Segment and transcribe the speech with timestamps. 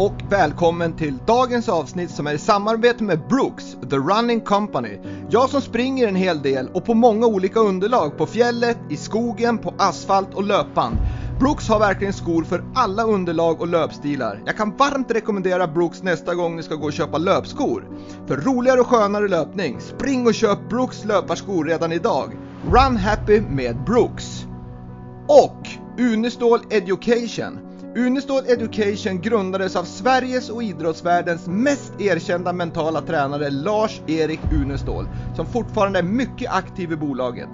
[0.00, 4.98] Och välkommen till dagens avsnitt som är i samarbete med Brooks, The Running Company.
[5.30, 9.58] Jag som springer en hel del och på många olika underlag på fjället, i skogen,
[9.58, 10.96] på asfalt och löpband.
[11.38, 14.42] Brooks har verkligen skor för alla underlag och löpstilar.
[14.46, 17.88] Jag kan varmt rekommendera Brooks nästa gång ni ska gå och köpa löpskor.
[18.26, 22.36] För roligare och skönare löpning, spring och köp Brooks löparskor redan idag.
[22.64, 24.44] Run happy med Brooks.
[25.28, 27.69] Och Unestål Education.
[27.96, 35.98] Unestål Education grundades av Sveriges och idrottsvärldens mest erkända mentala tränare Lars-Erik Unestål, som fortfarande
[35.98, 37.48] är mycket aktiv i bolaget.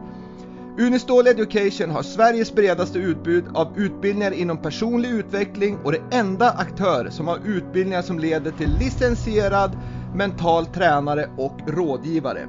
[0.79, 7.09] Unestål Education har Sveriges bredaste utbud av utbildningar inom personlig utveckling och är enda aktör
[7.11, 9.79] som har utbildningar som leder till licensierad
[10.15, 12.49] mental tränare och rådgivare.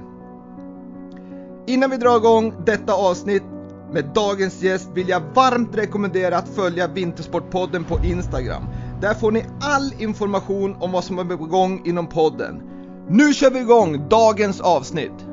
[1.67, 3.43] Innan vi drar igång detta avsnitt
[3.91, 8.63] med dagens gäst vill jag varmt rekommendera att följa Vintersportpodden på Instagram.
[9.01, 12.61] Där får ni all information om vad som är på gång inom podden.
[13.09, 15.26] Nu kör vi igång dagens avsnitt!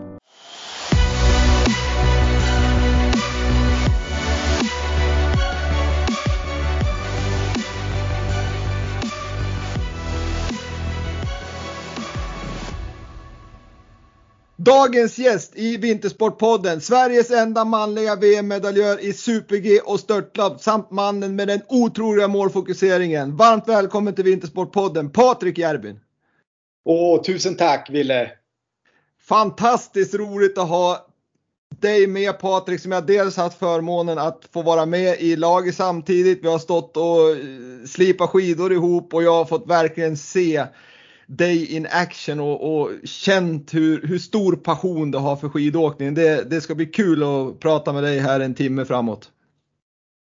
[14.64, 21.48] Dagens gäst i Vintersportpodden, Sveriges enda manliga VM-medaljör i super-G och störtlopp samt mannen med
[21.48, 23.36] den otroliga målfokuseringen.
[23.36, 26.00] Varmt välkommen till Vintersportpodden, Patrik Järbyn.
[26.84, 28.30] Åh, tusen tack Ville!
[29.28, 31.06] Fantastiskt roligt att ha
[31.80, 36.44] dig med Patrik som jag dels haft förmånen att få vara med i laget samtidigt.
[36.44, 37.36] Vi har stått och
[37.88, 40.66] slipat skidor ihop och jag har fått verkligen se
[41.26, 46.14] dig in action och, och känt hur, hur, stor passion du har för skidåkning.
[46.14, 49.30] Det, det ska bli kul att prata med dig här en timme framåt.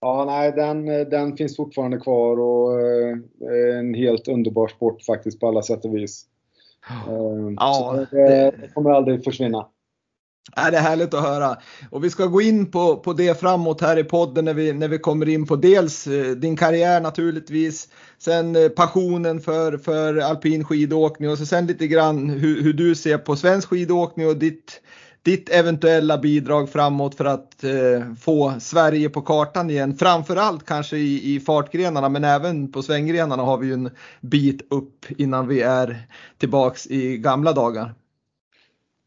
[0.02, 5.48] Ja, nej, den, den finns fortfarande kvar och eh, en helt underbar sport faktiskt på
[5.48, 6.26] alla sätt och vis.
[7.08, 9.68] Eh, ja, det, det kommer aldrig försvinna.
[10.56, 11.58] Ja, det är härligt att höra.
[11.92, 14.88] Och vi ska gå in på, på det framåt här i podden när vi, när
[14.88, 20.64] vi kommer in på dels eh, din karriär naturligtvis, sen eh, passionen för, för alpin
[20.64, 24.82] skidåkning och så sen lite grann hur, hur du ser på svensk skidåkning och ditt,
[25.24, 29.98] ditt eventuella bidrag framåt för att eh, få Sverige på kartan igen.
[29.98, 33.90] Framförallt kanske i, i fartgrenarna men även på svänggrenarna har vi ju en
[34.22, 35.98] bit upp innan vi är
[36.38, 37.94] tillbaks i gamla dagar.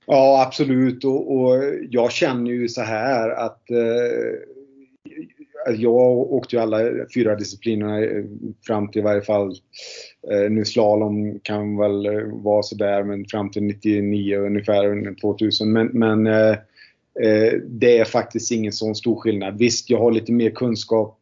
[0.06, 1.04] Ja, absolut.
[1.04, 4.38] Och, och, jag känner ju så här att eh,
[5.66, 6.02] Alltså, jag
[6.32, 6.80] åkte ju alla
[7.14, 8.24] fyra disciplinerna eh,
[8.66, 9.50] fram till i varje fall
[10.30, 15.72] eh, nu slalom kan väl eh, vara sådär men fram till 99 ungefär 2000.
[15.72, 16.24] Men, men
[17.66, 19.58] det är faktiskt ingen sån stor skillnad.
[19.58, 21.18] Visst, jag har lite mer kunskap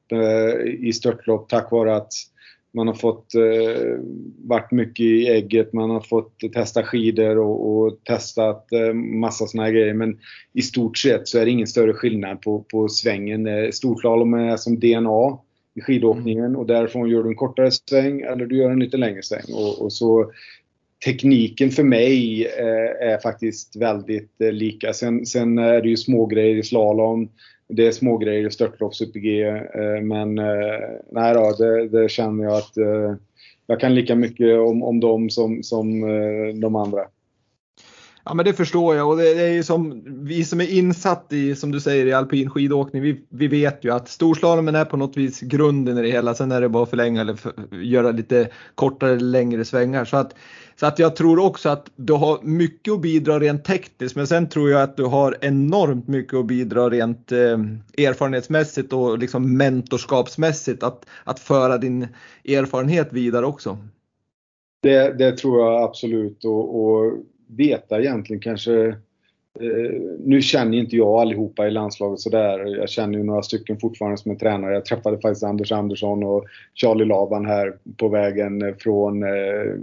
[0.79, 2.13] i störtlopp tack vare att
[2.73, 3.99] man har fått eh,
[4.39, 9.63] varit mycket i ägget, man har fått testa skidor och, och testat eh, massa såna
[9.63, 9.95] här grejer.
[9.95, 10.19] Men
[10.53, 13.47] i stort sett så är det ingen större skillnad på, på svängen.
[13.47, 15.39] Eh, storslalom är som DNA
[15.75, 19.23] i skidåkningen och därifrån gör du en kortare sväng eller du gör en lite längre
[19.23, 19.55] sväng.
[19.55, 20.31] Och, och så
[21.05, 24.93] Tekniken för mig eh, är faktiskt väldigt eh, lika.
[24.93, 27.29] Sen, sen är det ju små grejer i slalom
[27.71, 29.43] det är små grejer i störtlopp, super-G.
[29.45, 33.15] Eh, men eh, nej då, det, det, känner jag att eh,
[33.67, 37.01] jag kan lika mycket om, om dem som, som eh, de andra.
[38.25, 41.33] Ja men det förstår jag och det, det är ju som vi som är insatt
[41.33, 43.03] i, som du säger, i alpin skidåkning.
[43.03, 46.35] Vi, vi vet ju att storslalomen är på något vis grunden i det hela.
[46.35, 50.05] Sen är det bara att förlänga eller för, göra lite kortare eller längre svängar.
[50.05, 50.35] Så att,
[50.81, 54.17] så att jag tror också att du har mycket att bidra rent tekniskt.
[54.17, 57.59] Men sen tror jag att du har enormt mycket att bidra rent eh,
[58.07, 60.83] erfarenhetsmässigt och liksom mentorskapsmässigt.
[60.83, 62.09] Att, att föra din
[62.45, 63.79] erfarenhet vidare också.
[64.83, 66.45] Det, det tror jag absolut.
[66.45, 67.13] och, och
[67.57, 68.89] veta egentligen kanske
[69.61, 72.77] eh, nu känner inte jag allihopa i landslaget sådär.
[72.79, 74.75] Jag känner ju några stycken fortfarande som är tränare.
[74.75, 76.45] Jag träffade faktiskt Anders Andersson och
[76.75, 79.75] Charlie Laban här på vägen från eh,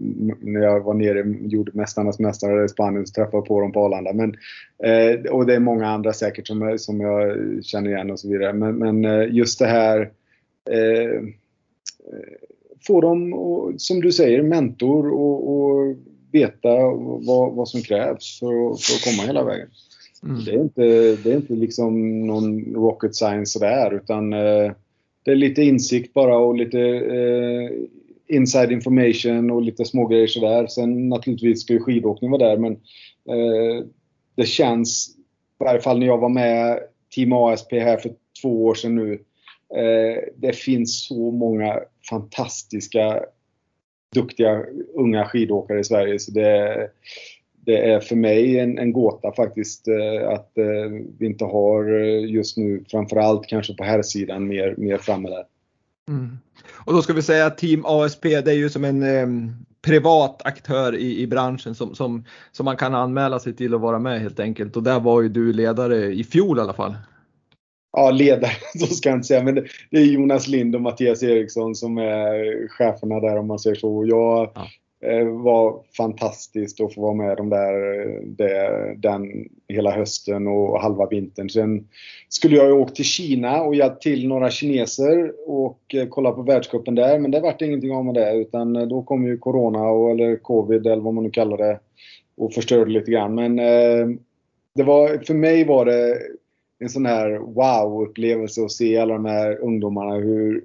[0.42, 3.08] när jag var nere och gjorde Mästarnas Mästare i Spanien.
[3.08, 4.14] Så träffade jag på dem på Arlanda.
[4.14, 4.36] Men,
[4.84, 8.54] eh, och det är många andra säkert som, som jag känner igen och så vidare.
[8.54, 10.12] Men, men just det här
[10.70, 11.22] eh,
[12.88, 15.96] få dem, och, som du säger, mentor och, och
[16.32, 16.76] veta
[17.28, 19.68] vad, vad som krävs för, för att komma hela vägen.
[20.24, 20.44] Mm.
[20.46, 20.82] Det, är inte,
[21.24, 24.72] det är inte liksom någon rocket science sådär utan eh,
[25.24, 27.70] det är lite insikt bara och lite eh,
[28.28, 30.68] inside information och lite smågrejer sådär.
[30.68, 32.72] Sen naturligtvis ska ju skidåkning vara där men
[33.30, 33.86] eh,
[34.36, 35.10] det känns,
[35.60, 36.80] i varje fall när jag var med
[37.16, 39.14] Team ASP här för två år sedan nu,
[39.76, 41.80] eh, det finns så många
[42.10, 43.24] fantastiska
[44.16, 44.64] duktiga
[44.94, 46.20] unga skidåkare i Sverige.
[46.20, 46.90] Så det,
[47.66, 50.66] det är för mig en, en gåta faktiskt eh, att eh,
[51.20, 55.46] vi inte har eh, just nu, framförallt kanske på här sidan mer, mer framme där.
[56.10, 56.38] Mm.
[56.86, 60.42] Och då ska vi säga att Team ASP det är ju som en eh, privat
[60.46, 64.22] aktör i, i branschen som, som, som man kan anmäla sig till att vara med
[64.22, 64.76] helt enkelt.
[64.76, 66.96] Och där var ju du ledare i fjol i alla fall.
[67.92, 71.24] Ja, ledare så ska jag inte säga, men det, det är Jonas Lind och Mattias
[71.24, 74.06] Eriksson som är cheferna där om man säger så.
[74.08, 74.68] Jag, ja.
[75.06, 77.74] Eh, var fantastiskt att få vara med dem där
[78.26, 81.50] det, den hela hösten och halva vintern.
[81.50, 81.88] Sen
[82.30, 86.42] skulle jag ju åkt till Kina och hjälpt till några kineser och eh, kolla på
[86.42, 89.90] världscupen där men det vart ingenting av med det utan eh, då kom ju Corona
[89.90, 91.80] och, eller Covid eller vad man nu kallar det
[92.38, 93.36] och förstörde lite grann.
[93.36, 94.08] Men eh,
[94.76, 96.18] det var, för mig var det
[96.80, 100.64] en sån här wow-upplevelse att se alla de här ungdomarna hur,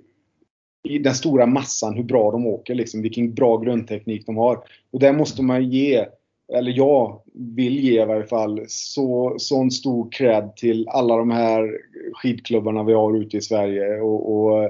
[0.88, 2.74] i den stora massan hur bra de åker.
[2.74, 4.58] Liksom, vilken bra grundteknik de har.
[4.90, 6.06] Och där måste man ge,
[6.52, 11.78] eller jag vill ge i varje fall, så, sån stor cred till alla de här
[12.12, 14.00] skidklubbarna vi har ute i Sverige.
[14.00, 14.64] Och, och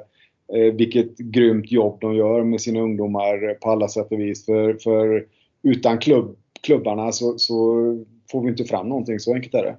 [0.56, 4.46] eh, vilket grymt jobb de gör med sina ungdomar på alla sätt och vis.
[4.46, 5.26] För, för
[5.62, 7.54] utan klubb, klubbarna så, så
[8.30, 9.76] får vi inte fram någonting, så enkelt är det.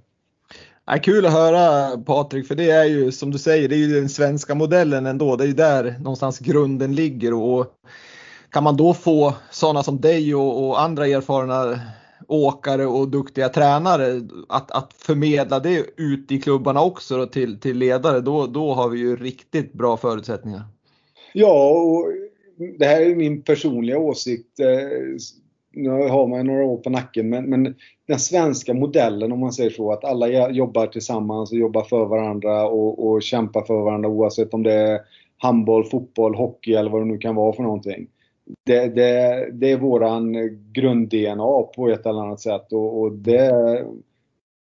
[0.85, 3.99] Ja, kul att höra Patrik, för det är ju som du säger, det är ju
[3.99, 5.35] den svenska modellen ändå.
[5.35, 7.67] Det är ju där någonstans grunden ligger och
[8.49, 11.79] kan man då få sådana som dig och, och andra erfarna
[12.27, 17.77] åkare och duktiga tränare att, att förmedla det ut i klubbarna också då, till, till
[17.77, 20.61] ledare, då, då har vi ju riktigt bra förutsättningar.
[21.33, 22.05] Ja, och
[22.79, 24.59] det här är min personliga åsikt.
[24.59, 25.17] Eh,
[25.73, 27.75] nu har man några år på nacken, men, men,
[28.07, 32.67] den svenska modellen om man säger så, att alla jobbar tillsammans och jobbar för varandra
[32.67, 34.99] och, och kämpar för varandra oavsett om det är
[35.37, 38.07] handboll, fotboll, hockey eller vad det nu kan vara för någonting.
[38.65, 40.33] Det, det, det är våran
[40.73, 43.51] grund-DNA på ett eller annat sätt och, och det,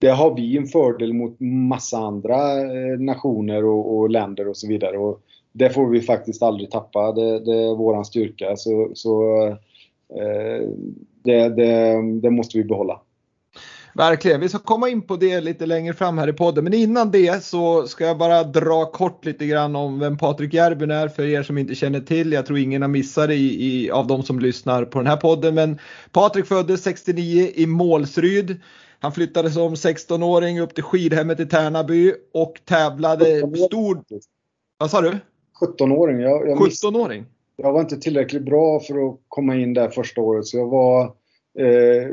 [0.00, 4.68] det har vi en fördel mot massa andra eh, nationer och, och, länder och så
[4.68, 4.98] vidare.
[4.98, 5.20] Och
[5.52, 7.12] det får vi faktiskt aldrig tappa.
[7.12, 8.56] Det, det är våran styrka.
[8.56, 9.22] Så, så
[11.24, 13.00] det, det, det måste vi behålla.
[13.98, 14.40] Verkligen.
[14.40, 16.64] Vi ska komma in på det lite längre fram här i podden.
[16.64, 20.90] Men innan det så ska jag bara dra kort lite grann om vem Patrik Järbyn
[20.90, 22.32] är för er som inte känner till.
[22.32, 25.16] Jag tror ingen har missat det i, i, av de som lyssnar på den här
[25.16, 25.54] podden.
[25.54, 25.78] Men
[26.12, 28.60] Patrik föddes 69 i Målsryd.
[29.00, 34.02] Han flyttade som 16-åring upp till skidhemmet i Tärnaby och tävlade stor...
[34.78, 35.18] Vad sa du?
[35.60, 36.26] 17-åring.
[36.56, 37.24] 17-åring?
[37.62, 41.04] Jag var inte tillräckligt bra för att komma in där första året så jag var
[41.58, 42.08] eh,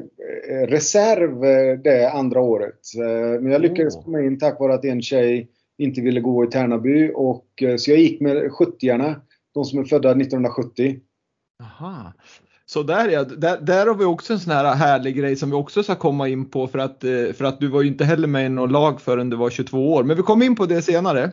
[0.68, 2.80] reserv eh, det andra året.
[2.98, 6.48] Eh, men jag lyckades komma in tack vare att en tjej inte ville gå i
[6.48, 9.16] Tärnaby och eh, så jag gick med 70
[9.54, 11.00] de som är födda 1970.
[11.64, 12.14] Aha.
[12.66, 15.56] Så där, ja, där, där har vi också en sån här härlig grej som vi
[15.56, 17.00] också ska komma in på för att,
[17.38, 19.94] för att du var ju inte heller med i något lag förrän du var 22
[19.94, 20.04] år.
[20.04, 21.32] Men vi kommer in på det senare.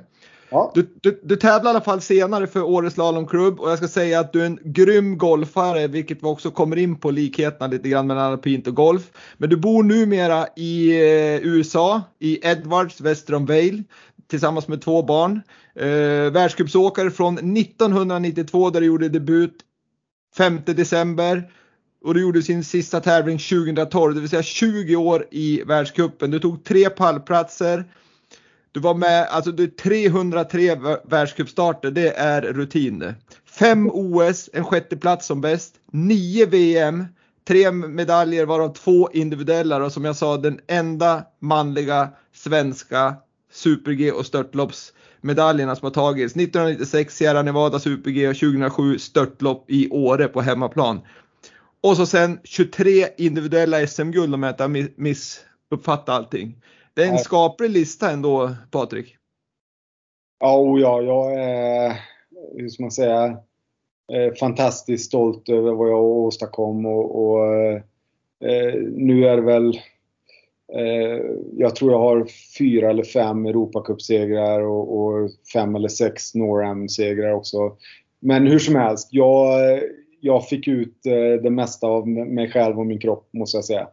[0.52, 0.72] Ja.
[0.74, 4.20] Du, du, du tävlar i alla fall senare för Åre Slalomklubb och jag ska säga
[4.20, 8.06] att du är en grym golfare, vilket vi också kommer in på likheterna lite grann
[8.06, 9.10] mellan alpint och golf.
[9.36, 13.82] Men du bor numera i eh, USA, i Edwards väster om Vail,
[14.30, 15.40] tillsammans med två barn.
[15.74, 19.56] Eh, världscupsåkare från 1992 där du gjorde debut
[20.36, 21.50] 5 december
[22.04, 26.30] och du gjorde sin sista tävling 2012, det vill säga 20 år i världscupen.
[26.30, 27.84] Du tog tre pallplatser.
[28.72, 33.14] Du var med, alltså du 303 världscupstarter, det är rutin det.
[33.44, 37.04] Fem OS, en sjätte plats som bäst, nio VM,
[37.48, 43.14] tre medaljer varav två individuella och som jag sa den enda manliga svenska
[43.52, 46.36] super-G och störtloppsmedaljerna som har tagits.
[46.36, 51.00] 1996 Sierra Nevada Super-G och 2007 störtlopp i Åre på hemmaplan.
[51.82, 56.56] Och så sen 23 individuella SM-guld om jag inte missuppfattat allting.
[56.94, 59.16] Det är en skaplig lista ändå, Patrik.
[60.38, 62.00] Ja, oh ja, jag är,
[62.56, 63.38] hur ska man säga,
[64.40, 67.54] fantastiskt stolt över vad jag åstadkom och, och
[68.48, 69.80] eh, nu är det väl
[70.74, 71.24] eh,
[71.56, 72.26] jag tror jag har
[72.58, 77.76] fyra eller fem Europacupsegrar och, och fem eller sex Norham-segrar också.
[78.20, 79.80] Men hur som helst, jag,
[80.20, 83.88] jag fick ut eh, det mesta av mig själv och min kropp måste jag säga.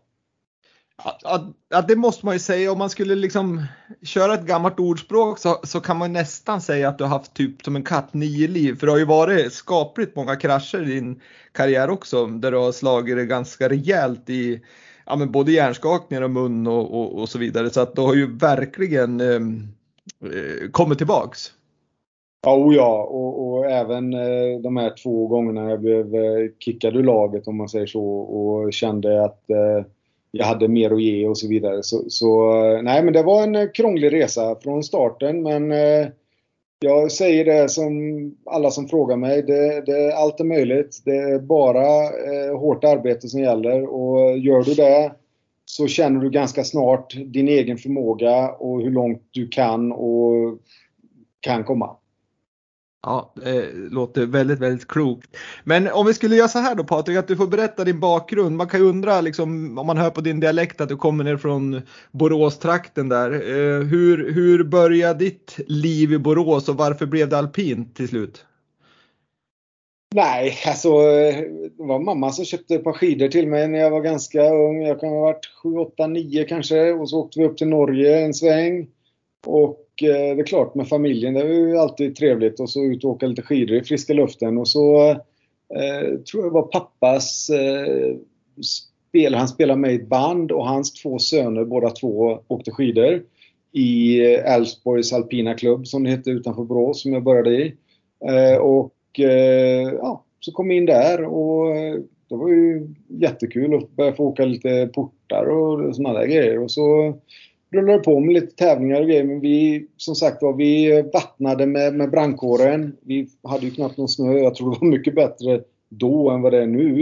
[1.03, 2.71] Ja, att, det måste man ju säga.
[2.71, 3.65] Om man skulle liksom
[4.01, 7.63] köra ett gammalt ordspråk så, så kan man nästan säga att du har haft typ
[7.63, 8.79] som en katt nio liv.
[8.79, 12.71] För det har ju varit skapligt många krascher i din karriär också där du har
[12.71, 14.61] slagit det ganska rejält i
[15.05, 17.69] ja, men både hjärnskakningar och mun och, och, och så vidare.
[17.69, 19.67] Så att du har ju verkligen ehm,
[20.23, 21.53] eh, kommit tillbaks.
[22.45, 23.03] Ja, och ja.
[23.03, 27.57] Och, och, även eh, de här två gångerna jag blev eh, kickad ur laget om
[27.57, 29.85] man säger så och kände att eh,
[30.31, 31.83] jag hade mer att ge och så vidare.
[31.83, 36.07] Så, så nej, men det var en eh, krånglig resa från starten men eh,
[36.79, 37.91] jag säger det som
[38.45, 39.43] alla som frågar mig.
[39.43, 41.01] Det, det, allt är möjligt.
[41.05, 45.11] Det är bara eh, hårt arbete som gäller och gör du det
[45.65, 50.57] så känner du ganska snart din egen förmåga och hur långt du kan och
[51.39, 51.95] kan komma.
[53.01, 55.37] Ja, det låter väldigt, väldigt klokt.
[55.63, 58.55] Men om vi skulle göra så här då Patrik, att du får berätta din bakgrund.
[58.55, 61.37] Man kan ju undra liksom, om man hör på din dialekt att du kommer ner
[61.37, 63.31] från Boråstrakten där.
[63.31, 68.45] Eh, hur, hur började ditt liv i Borås och varför blev det alpint till slut?
[70.15, 74.01] Nej, alltså det var mamma som köpte ett par skidor till mig när jag var
[74.01, 74.81] ganska ung.
[74.81, 76.91] Jag kan ha varit 7, 8, 9 kanske.
[76.91, 78.87] Och så åkte vi upp till Norge en sväng.
[79.47, 82.59] Och eh, det är klart med familjen, det är ju alltid trevligt.
[82.59, 84.57] Och så ut och åka lite skidor i friska luften.
[84.57, 88.15] Och så eh, tror jag det var pappas eh,
[89.09, 89.35] spel.
[89.35, 93.23] Han spelade med i ett band och hans två söner, båda två, åkte skidor.
[93.71, 97.75] I eh, Älvsborgs alpina klubb som det hette utanför Borås som jag började i.
[98.25, 101.95] Eh, och Eh, ja, så kom jag in där och eh,
[102.29, 106.59] det var ju jättekul att börja få åka lite portar och sådana där grejer.
[106.59, 107.17] Och så
[107.71, 109.23] rullade på med lite tävlingar och grejer.
[109.23, 112.97] Men vi, som sagt var, vi eh, vattnade med, med brandkåren.
[113.01, 114.37] Vi hade ju knappt någon snö.
[114.37, 117.01] Jag tror det var mycket bättre då än vad det är nu.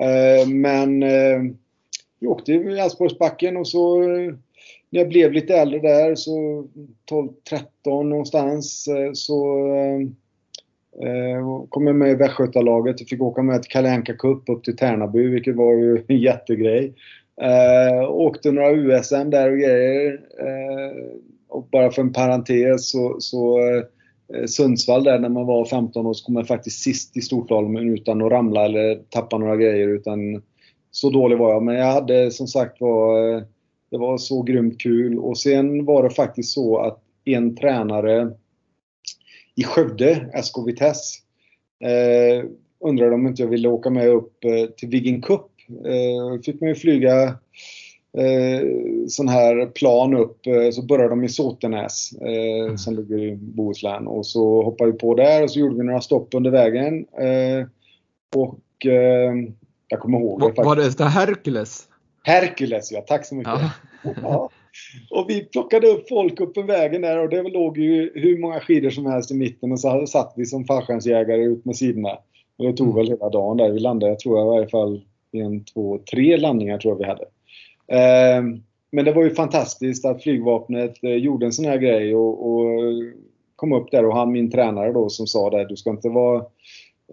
[0.00, 1.52] Eh, men eh,
[2.20, 4.34] vi åkte i Älvsborgsbacken och så eh,
[4.90, 6.64] när jag blev lite äldre där, så
[7.10, 9.66] 12-13 någonstans, så
[11.02, 14.64] Eh, kom jag med i Västgötalaget och fick åka med till Kalle Anka Cup upp
[14.64, 16.94] till Tärnaby, vilket var ju en jättegrej.
[17.40, 20.20] Eh, åkte några USM där och grejer.
[20.38, 26.06] Eh, och bara för en parentes så, så eh, Sundsvall där när man var 15
[26.06, 29.88] år så kom jag faktiskt sist i storslalomen utan att ramla eller tappa några grejer.
[29.88, 30.42] Utan
[30.90, 31.62] så dålig var jag.
[31.62, 33.42] Men jag hade som sagt var, eh,
[33.90, 35.18] det var så grymt kul.
[35.18, 38.30] Och sen var det faktiskt så att en tränare
[39.56, 41.20] i Skövde, SK Vitesse.
[41.84, 42.44] Eh,
[42.80, 45.49] undrade om inte jag ville åka med upp eh, till Viggen Cup.
[45.84, 47.22] Eh, fick man ju flyga
[48.18, 48.66] eh,
[49.08, 50.46] sån här plan upp.
[50.46, 52.78] Eh, så började de i Såtenäs eh, mm.
[52.78, 54.06] som ligger i Bohuslän.
[54.06, 57.06] Och så hoppade vi på där och så gjorde vi några stopp under vägen.
[57.18, 57.66] Eh,
[58.36, 59.34] och eh,
[59.88, 61.86] jag kommer ihåg det Var det Hercules?
[62.22, 63.52] Hercules ja, tack så mycket.
[63.52, 63.70] Ja.
[64.22, 64.50] ja.
[65.10, 68.60] Och vi plockade upp folk upp på vägen där och det låg ju hur många
[68.60, 72.18] skidor som helst i mitten och så satt vi som fallskärmsjägare ut med sidorna.
[72.58, 72.96] Och det tog mm.
[72.96, 73.70] väl hela dagen där.
[73.70, 77.04] Vi landade, jag tror jag i varje fall en, två, tre landningar tror jag vi
[77.04, 77.24] hade.
[77.88, 82.50] Ehm, men det var ju fantastiskt att flygvapnet eh, gjorde en sån här grej och,
[82.50, 82.92] och
[83.56, 86.44] kom upp där och han min tränare då som sa det, du ska inte vara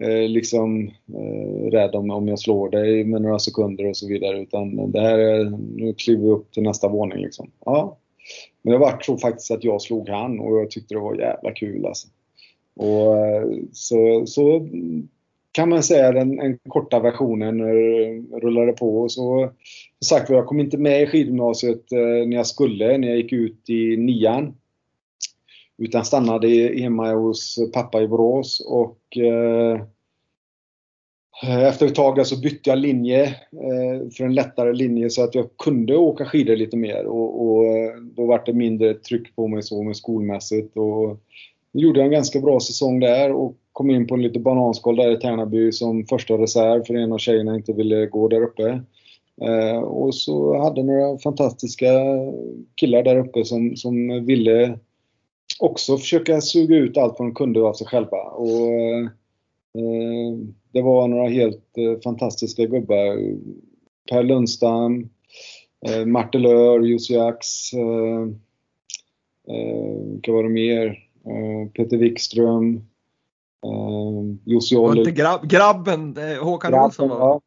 [0.00, 4.40] eh, liksom eh, rädd om, om jag slår dig med några sekunder och så vidare.
[4.40, 7.50] Utan det här nu kliver vi upp till nästa våning liksom.
[7.64, 7.96] Ja.
[8.62, 11.52] Men det var så faktiskt att jag slog han och jag tyckte det var jävla
[11.52, 12.08] kul alltså.
[12.76, 14.68] Och, eh, så, så
[15.52, 17.62] kan man säga den, den korta versionen
[18.40, 19.00] rullade på.
[19.00, 19.52] Och så,
[19.98, 23.32] som sagt jag kom inte med i skidgymnasiet eh, när jag skulle, när jag gick
[23.32, 24.54] ut i nian.
[25.78, 26.48] Utan stannade
[26.80, 29.80] hemma hos pappa i Borås och eh,
[31.42, 35.56] efter ett tag så bytte jag linje eh, för en lättare linje så att jag
[35.56, 39.62] kunde åka skidor lite mer och, och eh, då var det mindre tryck på mig
[39.62, 40.76] så med skolmässigt.
[40.76, 41.18] Och
[41.72, 44.96] då gjorde jag en ganska bra säsong där och kom in på en lite bananskal
[44.96, 48.82] där i Tärnaby som första reserv för en av tjejerna inte ville gå där uppe.
[49.42, 51.86] Eh, och så hade några fantastiska
[52.74, 54.78] killar där uppe som, som ville
[55.58, 58.22] också försöka suga ut allt vad de kunde av sig själva.
[58.22, 60.38] Och, eh,
[60.72, 63.34] det var några helt eh, fantastiska gubbar.
[64.10, 65.08] Per Lundstam,
[65.86, 68.22] eh, Martin Lör, Jussi Ax, eh,
[69.56, 70.86] eh, vilka var det mer?
[71.26, 72.82] Eh, Peter Wikström,
[74.44, 75.00] Jussi Olle.
[75.00, 77.08] Inte grabb, grabben, Håkan grabben, Olsson?
[77.08, 77.40] Ja.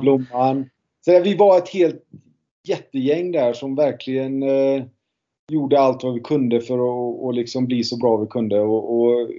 [0.00, 0.70] Blomman.
[1.04, 2.04] Så vi var ett helt
[2.68, 4.84] jättegäng där som verkligen eh,
[5.52, 8.60] gjorde allt vad vi kunde för att och liksom bli så bra vi kunde.
[8.60, 9.30] Och, och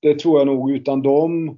[0.00, 1.48] det tror jag nog utan dem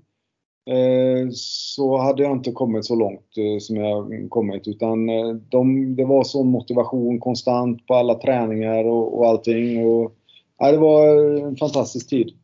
[0.71, 4.69] eh, så hade jag inte kommit så långt eh, som jag kommit.
[4.69, 9.87] Utan eh, de, det var sån motivation konstant på alla träningar och, och allting.
[9.87, 10.13] Och,
[10.59, 11.09] ja, det var
[11.47, 12.38] en fantastisk tid.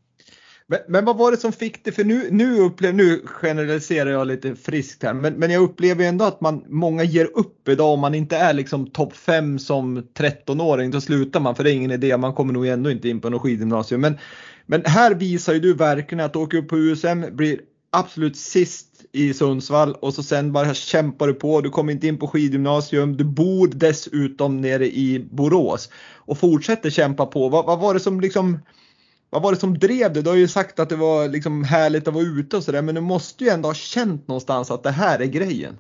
[0.66, 1.92] Men, men, vad var det som fick det?
[1.92, 6.25] För nu, nu, upplever, nu generaliserar jag lite friskt här, men, men jag upplever ändå
[6.25, 10.90] att man, många ger upp idag om man inte är liksom topp 5 som 13-åring.
[10.90, 13.30] Då slutar man för det är ingen idé, man kommer nog ändå inte in på
[13.30, 14.00] något skidgymnasium.
[14.00, 14.18] Men
[14.66, 19.04] Men här visar ju du verkligen att du åker upp på USM, blir absolut sist
[19.12, 21.61] i Sundsvall och så sen bara kämpar du på.
[21.61, 23.16] Du kommer inte in på skidgymnasium.
[23.16, 27.49] Du bor dessutom nere i Borås och fortsätter kämpa på.
[27.49, 28.59] Vad, vad var det som liksom
[29.34, 30.22] vad var det som drev dig?
[30.22, 32.94] Du har ju sagt att det var liksom härligt att vara ute och sådär men
[32.94, 35.78] du måste ju ändå ha känt någonstans att det här är grejen.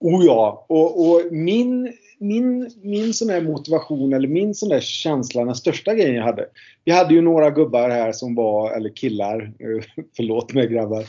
[0.00, 1.92] Oh ja, och, och min
[2.22, 6.46] min, min sån här motivation eller min sån där känsla, den största grejen jag hade.
[6.84, 11.04] Vi hade ju några gubbar här som var, eller killar, eh, förlåt mig grabbar,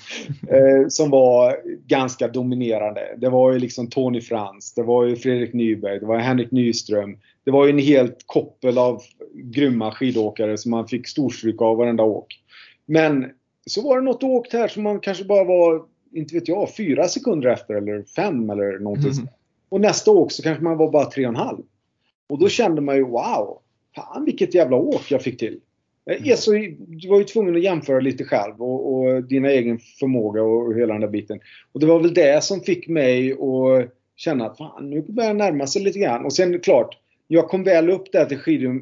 [0.49, 1.57] eh, som var
[1.87, 3.15] ganska dominerande.
[3.17, 7.17] Det var ju liksom Tony Frans, det var ju Fredrik Nyberg, det var Henrik Nyström.
[7.45, 9.01] Det var ju en helt koppel av
[9.33, 12.41] grymma skidåkare som man fick storstryk av varenda åk.
[12.85, 13.31] Men
[13.65, 17.07] så var det något åkt här som man kanske bara var, inte vet jag, fyra
[17.07, 19.27] sekunder efter eller fem eller någonting mm.
[19.69, 21.63] Och nästa åk så kanske man var bara 3,5.
[22.29, 23.59] Och då kände man ju wow!
[23.95, 25.59] Fan vilket jävla åk jag fick till.
[26.05, 26.37] Mm.
[26.37, 26.51] Så,
[26.87, 30.93] du var ju tvungen att jämföra lite själv och, och dina egen förmåga och hela
[30.93, 31.39] den där biten.
[31.71, 35.37] Och det var väl det som fick mig att känna att fan, nu börjar jag
[35.37, 36.25] närma sig lite grann.
[36.25, 36.97] Och sen klart,
[37.33, 38.37] jag kom väl upp där till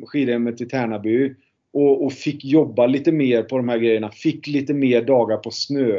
[0.05, 1.33] skidhemmet i Tärnaby
[1.73, 4.11] och, och, fick jobba lite mer på de här grejerna.
[4.11, 5.95] Fick lite mer dagar på snö.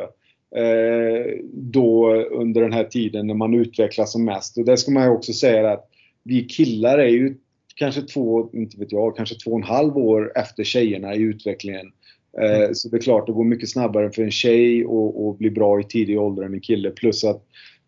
[0.57, 4.59] Eh, då under den här tiden när man utvecklas som mest.
[4.59, 5.89] Och det ska man ju också säga att
[6.23, 7.35] vi killar är ju
[7.75, 11.93] kanske två, inte vet jag, kanske två och en halv år efter tjejerna i utvecklingen.
[12.41, 12.75] Eh, mm.
[12.75, 15.85] Så det är klart, det går mycket snabbare för en tjej att bli bra i
[15.85, 16.91] tidig ålder än en kille.
[16.91, 17.43] Plus att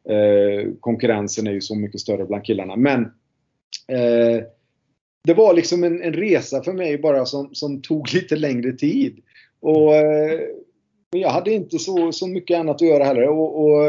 [0.09, 2.77] eh, konkurrensen är ju så mycket större bland killarna.
[2.77, 3.03] Men
[3.89, 4.43] eh,
[5.25, 9.19] det var liksom en, en, resa för mig bara som, som tog lite längre tid.
[9.61, 10.41] Och eh,
[11.11, 13.29] jag hade inte så, så mycket annat att göra heller.
[13.29, 13.87] Och, och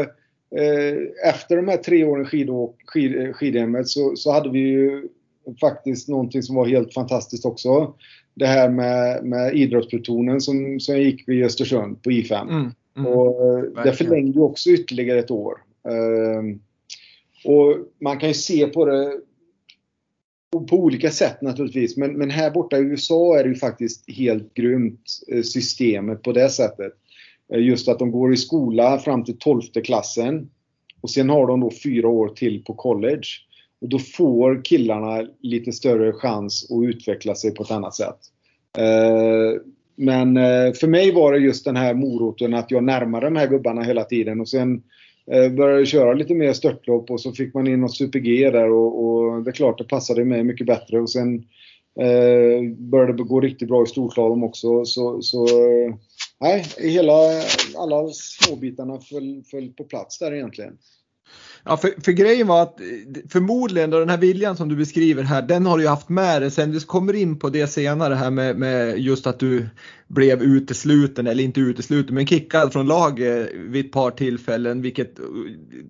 [0.58, 5.08] eh, efter de här tre åren skidåk, skid, skidhemmet så, så hade vi ju
[5.60, 7.94] faktiskt någonting som var helt fantastiskt också.
[8.34, 12.42] Det här med, med idrottsplutonen som, som jag gick vid Östersund på I5.
[12.42, 15.54] Mm, mm, och eh, det förlängde också ytterligare ett år.
[15.88, 16.42] Eh,
[17.52, 19.12] och man kan ju se på det
[20.50, 21.96] på olika sätt naturligtvis.
[21.96, 26.32] Men, men här borta i USA är det ju faktiskt helt grymt eh, systemet på
[26.32, 26.92] det sättet.
[27.52, 30.50] Eh, just att de går i skola fram till 12 klassen.
[31.00, 33.26] Och sen har de då fyra år till på college.
[33.80, 38.18] Och då får killarna lite större chans att utveckla sig på ett annat sätt.
[38.78, 39.60] Eh,
[39.98, 40.34] men
[40.74, 44.04] för mig var det just den här moroten att jag närmade de här gubbarna hela
[44.04, 44.82] tiden och sen
[45.32, 49.04] Eh, började köra lite mer störtlopp och så fick man in något super-G där och,
[49.04, 51.34] och, det är klart det passade mig mycket bättre och sen
[52.00, 55.94] eh, började det gå riktigt bra i storslalom också så, så eh,
[56.40, 57.12] nej, hela,
[57.76, 60.78] alla småbitarna föll, föll på plats där egentligen.
[61.68, 62.86] Ja, för, för, grejen var att eh,
[63.28, 66.42] förmodligen då den här viljan som du beskriver här, den har du ju haft med
[66.42, 66.72] dig sen.
[66.72, 69.66] Vi kommer in på det senare här med, med just att du
[70.08, 75.24] blev utesluten, eller inte utesluten, men kickad från laget vid ett par tillfällen, vilket eh,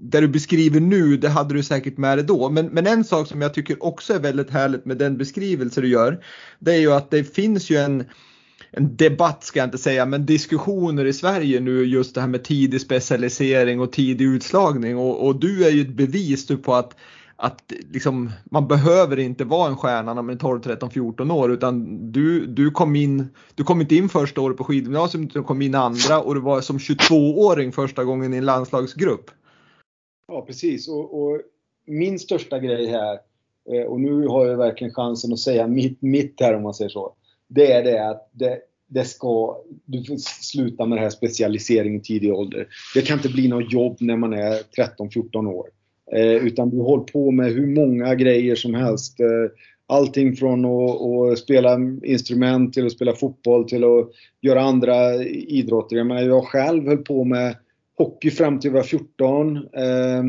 [0.01, 2.51] det du beskriver nu, det hade du säkert med dig då.
[2.51, 5.89] Men, men en sak som jag tycker också är väldigt härligt med den beskrivelse du
[5.89, 6.25] gör,
[6.59, 8.05] det är ju att det finns ju en
[8.77, 12.45] en debatt ska jag inte säga, men diskussioner i Sverige nu just det här med
[12.45, 16.97] tidig specialisering och tidig utslagning och, och du är ju ett bevis på att
[17.39, 21.53] att liksom, man behöver inte vara en stjärna när man är 12, 13, 14 år
[21.53, 25.62] utan du, du, kom in, du kom inte in första året på skidgymnasium, du kom
[25.62, 29.31] in andra och du var som 22-åring första gången i en landslagsgrupp.
[30.29, 31.41] Ja precis och, och
[31.87, 33.19] min största grej här
[33.73, 36.91] eh, och nu har jag verkligen chansen att säga mitt, mitt här om man säger
[36.91, 37.15] så
[37.49, 42.05] det är det att det, det ska, du får sluta med den här specialiseringen i
[42.05, 42.66] tidig ålder.
[42.94, 44.53] Det kan inte bli något jobb när man är
[44.99, 45.68] 13-14 år.
[46.12, 49.20] Eh, utan du håller på med hur många grejer som helst.
[49.20, 49.27] Eh,
[49.87, 55.96] allting från att, att, spela instrument till att spela fotboll till att göra andra idrotter.
[55.96, 57.57] Jag, menar, jag själv höll på med
[57.99, 59.57] hockey fram till jag var 14.
[59.57, 60.25] Eh,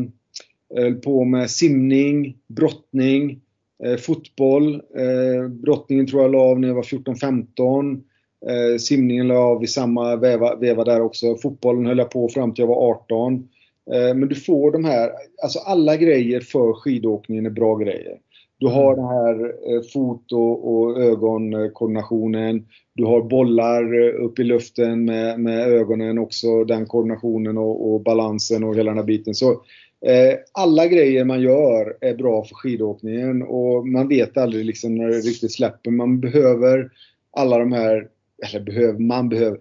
[0.74, 3.40] höll på med simning, brottning,
[3.84, 8.02] Eh, fotboll, eh, brottningen tror jag la av när jag var 14-15.
[8.46, 11.36] Eh, simningen la av i samma veva, veva där också.
[11.36, 13.48] Fotbollen höll jag på fram till jag var 18.
[13.92, 15.10] Eh, men du får de här,
[15.42, 18.18] alltså alla grejer för skidåkningen är bra grejer.
[18.58, 22.66] Du har den här eh, fot och, och ögonkoordinationen.
[22.94, 28.02] Du har bollar eh, upp i luften med, med ögonen också, den koordinationen och, och,
[28.02, 29.34] balansen och hela den här biten.
[29.34, 29.62] Så
[30.06, 35.08] Eh, alla grejer man gör är bra för skidåkningen och man vet aldrig liksom när
[35.08, 35.90] det riktigt släpper.
[35.90, 36.90] Man behöver
[37.30, 38.08] alla de här,
[38.46, 39.58] eller behöver, man behöver.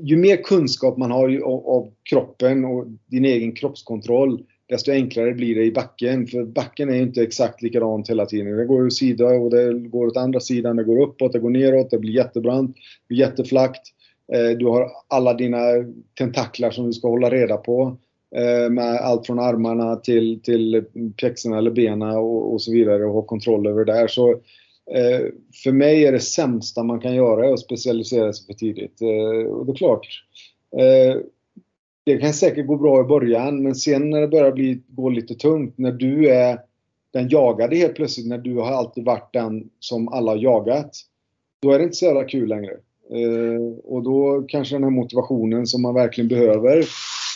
[0.00, 5.64] Ju mer kunskap man har av kroppen och din egen kroppskontroll, desto enklare blir det
[5.64, 6.26] i backen.
[6.26, 8.56] För backen är inte exakt likadant hela tiden.
[8.56, 10.76] Det går åt sida och det går åt andra sidan.
[10.76, 13.82] Det går uppåt, det går neråt, det blir jättebrant, det blir jätteflackt.
[14.32, 15.58] Eh, du har alla dina
[16.18, 17.96] tentaklar som du ska hålla reda på.
[18.36, 20.84] Eh, med allt från armarna till, till
[21.16, 24.08] pjäxorna eller benen och, och, så vidare och ha kontroll över det där.
[24.08, 24.40] Så
[24.94, 25.26] Eh,
[25.64, 29.02] för mig är det sämsta man kan göra att specialisera sig för tidigt.
[29.02, 30.06] Eh, och det är klart,
[30.76, 31.20] eh,
[32.04, 35.34] det kan säkert gå bra i början men sen när det börjar bli, gå lite
[35.34, 36.58] tungt, när du är
[37.12, 40.90] den jagade helt plötsligt, när du har alltid varit den som alla har jagat,
[41.62, 42.72] då är det inte så jävla kul längre.
[43.10, 46.84] Eh, och då kanske den här motivationen som man verkligen behöver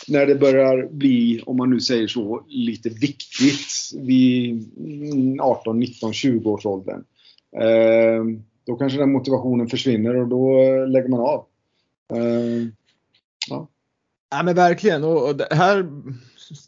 [0.07, 4.71] när det börjar bli, om man nu säger så, lite viktigt vid
[5.41, 7.03] 18, 19, 20 års åldern.
[7.55, 8.23] Eh,
[8.65, 11.45] då kanske den motivationen försvinner och då eh, lägger man av.
[12.13, 12.67] Eh,
[13.49, 13.69] ja.
[14.29, 15.85] Ja men verkligen och, det här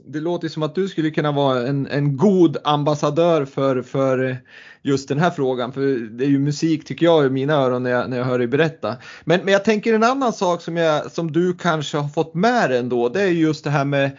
[0.06, 4.38] det låter som att du skulle kunna vara en, en god ambassadör för, för
[4.82, 5.74] just den här frågan.
[5.74, 5.82] För
[6.18, 8.48] det är ju musik tycker jag i mina öron när jag, när jag hör dig
[8.48, 8.96] berätta.
[9.24, 12.70] Men, men jag tänker en annan sak som, jag, som du kanske har fått med
[12.70, 13.10] dig ändå.
[13.10, 14.18] Det är just det här med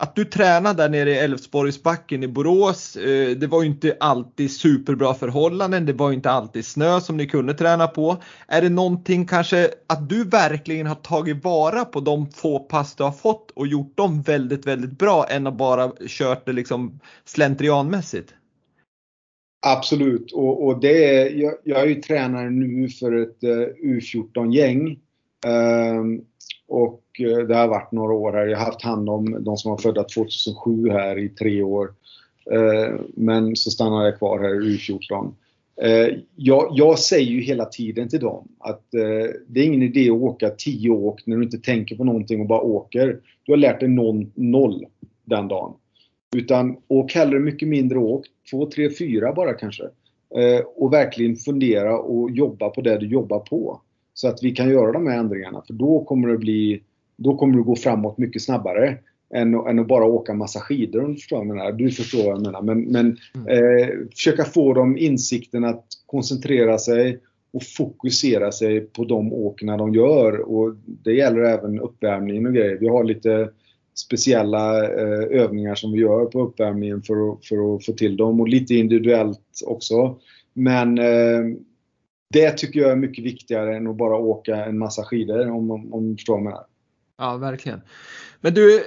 [0.00, 2.96] att du tränade där nere i Älvsborgsbacken i Borås.
[2.96, 5.86] Eh, det var ju inte alltid superbra förhållanden.
[5.86, 8.16] Det var ju inte alltid snö som ni kunde träna på.
[8.48, 13.02] Är det någonting kanske att du verkligen har tagit vara på de få pass du
[13.02, 18.34] har fått och gjort dem väldigt, väldigt bra än att bara kört det liksom slentrianmässigt?
[19.66, 23.68] Absolut och, och det är, jag, jag är ju tränare nu för ett eh, uh,
[23.82, 24.98] U14-gäng.
[25.46, 26.20] Um, ehm,
[26.68, 28.46] och eh, det har varit några år här.
[28.46, 31.92] Jag har haft hand om de som var födda 2007 här i tre år.
[32.50, 35.32] Eh, men så stannade jag kvar här i U14.
[35.82, 38.84] Eh, jag, jag, säger ju hela tiden till dem att
[39.46, 42.46] det är ingen idé att åka 10 åk när du inte tänker på någonting och
[42.46, 43.20] bara åker.
[43.44, 44.86] Du har lärt dig någon, noll
[45.24, 45.72] den dagen.
[46.36, 49.84] Utan åk hellre mycket mindre åk, 2, 3, 4 bara kanske.
[50.76, 53.80] Och verkligen fundera och jobba på det du jobbar på.
[54.20, 56.82] Så att vi kan göra de här ändringarna för då kommer det bli
[57.16, 58.98] då kommer du gå framåt mycket snabbare
[59.34, 61.72] än, än att bara åka massa skidor om du förstår vad jag menar.
[61.72, 62.62] Du förstår vad jag menar.
[62.62, 63.48] Men, men mm.
[63.48, 67.18] eh, försöka få dem insikten att koncentrera sig
[67.52, 70.38] och fokusera sig på de åkerna de gör.
[70.38, 72.78] Och det gäller även uppvärmningen och grejer.
[72.80, 73.50] Vi har lite
[73.94, 78.40] speciella eh, övningar som vi gör på uppvärmningen för att, för att få till dem
[78.40, 80.18] och lite individuellt också.
[80.54, 81.58] Men eh,
[82.32, 85.94] det tycker jag är mycket viktigare än att bara åka en massa skidor om, om,
[85.94, 86.66] om du förstår vad jag menar.
[87.18, 87.80] Ja, verkligen.
[88.40, 88.82] Men du, eh,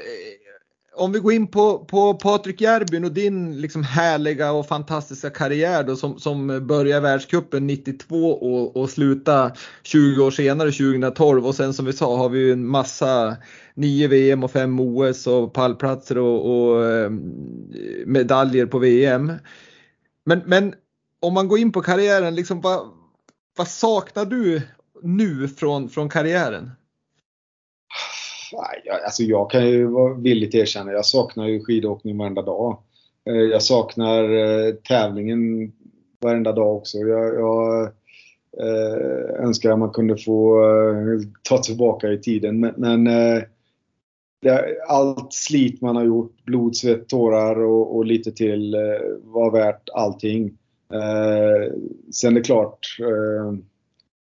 [0.95, 5.83] om vi går in på, på Patrik Järbyn och din liksom härliga och fantastiska karriär
[5.83, 9.51] då som, som började i världscupen 92 och, och sluta
[9.83, 13.37] 20 år senare 2012 och sen som vi sa har vi ju en massa
[13.73, 17.09] 9 VM och 5 OS och pallplatser och, och eh,
[18.05, 19.31] medaljer på VM.
[20.25, 20.73] Men, men
[21.19, 23.00] om man går in på karriären, liksom vad,
[23.57, 24.61] vad saknar du
[25.01, 26.71] nu från, från karriären?
[29.05, 32.77] Alltså jag kan ju vara villigt erkänna, jag saknar ju skidåkning varenda dag.
[33.25, 35.71] Eh, jag saknar eh, tävlingen
[36.19, 36.97] varenda dag också.
[36.97, 37.83] Jag, jag
[38.59, 40.63] eh, önskar att man kunde få
[41.43, 42.59] ta tillbaka i tiden.
[42.59, 43.03] Men, men
[44.41, 48.75] det, allt slit man har gjort, blod, svett, tårar och, och lite till
[49.23, 50.57] var värt allting.
[50.93, 51.73] Eh,
[52.11, 53.57] sen är det klart, eh,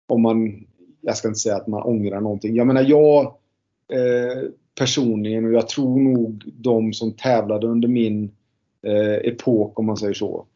[0.06, 0.66] om man,
[1.00, 2.54] jag ska inte säga att man ångrar någonting.
[2.54, 3.34] Jag menar jag
[3.88, 8.30] Eh, personligen och jag tror nog de som tävlade under min
[8.82, 10.46] eh, epok om man säger så.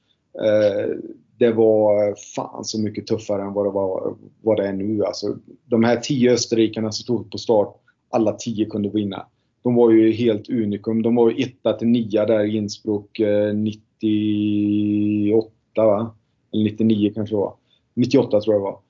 [0.43, 0.97] Eh,
[1.39, 5.05] det var fan så mycket tuffare än vad det, var, vad det är nu.
[5.05, 7.77] Alltså, de här tio österrikarna som stod på start,
[8.11, 9.27] alla tio kunde vinna.
[9.63, 11.03] De var ju helt unikum.
[11.03, 15.51] De var ju etta till nia där i Innsbruck eh, 98
[15.87, 16.15] va?
[16.53, 17.55] Eller 99 kanske det var.
[17.95, 18.81] 98 tror jag det var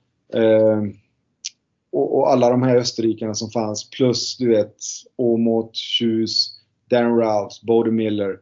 [0.43, 0.93] ehm,
[1.91, 4.75] och, och, alla de här österrikarna som fanns plus du vet
[5.15, 8.39] Åmot, Schus, Darren Ralphs, Bode Miller.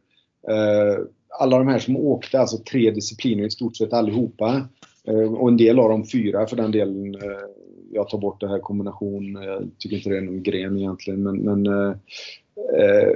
[0.50, 1.04] Eh,
[1.40, 4.68] alla de här som åkte alltså tre discipliner i stort sett allihopa.
[5.08, 7.16] Eh, och en del av dem fyra för den delen.
[7.16, 7.48] Eh,
[7.92, 11.38] jag tar bort det här kombination, jag tycker inte det är någon gren egentligen men,
[11.38, 11.96] men eh,
[12.80, 13.14] eh,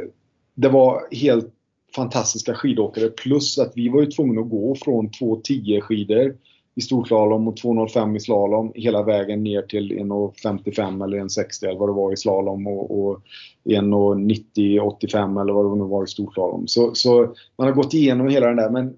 [0.55, 1.53] det var helt
[1.95, 6.35] fantastiska skidåkare plus att vi var ju tvungna att gå från 2.10 skidor
[6.75, 11.89] i storslalom och 2.05 i slalom hela vägen ner till 1.55 eller 1.60 eller vad
[11.89, 13.21] det var i slalom och, och
[13.65, 16.67] 1.90-85 eller vad det nu var i storslalom.
[16.67, 18.97] Så, så man har gått igenom hela den där men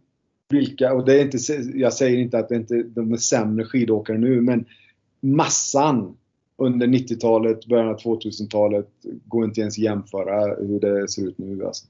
[0.50, 1.38] vilka, och det är inte,
[1.80, 4.66] jag säger inte att det inte, de är sämre skidåkare nu men
[5.20, 6.18] massan
[6.58, 8.90] under 90-talet, början av 2000-talet
[9.26, 11.66] går inte ens jämföra hur det ser ut nu.
[11.66, 11.86] Alltså.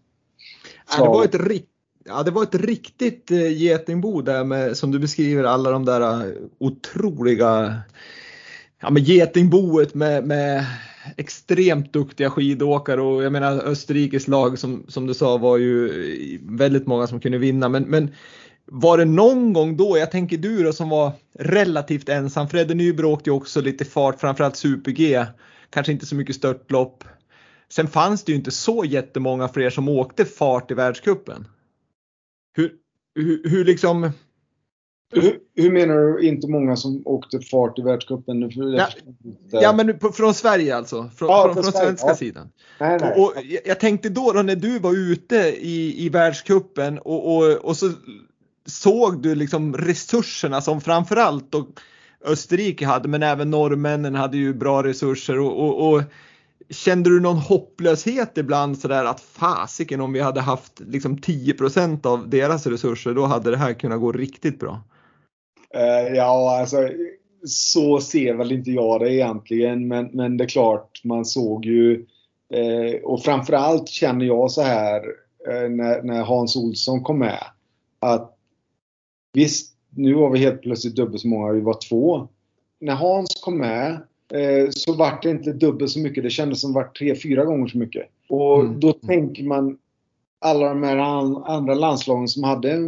[0.92, 1.70] Ja, det, var ett rikt,
[2.06, 6.02] ja, det var ett riktigt eh, getingbo där med, som du beskriver, alla de där
[6.02, 7.82] eh, otroliga
[8.82, 10.66] ja, med getingboet med, med
[11.18, 13.02] extremt duktiga skidåkare.
[13.02, 17.38] Och jag menar Österrikes lag som, som du sa var ju väldigt många som kunde
[17.38, 17.70] vinna.
[17.70, 18.12] Men, men
[18.66, 23.12] var det någon gång då, jag tänker du då som var relativt ensam, Fredde Nybro
[23.12, 25.26] åkte ju också lite fart, framförallt Super-G,
[25.70, 27.04] kanske inte så mycket störtlopp.
[27.76, 31.48] Sen fanns det ju inte så jättemånga fler som åkte fart i världskuppen.
[32.56, 32.72] Hur,
[33.16, 34.12] hur, hur liksom
[35.14, 38.52] hur, hur, menar du inte många som åkte fart i världscupen?
[38.76, 38.88] Ja,
[39.52, 41.10] ja, men från Sverige alltså?
[41.16, 42.16] Från, ja, från, från svenska ja.
[42.16, 42.50] sidan?
[42.80, 43.14] Nej, nej.
[43.18, 43.34] Och, och,
[43.66, 47.92] jag tänkte då, då, när du var ute i, i världscupen och, och, och så
[48.66, 51.56] såg du liksom resurserna som framförallt
[52.26, 56.04] Österrike hade men även norrmännen hade ju bra resurser och, och, och
[56.70, 62.30] Kände du någon hopplöshet ibland sådär att fasiken om vi hade haft liksom 10% av
[62.30, 64.82] deras resurser då hade det här kunnat gå riktigt bra?
[65.76, 66.90] Uh, ja, alltså
[67.46, 69.88] så ser väl inte jag det egentligen.
[69.88, 72.06] Men, men det är klart, man såg ju
[72.54, 75.02] eh, och framförallt känner jag så här
[75.48, 77.44] eh, när, när, Hans Olsson kom med.
[78.00, 78.38] Att
[79.34, 82.28] visst, nu var vi helt plötsligt dubbelt så många, vi var två.
[82.80, 84.02] När Hans kom med
[84.70, 86.24] så var det inte dubbelt så mycket.
[86.24, 88.08] Det kändes som var tre, fyra gånger så mycket.
[88.30, 88.80] Och mm.
[88.80, 89.78] då tänker man
[90.40, 90.98] alla de här
[91.48, 92.80] andra landslagen som hade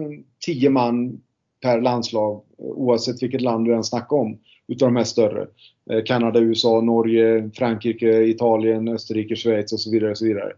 [0.45, 1.21] tio man
[1.61, 4.37] per landslag oavsett vilket land du än snackar om.
[4.67, 5.47] Utav de här större.
[5.91, 10.11] Eh, Kanada, USA, Norge, Frankrike, Italien, Österrike, Schweiz och så vidare.
[10.11, 10.51] Och så vidare.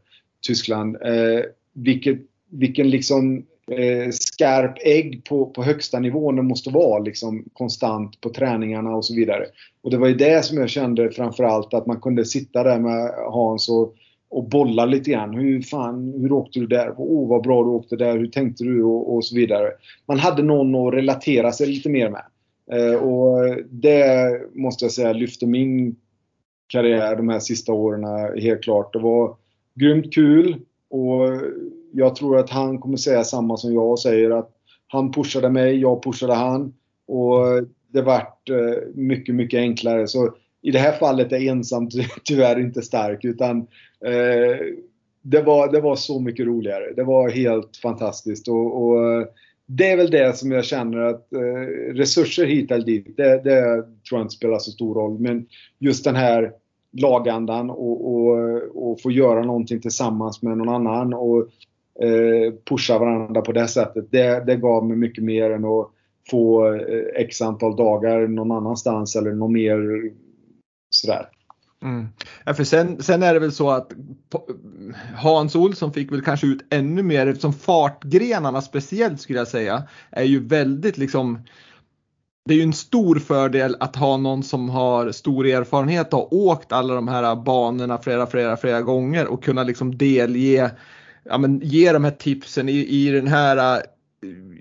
[0.47, 0.95] Tyskland.
[0.95, 1.41] Eh,
[1.73, 2.17] vilket,
[2.49, 8.29] vilken liksom eh, skarp ägg på, på högsta nivån det måste vara liksom konstant på
[8.29, 9.45] träningarna och så vidare.
[9.81, 13.11] Och det var ju det som jag kände framförallt att man kunde sitta där med
[13.31, 13.95] Hans och
[14.29, 15.33] och bolla lite grann.
[15.33, 16.93] Hur fan, hur åkte du där?
[16.97, 18.17] Åh, oh, vad bra du åkte där.
[18.17, 18.83] Hur tänkte du?
[18.83, 19.71] Och, och, så vidare.
[20.05, 22.25] Man hade någon att relatera sig lite mer med.
[22.71, 25.95] Eh, och det måste jag säga lyfte min
[26.67, 28.93] karriär de här sista åren eh, helt klart.
[28.93, 29.35] Det var
[29.75, 30.55] grymt kul
[30.89, 31.29] och
[31.97, 34.49] jag tror att han kommer säga samma som jag säger att
[34.87, 36.73] han pushade mig, jag pushade han
[37.07, 40.07] och det vart eh, mycket, mycket enklare.
[40.07, 41.89] Så i det här fallet är ensam
[42.23, 43.57] tyvärr inte stark utan
[44.05, 44.65] eh,
[45.21, 46.93] det, var, det var så mycket roligare.
[46.95, 48.47] Det var helt fantastiskt.
[48.47, 49.27] Och, och
[49.65, 53.83] det är väl det som jag känner att eh, resurser hit eller dit, det, det
[54.09, 55.19] tror jag inte spelar så stor roll.
[55.19, 55.47] Men
[55.79, 56.51] just den här
[56.91, 58.37] lagandan och, och,
[58.89, 61.47] och få göra någonting tillsammans med någon annan och
[62.01, 64.11] Eh, pusha varandra på det sättet.
[64.11, 65.89] Det, det gav mig mycket mer än att
[66.31, 70.11] få eh, x antal dagar någon annanstans eller något mer
[70.89, 71.29] sådär.
[71.83, 72.07] Mm.
[72.45, 73.91] Ja, för sen, sen är det väl så att
[75.15, 80.23] Hans Olsson fick väl kanske ut ännu mer eftersom fartgrenarna speciellt skulle jag säga är
[80.23, 81.39] ju väldigt liksom
[82.47, 86.33] det är ju en stor fördel att ha någon som har stor erfarenhet och har
[86.33, 90.71] åkt alla de här banorna flera, flera, flera gånger och kunna liksom delge,
[91.29, 93.81] ja men ge de här tipsen i, i den här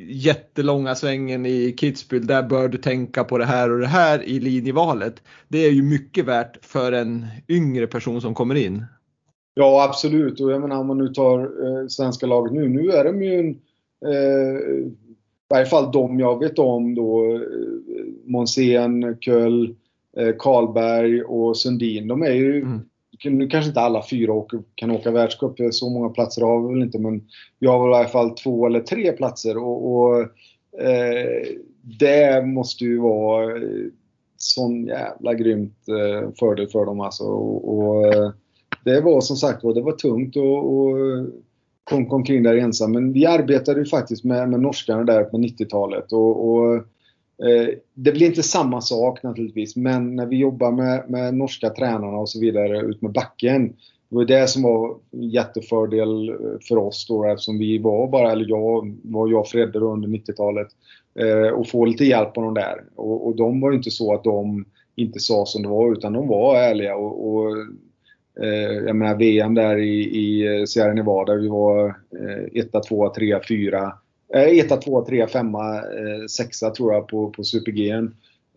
[0.08, 4.40] jättelånga svängen i Kitzbühel, där bör du tänka på det här och det här i
[4.40, 5.22] linjevalet.
[5.48, 8.84] Det är ju mycket värt för en yngre person som kommer in.
[9.54, 13.04] Ja absolut och jag menar om man nu tar eh, svenska laget nu, nu är
[13.04, 13.48] de ju en,
[14.12, 14.92] eh, i
[15.48, 17.40] varje fall de jag vet om då, eh,
[18.24, 19.74] Monsén, Köll,
[20.16, 22.08] eh, Karlberg och Sundin.
[22.08, 22.80] De är ju mm
[23.24, 26.82] nu kanske inte alla fyra åker, kan åka världscup, så många platser har vi väl
[26.82, 27.22] inte, men
[27.58, 30.20] vi har väl i alla fall två eller tre platser och, och
[30.80, 31.42] eh,
[32.00, 33.62] det måste ju vara eh,
[34.36, 37.24] sån jävla grymt eh, fördel för dem alltså.
[37.24, 38.30] Och, och, eh,
[38.84, 40.96] det var som sagt det var tungt och, och
[41.84, 42.92] kom omkring där ensam.
[42.92, 46.82] Men vi arbetade ju faktiskt med, med norskarna där på 90-talet och, och
[47.42, 52.18] Eh, det blir inte samma sak naturligtvis, men när vi jobbar med, med norska tränarna
[52.18, 53.68] och så vidare ut med backen.
[54.08, 56.36] Det var det som var jättefördel eh,
[56.68, 60.68] för oss då eftersom vi var bara, eller jag var jag och Fredde under 90-talet.
[61.20, 62.84] Eh, och få lite hjälp av de där.
[62.94, 64.64] Och, och de var ju inte så att de
[64.96, 67.56] inte sa som det var utan de var ärliga och, och
[68.86, 71.94] jag menar VM där i, i Sierra Nevada, vi var
[72.52, 73.92] etta, tvåa, trea, fyra
[74.36, 75.52] 1, 2, 3, 5,
[76.30, 77.94] 6 tror jag på, på Super-G.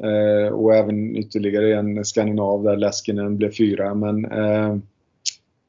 [0.03, 3.93] Eh, och även ytterligare en skandinav där Leskinen blev fyra.
[3.93, 4.77] Men eh,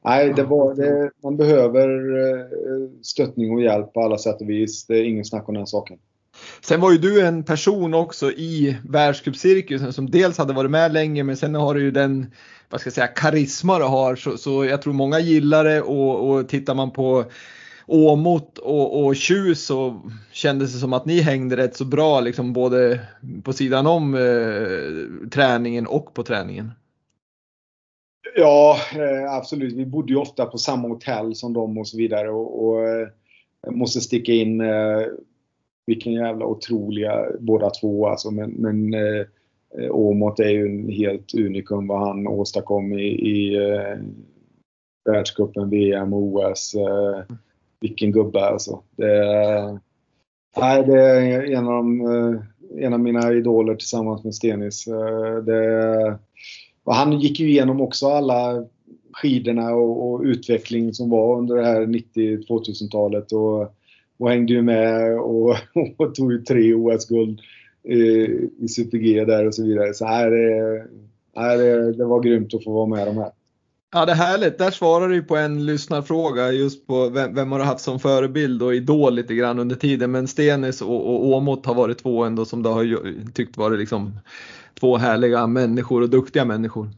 [0.05, 2.45] nej, det var, det, man behöver eh,
[3.01, 4.85] stöttning och hjälp på alla sätt och vis.
[4.85, 5.97] Det är ingen snack om den saken.
[6.61, 11.23] Sen var ju du en person också i världscupcirkusen som dels hade varit med länge
[11.23, 12.31] men sen har du ju den
[12.69, 16.29] vad ska jag säga, karisma du har så, så jag tror många gillar det och,
[16.29, 17.25] och tittar man på
[17.91, 20.01] Åmot och, och Tjus så
[20.31, 22.99] kändes det som att ni hängde rätt så bra liksom både
[23.43, 26.71] på sidan om eh, träningen och på träningen.
[28.35, 29.73] Ja, eh, absolut.
[29.73, 32.29] Vi bodde ju ofta på samma hotell som dem och så vidare.
[32.29, 33.07] Och, och eh,
[33.61, 35.01] jag måste sticka in eh,
[35.85, 38.31] vilken jävla otroliga båda två alltså.
[38.31, 39.25] Men, men eh,
[39.91, 43.97] Åmot är ju en helt unikum vad han åstadkom i, i eh,
[45.05, 46.75] världscupen, VM, och OS.
[46.75, 47.35] Eh,
[47.81, 48.83] vilken gubbe alltså.
[48.95, 49.79] Det,
[50.57, 52.41] nej, det är en av, de, eh,
[52.85, 54.87] en av mina idoler tillsammans med Stenis.
[54.87, 56.19] Eh, det,
[56.83, 58.65] och han gick ju igenom också alla
[59.13, 63.75] skidorna och, och utveckling som var under det här 90-2000-talet och,
[64.17, 65.55] och hängde ju med och,
[65.97, 67.39] och tog ju tre OS-guld
[67.83, 67.99] i,
[68.59, 69.93] i Super-G där och så vidare.
[69.93, 70.31] Så här,
[71.35, 71.57] här,
[71.97, 73.31] det var grymt att få vara med de här.
[73.93, 74.57] Ja, det är härligt.
[74.57, 78.63] Där svarar du på en lyssnarfråga just på vem, vem har du haft som förebild
[78.63, 80.11] och idol lite grann under tiden.
[80.11, 84.19] Men Stenis och, och Åmot har varit två ändå som du har tyckt varit liksom
[84.79, 86.89] två härliga människor och duktiga människor.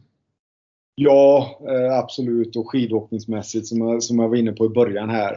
[0.94, 2.56] Ja, eh, absolut.
[2.56, 5.32] Och skidåkningsmässigt som jag, som jag var inne på i början här.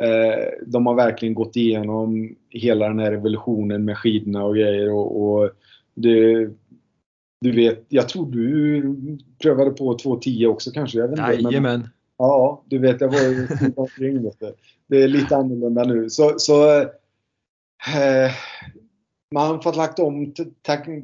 [0.00, 4.92] Eh, de har verkligen gått igenom hela den här revolutionen med skidorna och grejer.
[4.92, 5.50] Och, och
[5.94, 6.50] det,
[7.40, 8.96] du vet, jag tror du
[9.42, 10.98] prövade på 2.10 också kanske?
[10.98, 11.88] Jag vet inte, Jajamän.
[12.18, 14.30] ja, du vet jag var ju omkring.
[14.86, 16.10] Det är lite annorlunda nu.
[16.10, 16.80] Så, så
[17.94, 18.30] eh,
[19.30, 20.44] man har fått lagt om te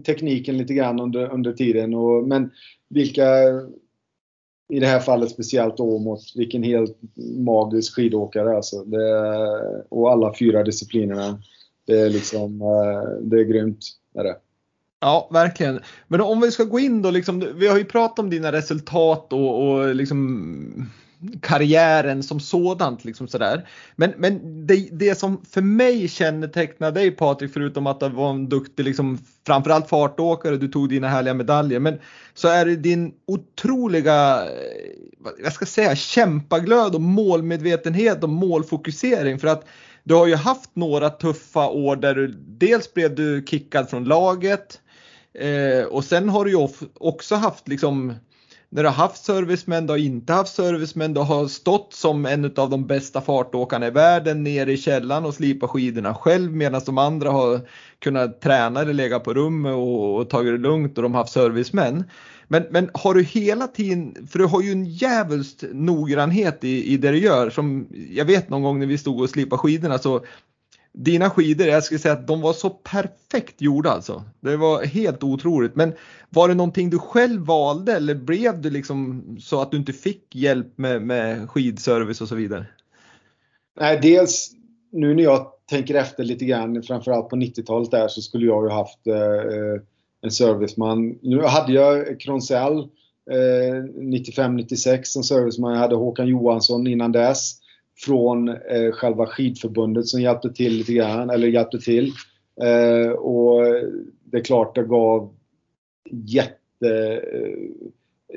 [0.06, 1.94] tekniken lite grann under, under tiden.
[1.94, 2.50] Och, men
[2.88, 3.26] vilka,
[4.72, 6.98] i det här fallet speciellt Åmåt, vilken helt
[7.38, 8.84] magisk skidåkare alltså.
[8.84, 11.42] Det, och alla fyra disciplinerna.
[11.86, 13.84] Det är liksom, eh, det är grymt.
[14.14, 14.36] Är det.
[15.02, 15.80] Ja, verkligen.
[16.08, 19.32] Men om vi ska gå in då, liksom, vi har ju pratat om dina resultat
[19.32, 20.90] och, och liksom
[21.40, 23.04] karriären som sådant.
[23.04, 23.68] Liksom sådär.
[23.96, 28.48] Men, men det, det som för mig kännetecknar dig Patrik, förutom att du var en
[28.48, 31.98] duktig, liksom, framförallt fartåkare, du tog dina härliga medaljer, men
[32.34, 39.38] så är det din otroliga, eh, jag ska säga, kämpaglöd och målmedvetenhet och målfokusering.
[39.38, 39.64] För att
[40.04, 44.78] du har ju haft några tuffa år där du, dels blev du kickad från laget
[45.34, 48.14] eh, och sen har du ju också haft liksom
[48.74, 52.44] när du har haft servicemän, du har inte haft servicemän, du har stått som en
[52.56, 56.98] av de bästa fartåkarna i världen nere i källaren och slipat skidorna själv medan de
[56.98, 57.60] andra har
[57.98, 61.32] kunnat träna eller lägga på rummet och, och tagit det lugnt och de har haft
[61.32, 62.04] servicemän.
[62.48, 66.96] Men, men har du hela tiden, för du har ju en djävulskt noggrannhet i, i
[66.96, 70.24] det du gör som jag vet någon gång när vi stod och slipade skidorna så
[70.92, 74.24] dina skidor, jag skulle säga att de var så perfekt gjorda alltså.
[74.40, 75.76] Det var helt otroligt.
[75.76, 75.92] Men
[76.30, 80.34] var det någonting du själv valde eller blev det liksom så att du inte fick
[80.34, 82.66] hjälp med, med skidservice och så vidare?
[83.80, 84.50] Nej, dels
[84.92, 88.70] nu när jag tänker efter lite grann, framförallt på 90-talet där, så skulle jag ju
[88.70, 89.82] haft eh,
[90.22, 91.18] en serviceman.
[91.22, 92.78] Nu hade jag Kronsell
[93.30, 95.72] eh, 95-96 som serviceman.
[95.72, 97.61] Jag hade Håkan Johansson innan dess
[98.04, 102.12] från eh, själva skidförbundet som hjälpte till lite grann, eller hjälpte till.
[102.62, 103.64] Eh, och
[104.24, 105.34] det är klart det gav
[106.10, 107.20] jätte...
[107.32, 107.88] Eh,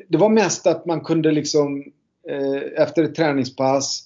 [0.08, 1.84] det var mest att man kunde liksom
[2.30, 4.04] eh, efter ett träningspass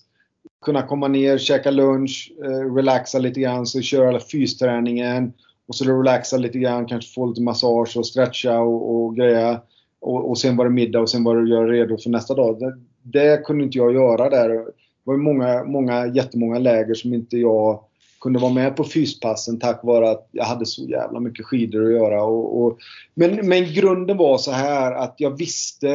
[0.65, 5.33] kunna komma ner, käka lunch, eh, relaxa lite grann, så köra alla fysträningen
[5.67, 9.61] och så relaxa lite grann, kanske få lite massage och stretcha och, och greja.
[10.01, 12.35] Och, och sen var det middag och sen var det att göra redo för nästa
[12.35, 12.59] dag.
[12.59, 14.65] Det, det kunde inte jag göra där
[15.09, 17.83] var ju många, många, jättemånga läger som inte jag
[18.21, 21.91] kunde vara med på fyspassen tack vare att jag hade så jävla mycket skidor att
[21.91, 22.23] göra.
[22.23, 22.77] Och, och
[23.13, 25.89] men, men grunden var så här att jag visste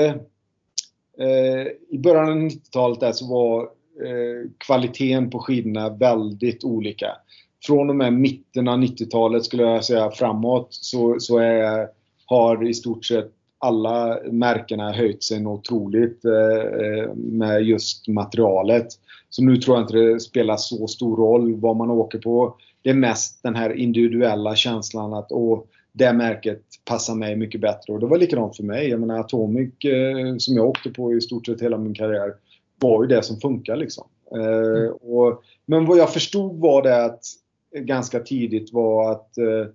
[1.18, 3.62] eh, i början av 90-talet där så var
[4.06, 7.06] eh, kvaliteten på skidorna väldigt olika.
[7.66, 11.88] Från och med mitten av 90-talet skulle jag säga framåt så, så är,
[12.26, 13.32] har i stort sett
[13.64, 18.86] alla märkena höjt sig otroligt eh, med just materialet.
[19.30, 22.56] Så nu tror jag inte det spelar så stor roll vad man åker på.
[22.82, 25.62] Det är mest den här individuella känslan att åh,
[25.92, 27.92] det märket passar mig mycket bättre.
[27.92, 28.88] Och det var likadant för mig.
[28.88, 32.34] Jag menar Atomic eh, som jag åkte på i stort sett hela min karriär
[32.80, 34.04] var ju det som funkar liksom.
[34.36, 34.92] Eh, mm.
[34.92, 37.20] och, men vad jag förstod var det att
[37.72, 39.66] ganska tidigt var att eh,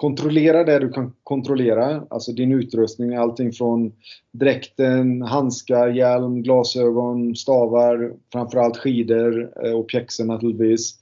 [0.00, 3.92] kontrollera det du kan kontrollera, alltså din utrustning, allting från
[4.32, 10.94] dräkten, handskar, hjälm, glasögon, stavar, framförallt skidor eh, och pjäxor naturligtvis.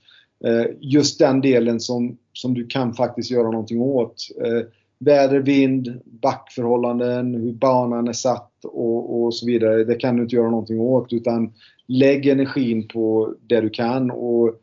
[0.45, 4.29] Eh, just den delen som, som du kan faktiskt göra någonting åt.
[4.45, 4.67] Eh,
[4.99, 9.85] väder, vind, backförhållanden, hur banan är satt och, och så vidare.
[9.85, 11.53] Det kan du inte göra någonting åt utan
[11.87, 14.11] lägg energin på det du kan.
[14.11, 14.55] Och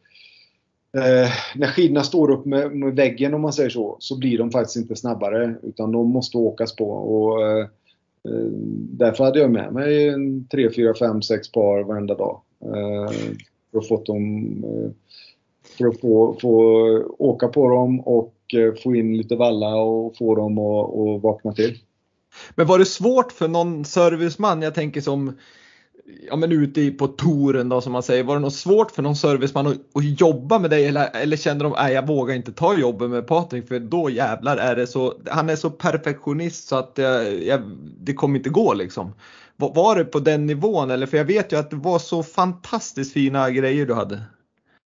[0.95, 4.51] eh, När skidorna står upp med, med, väggen om man säger så, så blir de
[4.51, 5.55] faktiskt inte snabbare.
[5.63, 6.91] Utan de måste åkas på.
[6.91, 7.59] Och, eh,
[8.25, 8.49] eh
[8.89, 10.13] därför hade jag med mig
[10.51, 12.41] 3, 4, 5, 6 par varenda dag.
[12.65, 13.11] Eh,
[13.71, 14.91] för att, fått dem, eh,
[15.77, 16.53] för att få, få
[17.17, 21.77] åka på dem och eh, få in lite valla och få dem att vakna till.
[22.55, 25.33] Men var det svårt för någon serviceman, jag tänker som
[26.29, 29.15] ja, men ute på touren då som man säger, var det något svårt för någon
[29.15, 32.77] serviceman att, att jobba med dig eller, eller kände de att jag vågar inte ta
[32.77, 36.91] jobbet med Patrik för då jävlar är det så, han är så perfektionist så att
[36.95, 37.61] jag, jag,
[37.99, 39.13] det kommer inte gå liksom.
[39.55, 42.23] Var, var det på den nivån eller för jag vet ju att det var så
[42.23, 44.21] fantastiskt fina grejer du hade.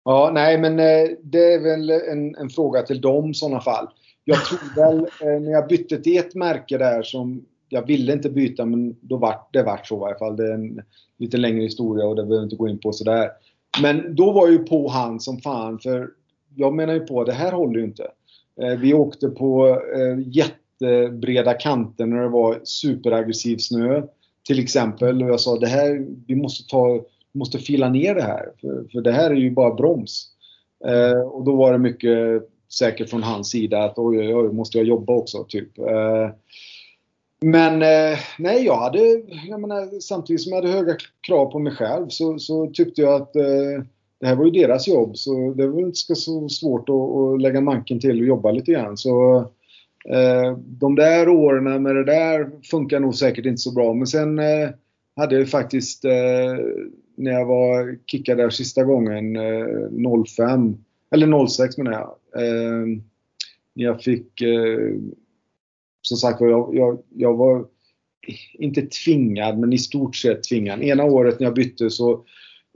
[0.06, 3.88] Ja, nej men eh, det är väl en, en fråga till dem i sådana fall.
[4.24, 8.30] Jag tror väl eh, när jag bytte till ett märke där som jag ville inte
[8.30, 10.36] byta men då vart det vart så i varje fall.
[10.36, 10.82] Det är en
[11.18, 13.30] lite längre historia och det behöver jag inte gå in på sådär.
[13.82, 16.10] Men då var jag ju på han som fan för
[16.56, 18.08] jag menar ju på det här håller ju inte.
[18.62, 24.04] Eh, vi åkte på eh, jättebreda kanter när det var superaggressiv snö
[24.48, 25.24] till exempel.
[25.24, 28.50] Och jag sa det här, vi måste ta måste fila ner det här.
[28.62, 30.28] För, för det här är ju bara broms.
[30.86, 34.78] Eh, och då var det mycket säkert från hans sida att oj, oj, oj, måste
[34.78, 35.46] jag jobba också?
[35.50, 35.78] Typ.
[35.78, 36.30] Eh,
[37.42, 39.00] men eh, nej, jag hade,
[39.50, 40.96] jag menar, samtidigt som jag hade höga
[41.28, 43.84] krav på mig själv så, så tyckte jag att eh,
[44.20, 47.62] det här var ju deras jobb så det var inte så svårt att, att lägga
[47.62, 48.98] manken till och jobba lite grann.
[48.98, 49.38] Så
[50.10, 53.94] eh, de där åren med det där funkar nog säkert inte så bra.
[53.94, 54.70] Men sen eh,
[55.16, 56.56] hade jag faktiskt eh,
[57.16, 60.78] när jag var kickad där sista gången, eh, 05,
[61.12, 62.44] eller 06 menar jag.
[62.44, 62.86] Eh,
[63.74, 64.96] jag fick, eh,
[66.08, 67.66] som sagt jag, jag, jag var
[68.54, 70.84] inte tvingad, men i stort sett tvingad.
[70.84, 72.24] Ena året när jag bytte så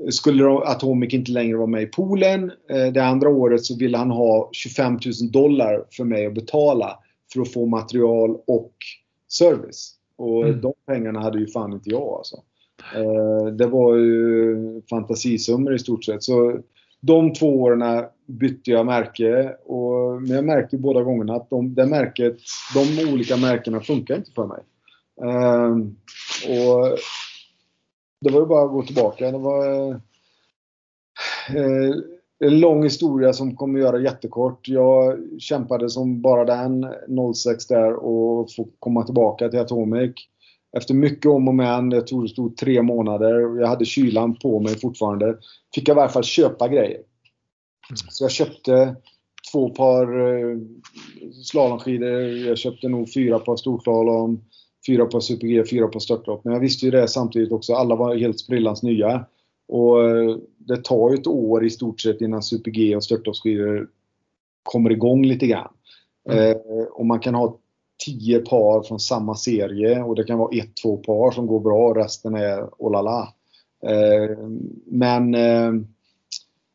[0.09, 2.51] skulle Atomic inte längre vara med i poolen.
[2.69, 5.01] Eh, det andra året så ville han ha 25 000
[5.31, 6.99] dollar för mig att betala
[7.33, 8.73] för att få material och
[9.27, 9.95] service.
[10.17, 10.61] Och mm.
[10.61, 12.35] de pengarna hade ju fan inte jag alltså.
[12.95, 16.23] Eh, det var ju fantasisummor i stort sett.
[16.23, 16.59] Så
[17.01, 19.55] de två åren bytte jag märke.
[19.65, 22.37] Och, men jag märkte båda gångerna att de, det märket,
[22.73, 24.63] de olika märkena funkar inte för mig.
[25.23, 25.77] Uh,
[26.49, 26.97] och
[28.21, 29.31] Det var ju bara att gå tillbaka.
[29.31, 29.97] Det var uh,
[32.39, 34.67] en lång historia som kommer att göra jättekort.
[34.67, 36.87] Jag kämpade som bara den
[37.33, 40.11] 06 där och få komma tillbaka till Atomic
[40.77, 44.59] efter mycket om och men, jag tror det stod tre månader, jag hade kylan på
[44.59, 45.37] mig fortfarande,
[45.75, 47.01] fick jag i varje fall köpa grejer.
[47.89, 47.97] Mm.
[48.09, 48.95] Så jag köpte
[49.51, 50.57] två par eh,
[51.43, 54.41] slalomskidor, jag köpte nog fyra par storslalom,
[54.87, 56.43] fyra par super-G, fyra par störtlopp.
[56.43, 59.25] Men jag visste ju det samtidigt också, alla var helt sprillans nya.
[59.67, 63.89] Och eh, det tar ju ett år i stort sett innan super-G och störtloppsskidor
[64.63, 65.73] kommer igång lite grann.
[66.29, 66.49] Mm.
[66.49, 66.57] Eh,
[66.91, 67.57] och man kan ha
[68.05, 71.87] tio par från samma serie och det kan vara ett, två par som går bra
[71.87, 73.33] och resten är oh la la.
[73.89, 74.37] Eh,
[74.85, 75.71] men eh,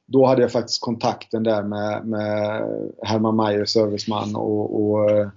[0.07, 2.62] då hade jag faktiskt kontakten där med, med
[3.03, 5.29] Herman Meyer, serviceman och, och eh,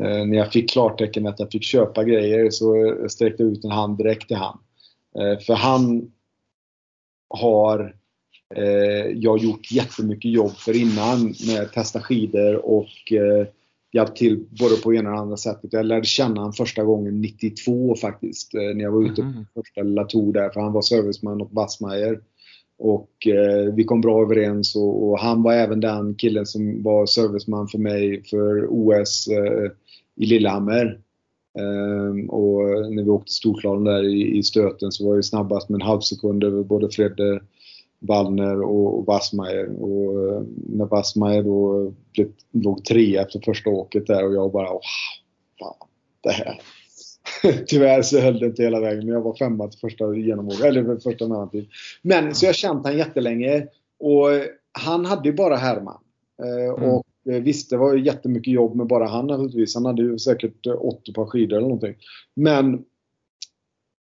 [0.00, 3.70] eh, när jag fick klartecken att jag fick köpa grejer så sträckte jag ut en
[3.70, 4.58] hand direkt till han.
[5.18, 6.12] Eh, för han
[7.28, 7.94] har
[8.54, 13.12] eh, jag gjort jättemycket jobb för innan med att testa skidor och
[13.92, 15.72] hjälpt till både på ena och andra sättet.
[15.72, 18.54] Jag lärde känna honom första gången 92 faktiskt.
[18.54, 20.50] Eh, när jag var ute på första lilla tour där.
[20.50, 22.20] För han var serviceman åt Wassmeier.
[22.78, 27.06] Och eh, vi kom bra överens och, och, han var även den killen som var
[27.06, 29.70] serviceman för mig för OS eh,
[30.16, 31.00] i Lillehammer.
[31.58, 35.74] Eh, och när vi åkte storslalom där i, i, stöten så var jag snabbast med
[35.80, 37.40] en halv sekund över både Fredde
[37.98, 39.82] Wallner och, Wassmeier.
[39.82, 44.72] Och eh, när Wassmeier då blev, låg trea efter första åket där och jag bara
[44.72, 44.80] wow,
[45.58, 45.88] fan,
[46.20, 46.60] det här.
[47.66, 50.96] Tyvärr så höll det inte hela vägen men jag var femma till första genomåket, eller
[50.96, 51.68] första mellantid.
[52.02, 53.66] Men så jag känt han jättelänge
[53.98, 54.28] och
[54.72, 56.00] han hade ju bara Herman.
[56.42, 56.90] Eh, mm.
[56.90, 59.74] Och eh, visst, det var jättemycket jobb med bara han naturligtvis.
[59.74, 61.94] Han hade ju säkert 80 par skidor eller någonting.
[62.36, 62.84] Men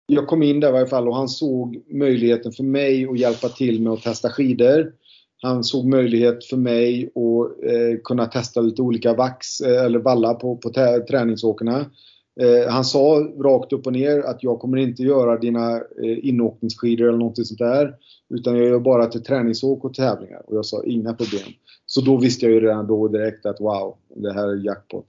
[0.06, 3.48] jag kom in där i varje fall och han såg möjligheten för mig att hjälpa
[3.48, 4.92] till med att testa skidor.
[5.42, 10.34] Han såg möjlighet för mig att eh, kunna testa lite olika vax eh, eller valla
[10.34, 10.70] på, på
[11.08, 11.90] träningsåkerna.
[12.40, 17.08] Eh, han sa rakt upp och ner att jag kommer inte göra dina eh, inåkningsskidor
[17.08, 17.94] eller något sånt där.
[18.28, 20.42] Utan jag gör bara till träningsåk och tävlingar.
[20.46, 21.52] Och jag sa inga problem.
[21.86, 25.06] Så då visste jag ju redan då direkt att wow, det här är jackpot.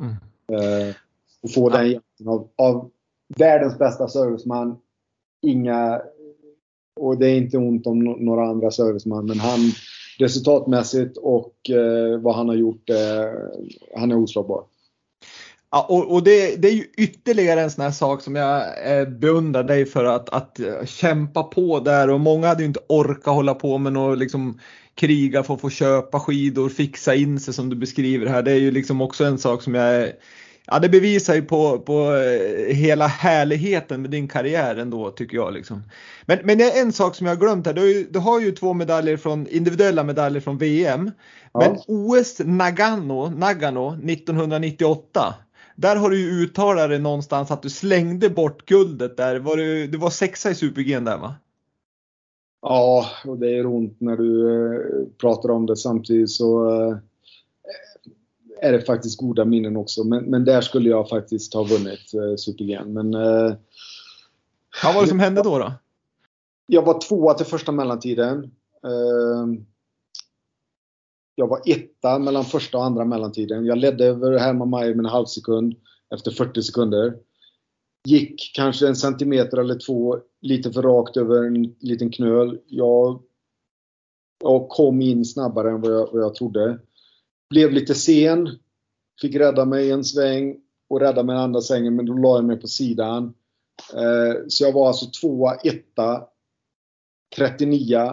[0.00, 0.14] Mm.
[0.52, 0.94] Eh,
[1.42, 2.90] och få den hjälpen av, av
[3.28, 4.76] världens bästa serviceman.
[5.42, 6.00] Inga
[7.00, 9.60] och det är inte ont om några andra serviceman, men han
[10.18, 12.96] resultatmässigt och eh, vad han har gjort, eh,
[13.96, 14.64] han är oslagbar.
[15.70, 18.62] Ja, och, och det, det, är ju ytterligare en sån här sak som jag
[18.92, 22.80] eh, beundrar dig för att, att eh, kämpa på där och många hade ju inte
[22.88, 24.60] orkat hålla på med något liksom
[24.94, 28.42] kriga för att få köpa skidor, fixa in sig som du beskriver här.
[28.42, 30.12] Det är ju liksom också en sak som jag
[30.66, 35.54] Ja, det bevisar ju på, på eh, hela härligheten med din karriär ändå tycker jag.
[35.54, 35.82] Liksom.
[36.26, 37.74] Men, men det är en sak som jag har glömt här.
[37.74, 41.10] Du har ju, du har ju två medaljer från, individuella medaljer från VM.
[41.52, 41.60] Ja.
[41.60, 45.34] Men OS Nagano, Nagano 1998.
[45.76, 49.38] Där har du ju uttalat det någonstans att du slängde bort guldet där.
[49.38, 51.34] Var du, du var sexa i Super-G där va?
[52.62, 56.96] Ja, och det är ont när du eh, pratar om det samtidigt så eh,
[58.60, 60.04] är det faktiskt goda minnen också.
[60.04, 62.80] Men, men där skulle jag faktiskt ha vunnit eh, Super-G.
[62.86, 63.14] Men...
[63.14, 63.54] Eh,
[64.84, 65.58] Vad var det som hände då?
[65.58, 65.72] då?
[66.66, 68.44] Jag var tvåa till första mellantiden.
[68.84, 69.62] Eh,
[71.34, 73.66] jag var etta mellan första och andra mellantiden.
[73.66, 75.74] Jag ledde över Herman Mayer med en halv sekund
[76.14, 77.16] efter 40 sekunder.
[78.04, 82.58] Gick kanske en centimeter eller två lite för rakt över en liten knöl.
[82.66, 83.22] Jag,
[84.42, 86.78] jag kom in snabbare än vad jag, vad jag trodde.
[87.50, 88.48] Blev lite sen.
[89.20, 90.56] Fick rädda mig en sväng
[90.88, 93.34] och rädda mig en andra svängen men då la jag mig på sidan.
[93.94, 96.24] Eh, så jag var alltså tvåa, etta,
[97.36, 98.12] 39,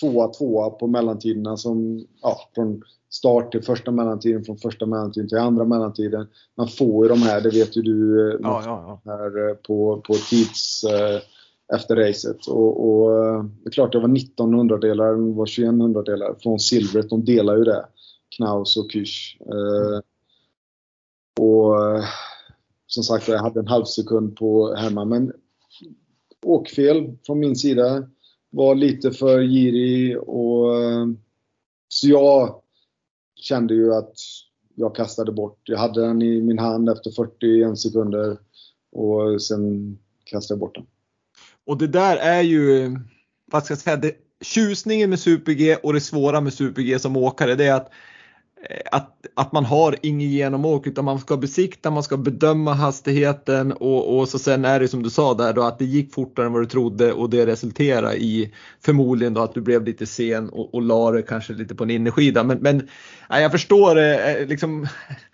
[0.00, 5.38] tvåa, tvåa på mellantiderna som, ja, från start till första mellantiden, från första mellantiden till
[5.38, 6.26] andra mellantiden.
[6.56, 9.12] Man får ju de här, det vet ju du, eh, ja, ja, ja.
[9.12, 10.84] här eh, på, på tids
[11.74, 12.46] efter racet.
[12.46, 13.10] Och, och,
[13.44, 17.10] det är klart, det var 19 hundradelar, det var 21 hundradelar från silvret.
[17.10, 17.86] De delar ju det.
[18.36, 19.38] Knaus och Kysch.
[19.40, 20.02] Mm.
[21.40, 21.76] Och
[22.86, 25.04] som sagt, jag hade en halv sekund på hemma.
[25.04, 25.32] Men
[26.42, 28.08] åkfel från min sida.
[28.50, 30.74] Var lite för girig och
[31.88, 32.62] så jag
[33.36, 34.14] kände ju att
[34.74, 35.58] jag kastade bort.
[35.64, 38.38] Jag hade den i min hand efter 41 sekunder
[38.92, 40.86] och sen kastade jag bort den.
[41.66, 42.90] Och det där är ju,
[43.52, 47.54] vad ska jag säga, det, tjusningen med Super-G och det svåra med Super-G som åkare
[47.54, 48.21] det är att Eh,
[48.70, 53.72] Eh, att, att man har ingen genomåk utan man ska besikta, man ska bedöma hastigheten
[53.72, 56.46] och, och så sen är det som du sa där då att det gick fortare
[56.46, 60.48] än vad du trodde och det resulterade i förmodligen då att du blev lite sen
[60.48, 62.44] och, och la det kanske lite på en innerskida.
[62.44, 62.88] Men, men
[63.28, 64.86] ja, jag förstår det, liksom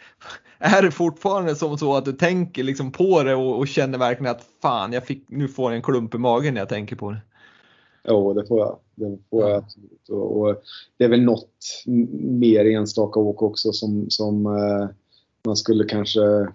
[0.58, 4.30] är det fortfarande som så att du tänker liksom på det och, och känner verkligen
[4.30, 7.10] att fan, jag fick, nu får jag en klump i magen när jag tänker på
[7.10, 7.18] det?
[8.04, 8.78] Jo, det får jag.
[8.94, 10.08] Det får jag absolut.
[10.08, 10.62] Och, och
[10.96, 11.84] det är väl något
[12.20, 14.88] mer enstaka åk också som, som eh,
[15.46, 16.48] man skulle kanske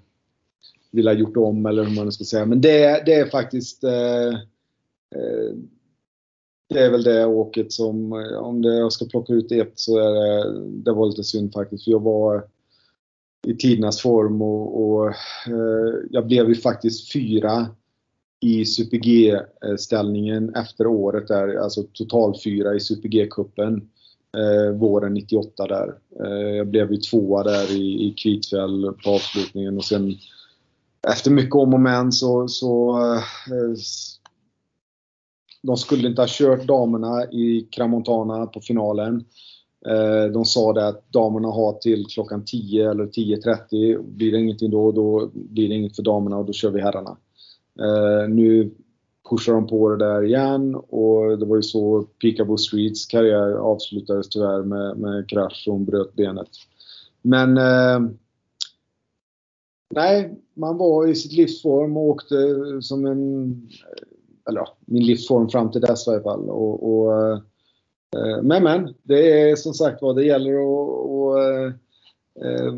[0.91, 2.45] vilja gjort om eller hur man ska säga.
[2.45, 4.27] Men det, det är faktiskt eh,
[5.15, 5.55] eh,
[6.69, 10.11] det är väl det åket som, om det, jag ska plocka ut ett så är
[10.13, 11.83] det, det var lite synd faktiskt.
[11.83, 12.47] För jag var
[13.47, 15.07] i tidernas form och, och
[15.47, 17.67] eh, jag blev ju faktiskt fyra
[18.43, 23.81] i Super G-ställningen efter året där, alltså total fyra i Super G-cupen
[24.37, 25.95] eh, våren 98 där.
[26.25, 30.15] Eh, jag blev ju tvåa där i, i Kvitfjäll på avslutningen och sen
[31.07, 33.73] efter mycket om och men så, så eh,
[35.61, 39.25] de skulle inte ha kört damerna i Cramontana på finalen.
[39.87, 44.01] Eh, de sa det att damerna har till klockan 10 eller 10.30.
[44.01, 47.17] Blir det ingenting då, då blir det inget för damerna och då kör vi herrarna.
[47.79, 48.71] Eh, nu
[49.29, 54.29] pushar de på det där igen och det var ju så Peekaboo Streets karriär avslutades
[54.29, 56.49] tyvärr med, med krasch och hon bröt benet.
[57.21, 57.99] Men eh,
[59.95, 62.35] nej, man var i sitt livsform och åkte
[62.81, 63.51] som en,
[64.49, 66.49] eller ja, min livsform fram till dess i alla fall.
[66.49, 67.39] Och, och eh,
[68.15, 71.73] eh men men, det är som sagt vad det gäller att eh,
[72.45, 72.73] eh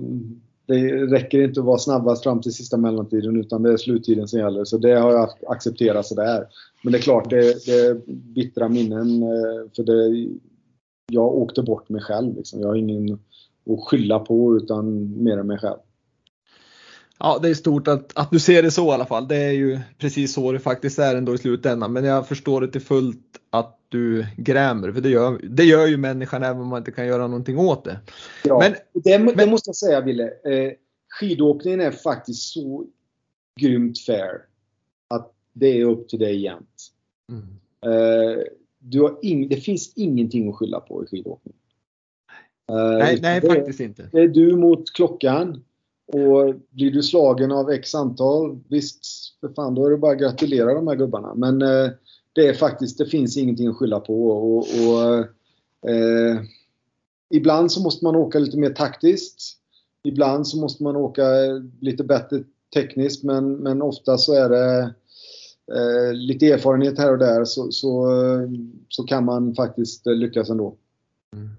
[0.68, 4.39] det räcker inte att vara snabbast fram till sista mellantiden utan det är sluttiden som
[4.39, 4.66] gäller.
[4.66, 6.47] Så det har jag accepterat sådär.
[6.84, 9.24] Men det är klart, det, det är bittra minnen.
[9.24, 10.30] Eh, för det,
[11.11, 12.36] jag åkte bort mig själv.
[12.36, 12.61] Liksom.
[12.61, 13.13] Jag har ingen
[13.70, 15.78] att skylla på utan mer än mig själv.
[17.20, 19.28] Ja, det är stort att, att du ser det så i alla fall.
[19.28, 21.93] Det är ju precis så det faktiskt är ändå i slutändan.
[21.93, 25.97] Men jag förstår det till fullt att du grämer, för det gör, det gör ju
[25.97, 27.99] människan även om man inte kan göra någonting åt det.
[28.43, 30.23] Ja, men, det, men, det måste jag säga Wille.
[30.23, 30.71] Eh,
[31.19, 32.85] skidåkningen är faktiskt så
[33.59, 34.41] grymt fair
[35.09, 36.91] att det är upp till dig jämt.
[37.31, 37.43] Mm.
[37.85, 38.43] Eh,
[38.79, 41.55] du har in, det finns ingenting att skylla på i skidåkning.
[42.71, 44.09] Eh, nej, nej det, faktiskt inte.
[44.11, 45.63] Det är du mot klockan.
[46.07, 49.05] Och blir du slagen av x antal, visst,
[49.39, 51.35] för fan, då är det bara att gratulera de här gubbarna.
[51.35, 51.91] Men eh,
[52.36, 54.29] det är faktiskt, det finns ingenting att skylla på.
[54.29, 55.17] Och, och
[55.89, 56.41] eh,
[57.29, 59.57] ibland så måste man åka lite mer taktiskt.
[60.03, 61.23] Ibland så måste man åka
[61.79, 64.81] lite bättre tekniskt men, men ofta så är det
[65.75, 68.07] eh, lite erfarenhet här och där så, så,
[68.89, 70.75] så kan man faktiskt lyckas ändå.
[71.33, 71.49] Mm.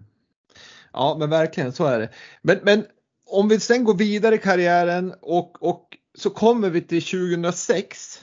[0.92, 2.08] Ja men verkligen så är det.
[2.42, 2.84] Men, men
[3.26, 8.20] om vi sen går vidare i karriären och, och så kommer vi till 2006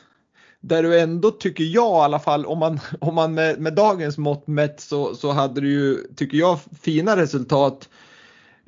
[0.63, 4.17] där du ändå tycker jag i alla fall om man, om man med, med dagens
[4.17, 7.89] mått mätt så, så hade du ju, tycker jag, fina resultat.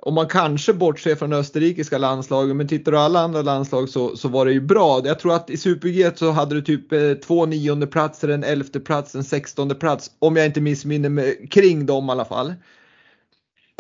[0.01, 4.27] Om man kanske bortser från österrikiska landslaget men tittar du alla andra landslag så, så
[4.27, 5.01] var det ju bra.
[5.05, 8.79] Jag tror att i Super-G så hade du typ eh, två nionde platser, en elfte
[8.79, 12.53] plats, en sextonde plats om jag inte missminner mig kring dem i alla fall.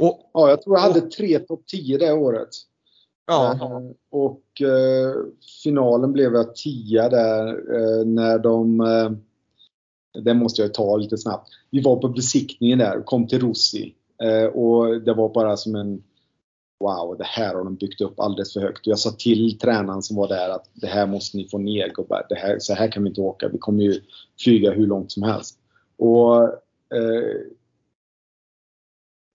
[0.01, 2.49] Och, ja, jag tror jag hade tre topp 10 det året.
[3.27, 3.53] Ja.
[3.53, 5.15] Eh, och eh,
[5.63, 9.11] finalen blev jag tia där eh, när de eh,
[10.23, 11.49] det måste jag ta lite snabbt.
[11.71, 13.95] Vi var på besiktningen där och kom till Rossi.
[14.23, 16.03] Eh, och det var bara som en
[16.79, 18.79] Wow, det här har de byggt upp alldeles för högt.
[18.79, 21.89] Och jag sa till tränaren som var där att det här måste ni få ner
[21.89, 22.25] gubbar.
[22.29, 23.47] Det här, så här kan vi inte åka.
[23.47, 24.01] Vi kommer ju
[24.39, 25.59] flyga hur långt som helst.
[25.97, 26.43] Och,
[26.95, 27.41] eh,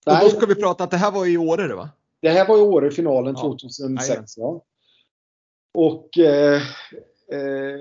[0.05, 1.89] och då ska vi prata att det här var i Åre va?
[2.21, 3.41] Det här var i Åre-finalen ja.
[3.41, 4.37] 2006.
[4.37, 4.63] Ja.
[5.73, 6.61] Och eh,
[7.31, 7.79] eh,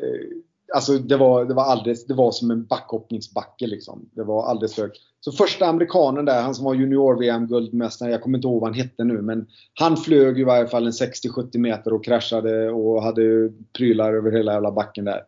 [0.74, 4.08] alltså det var, det var alldeles, det var som en backhoppningsbacke liksom.
[4.12, 8.48] Det var alldeles för Så första amerikanen där, han som var junior-VM-guldmästare, jag kommer inte
[8.48, 12.04] ihåg vad han hette nu, men han flög i varje fall en 60-70 meter och
[12.04, 15.20] kraschade och hade prylar över hela jävla backen där.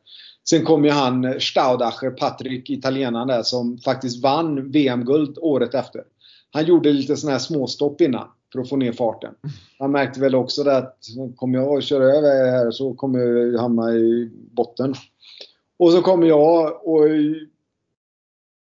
[0.48, 6.04] Sen kom ju han Staudacher, Patrik, italienaren där, som faktiskt vann VM-guld året efter.
[6.52, 9.34] Han gjorde lite sådana här småstopp innan för att få ner farten.
[9.78, 10.98] Han märkte väl också det att
[11.36, 14.94] kommer jag att köra över här så kommer jag hamna i botten.
[15.78, 17.08] Och så kommer jag och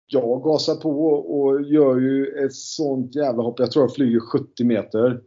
[0.07, 3.59] jag gasar på och gör ju ett sånt jävla hopp.
[3.59, 5.21] Jag tror jag flyger 70 meter.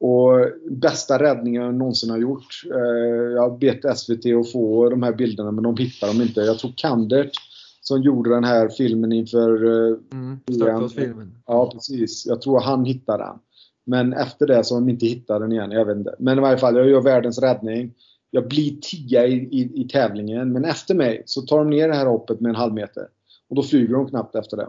[0.00, 2.62] Och bästa räddningen jag någonsin har gjort.
[2.74, 6.40] Eh, jag har bett SVT att få de här bilderna men de hittar dem inte.
[6.40, 7.32] Jag tror Kandert
[7.80, 9.64] som gjorde den här filmen inför...
[9.64, 10.40] Eh, mm,
[10.88, 11.34] filmen.
[11.46, 12.26] Ja, precis.
[12.26, 13.38] Jag tror han hittade den.
[13.86, 15.70] Men efter det så har de inte hittat den igen.
[15.70, 16.14] Jag vet inte.
[16.18, 17.94] Men i varje fall, jag gör världens räddning.
[18.30, 20.52] Jag blir tia i, i, i tävlingen.
[20.52, 23.08] Men efter mig så tar de ner det här hoppet med en halv meter.
[23.48, 24.68] Och då flyger de knappt efter det.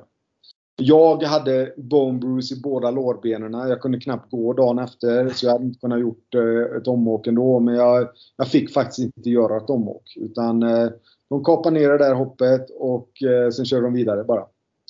[0.78, 3.70] Jag hade bone bruise i båda lårbenen.
[3.70, 7.28] Jag kunde knappt gå dagen efter så jag hade inte kunnat gjort eh, ett omåk
[7.28, 7.60] ändå.
[7.60, 8.08] Men jag,
[8.38, 10.14] jag fick faktiskt inte göra ett omåk.
[10.16, 10.90] Utan eh,
[11.30, 14.46] de kapade ner det där hoppet och eh, sen körde de vidare bara.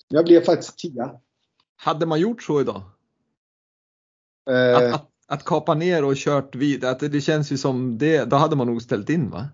[0.07, 1.11] Jag blev faktiskt tia.
[1.75, 2.81] Hade man gjort så idag?
[4.49, 8.25] Eh, att, att, att, kapa ner och kört vidare, att det känns ju som det,
[8.25, 9.47] då hade man nog ställt in va?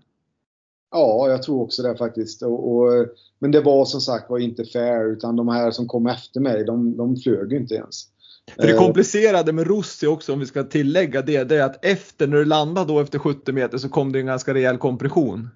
[0.90, 2.42] Ja, jag tror också det faktiskt.
[2.42, 3.06] Och, och,
[3.38, 6.64] men det var som sagt var inte fair utan de här som kom efter mig,
[6.64, 8.06] de, de flög inte ens.
[8.54, 11.84] För det eh, komplicerade med Rossi också om vi ska tillägga det, det är att
[11.84, 15.48] efter när du landade då efter 70 meter så kom det en ganska rejäl kompression.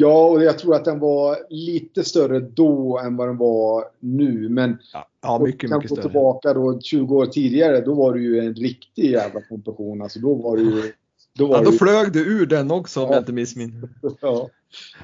[0.00, 4.48] Ja, och jag tror att den var lite större då än vad den var nu.
[4.48, 8.20] Men ja, ja mycket, kan mycket gå tillbaka då 20 år tidigare, då var det
[8.20, 10.02] ju en riktig jävla kompression.
[10.02, 10.92] Alltså då var det ju...
[11.34, 11.78] Då, var ja, då ju...
[11.78, 13.88] flög du ur den också om jag inte missminner
[14.20, 14.50] ja.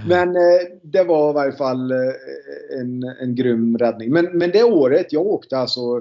[0.09, 1.99] Men eh, det var i varje fall eh,
[2.81, 4.13] en, en grym räddning.
[4.13, 5.97] Men, men det året jag åkte alltså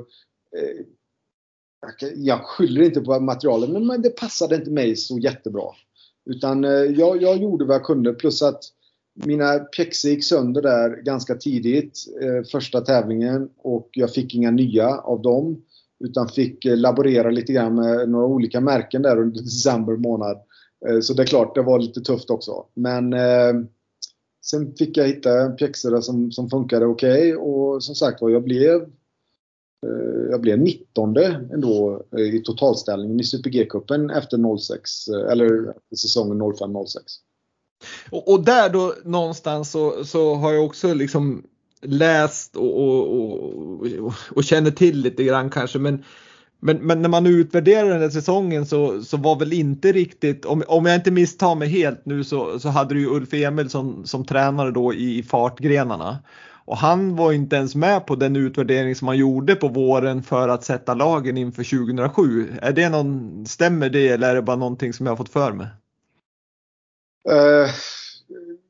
[0.57, 0.85] eh,
[2.15, 5.65] jag skyller inte på materialet, men, men det passade inte mig så jättebra.
[6.25, 8.63] Utan eh, jag, jag gjorde vad jag kunde plus att
[9.13, 14.97] mina pjäxor gick sönder där ganska tidigt, eh, första tävlingen och jag fick inga nya
[14.97, 15.61] av dem.
[16.03, 20.37] Utan fick eh, laborera lite grann med några olika märken där under december månad.
[20.87, 22.65] Eh, så det är klart, det var lite tufft också.
[22.73, 23.53] Men eh,
[24.45, 28.43] sen fick jag hitta pjäxor som, som funkade okej okay, och som sagt var, jag
[28.43, 28.81] blev
[29.85, 35.73] eh, jag blev 19 ändå eh, i totalställningen i Super G-cupen efter 06, eh, eller
[35.95, 36.97] säsongen 05-06.
[38.09, 41.43] Och, och, där då någonstans så, så har jag också liksom
[41.81, 43.43] läst och, och,
[43.99, 46.03] och, och, känner till lite grann kanske men
[46.65, 50.63] men, men när man utvärderar den här säsongen så, så var väl inte riktigt, om,
[50.67, 54.25] om jag inte misstar mig helt nu så, så hade du ju Ulf Emilsson som
[54.25, 56.17] tränare då i fartgrenarna.
[56.65, 60.49] Och han var inte ens med på den utvärdering som man gjorde på våren för
[60.49, 62.53] att sätta lagen inför 2007.
[62.61, 65.51] Är det någon, stämmer det eller är det bara någonting som jag har fått för
[65.51, 65.67] mig?
[67.29, 67.69] Uh,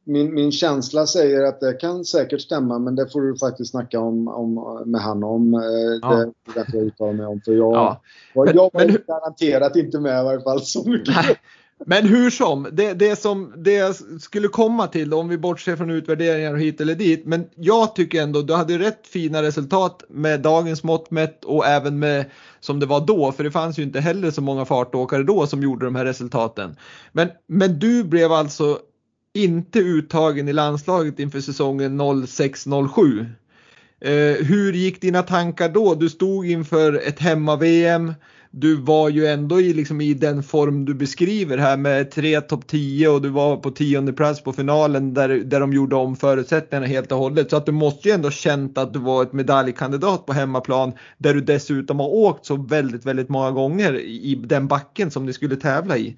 [0.03, 3.99] min, min känsla säger att det kan säkert stämma men det får du faktiskt snacka
[3.99, 5.53] om, om med han om.
[5.53, 5.61] Uh,
[6.01, 6.15] ja.
[6.15, 7.41] Det därför jag uttalar mig om.
[7.45, 8.01] För jag, ja.
[8.35, 11.15] men, jag var men, garanterat inte med i varje fall så mycket.
[11.85, 15.89] Men hur som, det, det som det jag skulle komma till om vi bortser från
[15.89, 17.25] utvärderingar och hit eller dit.
[17.25, 21.99] Men jag tycker ändå du hade rätt fina resultat med dagens mått mätt och även
[21.99, 22.25] med
[22.59, 23.31] som det var då.
[23.31, 26.75] För det fanns ju inte heller så många fartåkare då som gjorde de här resultaten.
[27.11, 28.79] Men, men du blev alltså
[29.33, 33.25] inte uttagen i landslaget inför säsongen 06-07.
[34.03, 35.95] Eh, hur gick dina tankar då?
[35.95, 38.13] Du stod inför ett hemma-VM
[38.55, 42.67] du var ju ändå i, liksom, i den form du beskriver här med tre topp
[42.67, 46.87] 10 och du var på tionde plats på finalen där, där de gjorde om förutsättningarna
[46.87, 47.49] helt och hållet.
[47.49, 51.33] Så att du måste ju ändå känt att du var ett medaljkandidat på hemmaplan där
[51.33, 55.55] du dessutom har åkt så väldigt, väldigt många gånger i den backen som ni skulle
[55.55, 56.17] tävla i.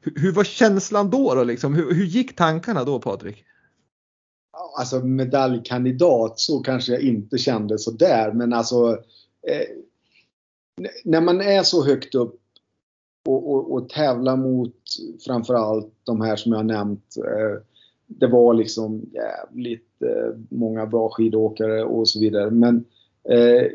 [0.00, 1.34] Hur, hur var känslan då?
[1.34, 1.74] då liksom?
[1.74, 3.45] hur, hur gick tankarna då Patrik?
[4.78, 8.92] Alltså medaljkandidat så kanske jag inte kände så där men alltså
[9.48, 9.66] eh,
[11.04, 12.40] när man är så högt upp
[13.26, 14.74] och, och, och tävlar mot
[15.26, 17.16] framförallt de här som jag nämnt.
[17.16, 17.62] Eh,
[18.06, 22.50] det var liksom jävligt eh, många bra skidåkare och så vidare.
[22.50, 22.84] Men
[23.28, 23.66] eh,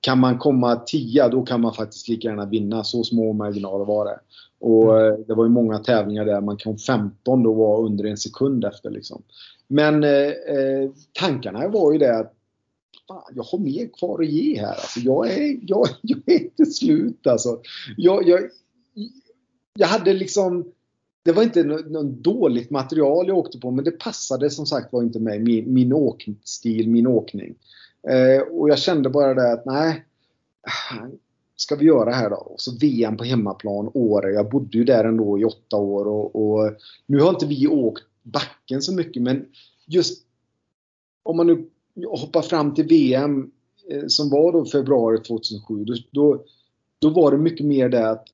[0.00, 2.84] kan man komma tia då kan man faktiskt lika gärna vinna.
[2.84, 4.20] Så små marginaler var det.
[4.60, 5.24] Och mm.
[5.26, 8.90] det var ju många tävlingar där man kom 15 och var under en sekund efter.
[8.90, 9.22] Liksom.
[9.68, 12.34] Men eh, eh, tankarna var ju det att
[13.08, 14.68] fan, jag har mer kvar att ge här.
[14.68, 17.60] Alltså, jag, är, jag, jag är inte slut alltså.
[17.96, 18.40] Jag, jag,
[19.74, 20.72] jag hade liksom
[21.22, 25.02] det var inte något dåligt material jag åkte på men det passade som sagt var
[25.02, 27.54] inte mig, min, min åkstil, min åkning.
[28.08, 30.04] Eh, och jag kände bara det att nej,
[30.66, 31.06] äh,
[31.56, 32.36] ska vi göra här då?
[32.36, 34.32] Och så VM på hemmaplan, Åre.
[34.32, 36.70] Jag bodde ju där ändå i åtta år och, och
[37.06, 39.46] nu har inte vi åkt backen så mycket men
[39.86, 40.24] just
[41.22, 41.68] om man nu
[42.06, 43.50] hoppar fram till VM
[43.90, 45.84] eh, som var då februari 2007.
[46.10, 46.44] Då,
[46.98, 48.24] då, var det mycket mer det att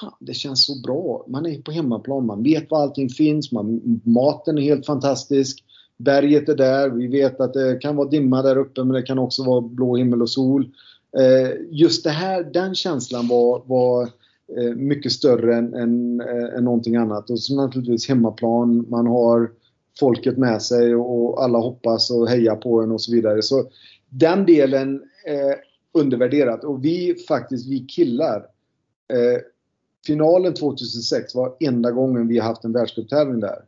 [0.00, 1.24] fan, det känns så bra.
[1.28, 5.64] Man är på hemmaplan, man vet var allting finns, man, maten är helt fantastisk.
[5.96, 9.18] Berget är där, vi vet att det kan vara dimma där uppe men det kan
[9.18, 10.70] också vara blå himmel och sol.
[11.18, 14.08] Eh, just det här, den känslan var, var
[14.56, 17.30] Eh, mycket större än, än, eh, än någonting annat.
[17.30, 19.50] Och så naturligtvis hemmaplan, man har
[20.00, 23.42] folket med sig och alla hoppas och hejar på en och så vidare.
[23.42, 23.70] Så
[24.08, 25.56] den delen är
[25.92, 28.46] undervärderat och vi faktiskt, vi killar.
[29.12, 29.40] Eh,
[30.06, 33.62] finalen 2006 var enda gången vi haft en världscuptävling där.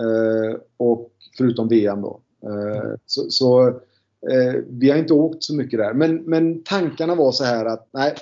[0.00, 2.20] Eh, och förutom VM då.
[2.42, 3.68] Eh, så, så
[4.30, 5.92] eh, vi har inte åkt så mycket där.
[5.92, 8.14] Men, men tankarna var så här att nej,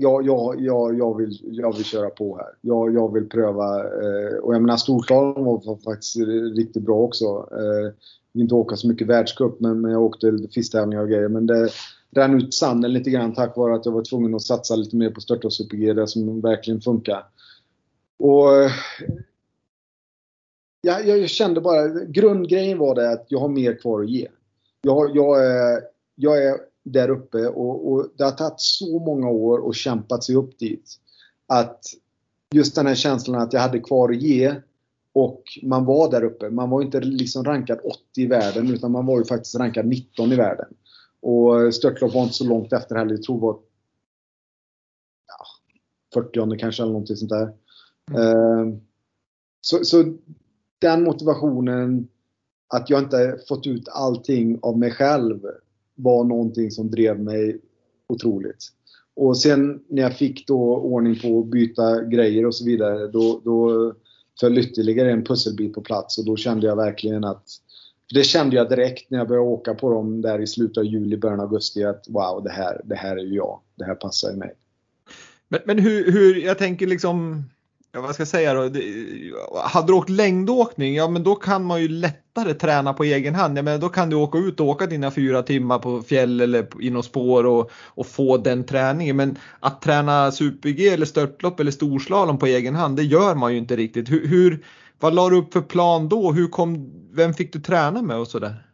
[0.00, 2.48] jag, jag, jag, jag, vill, jag vill köra på här.
[2.60, 3.78] Jag, jag vill pröva.
[3.78, 6.16] Eh, och jag menar storslalom var faktiskt
[6.56, 7.48] riktigt bra också.
[7.52, 7.92] Eh,
[8.40, 11.28] inte åka så mycket världscup men, men jag åkte lite fisktävlingar och grejer.
[11.28, 11.68] Men det
[12.16, 15.10] rann ut sanden lite grann tack vare att jag var tvungen att satsa lite mer
[15.10, 17.24] på störta super det som verkligen funkar.
[18.18, 18.70] Och eh,
[20.80, 24.28] jag, jag, kände bara, grundgrejen var det att jag har mer kvar att ge.
[24.82, 25.80] Jag, jag, är,
[26.14, 30.34] jag är där uppe och, och, det har tagit så många år och kämpat sig
[30.34, 30.98] upp dit.
[31.46, 31.84] Att
[32.50, 34.54] just den här känslan att jag hade kvar att ge
[35.12, 36.50] och man var där uppe.
[36.50, 40.32] Man var inte liksom rankad 80 i världen utan man var ju faktiskt rankad 19
[40.32, 40.74] i världen.
[41.20, 43.10] Och störtlopp var inte så långt efter heller.
[43.10, 43.58] Jag tror det var
[45.26, 47.52] ja, 40 kanske eller någonting sånt där.
[48.10, 48.22] Mm.
[48.22, 48.76] Uh,
[49.60, 50.04] så, så
[50.78, 52.08] den motivationen
[52.74, 55.40] att jag inte fått ut allting av mig själv
[56.02, 57.58] var någonting som drev mig
[58.08, 58.64] otroligt.
[59.16, 63.40] Och sen när jag fick då ordning på att byta grejer och så vidare då,
[63.44, 63.92] då
[64.40, 67.44] föll ytterligare en pusselbit på plats och då kände jag verkligen att
[68.14, 71.16] det kände jag direkt när jag började åka på dem där i slutet av juli,
[71.16, 73.60] början av augusti att wow, det här, det här är ju jag.
[73.74, 74.52] Det här passar ju mig.
[75.48, 77.44] Men, men hur, hur, jag tänker liksom
[77.92, 78.60] ja, vad ska jag säga då?
[79.64, 83.58] Hade du åkt längdåkning, ja men då kan man ju lättare träna på egen hand.
[83.58, 86.66] Ja, men då kan du åka ut och åka dina fyra timmar på fjäll eller
[86.82, 89.16] i något spår och, och få den träningen.
[89.16, 93.58] Men att träna super-G eller störtlopp eller storslalom på egen hand, det gör man ju
[93.58, 94.10] inte riktigt.
[94.10, 94.64] Hur, hur
[95.00, 96.32] vad la du upp för plan då?
[96.32, 98.66] Hur kom, vem fick du träna med och sådär?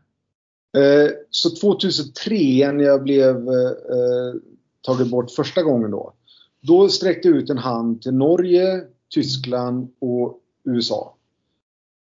[0.77, 4.35] Eh, så 2003 när jag blev eh, eh,
[4.83, 6.13] tagit bort första gången då.
[6.61, 8.85] Då sträckte jag ut en hand till Norge,
[9.15, 11.15] Tyskland och USA.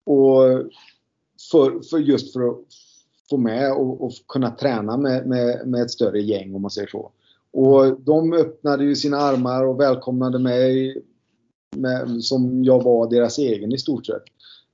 [0.05, 0.43] Och
[1.51, 2.57] för, för just för att
[3.29, 6.87] få med och, och kunna träna med, med, med, ett större gäng om man säger
[6.87, 7.11] så.
[7.51, 10.97] Och de öppnade ju sina armar och välkomnade mig
[11.75, 14.23] med, som jag var deras egen i stort sett.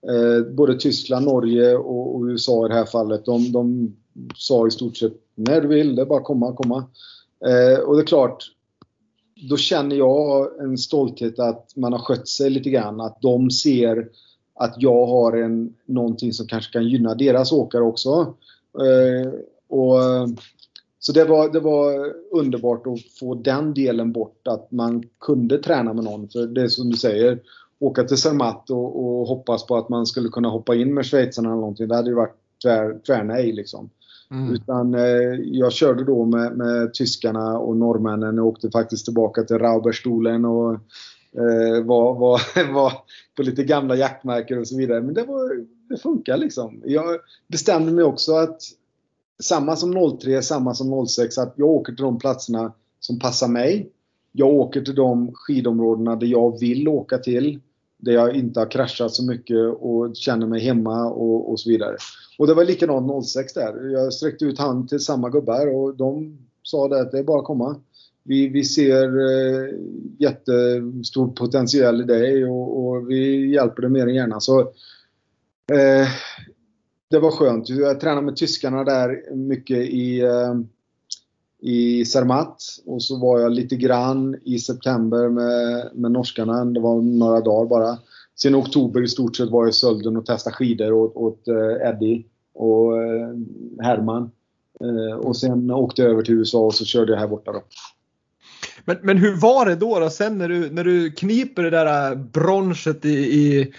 [0.07, 3.95] Eh, både Tyskland, Norge och, och, USA i det här fallet, de, de
[4.36, 6.86] sa i stort sett när du vill, det är bara komma, komma.
[7.45, 8.51] Eh, och det är klart,
[9.49, 13.01] då känner jag en stolthet att man har skött sig lite grann.
[13.01, 14.09] Att de ser
[14.55, 18.33] att jag har en, någonting som kanske kan gynna deras åkare också.
[18.79, 19.31] Eh,
[19.67, 19.99] och,
[20.99, 25.93] så det var, det var underbart att få den delen bort, att man kunde träna
[25.93, 26.29] med någon.
[26.29, 27.39] För det är som du säger,
[27.79, 31.49] åka till Zermatt och, och, hoppas på att man skulle kunna hoppa in med schweizarna
[31.49, 31.87] eller någonting.
[31.87, 33.89] Det hade ju varit tvär, tvärnej liksom.
[34.32, 34.53] Mm.
[34.53, 39.59] Utan eh, jag körde då med, med tyskarna och norrmännen och åkte faktiskt tillbaka till
[39.59, 40.73] Rauberstolen och
[41.34, 42.93] eh, var, var, var
[43.36, 45.01] på lite gamla jaktmärken och så vidare.
[45.01, 46.82] Men det, var, det funkar liksom.
[46.86, 48.61] Jag bestämde mig också att
[49.43, 53.89] samma som 03, samma som 06, att jag åker till de platserna som passar mig.
[54.32, 57.59] Jag åker till de skidområdena där jag vill åka till.
[57.97, 61.95] Där jag inte har kraschat så mycket och känner mig hemma och, och så vidare.
[62.39, 63.89] Och det var likadant 06 där.
[63.93, 67.39] Jag sträckte ut hand till samma gubbar och de sa det att det är bara
[67.39, 67.75] att komma.
[68.23, 69.73] Vi, vi ser eh,
[70.19, 74.39] jättestor potential i dig och, och, vi hjälper dig mer än gärna.
[74.39, 74.59] Så,
[75.71, 76.07] eh,
[77.09, 77.69] det var skönt.
[77.69, 80.55] Jag tränade med tyskarna där mycket i, eh,
[81.61, 86.65] i Zermatt och så var jag lite grann i september med, med norskarna.
[86.65, 87.97] Det var några dagar bara.
[88.41, 91.47] Sen i oktober i stort sett var jag i Sölden och testade skidor åt, åt
[91.47, 93.29] eh, Eddie och eh,
[93.81, 94.31] Herman.
[94.83, 97.63] Eh, och sen åkte jag över till USA och så körde jag här borta då.
[98.85, 102.15] Men, men hur var det då, då sen när du, när du kniper det där
[102.15, 103.73] bronset i, i,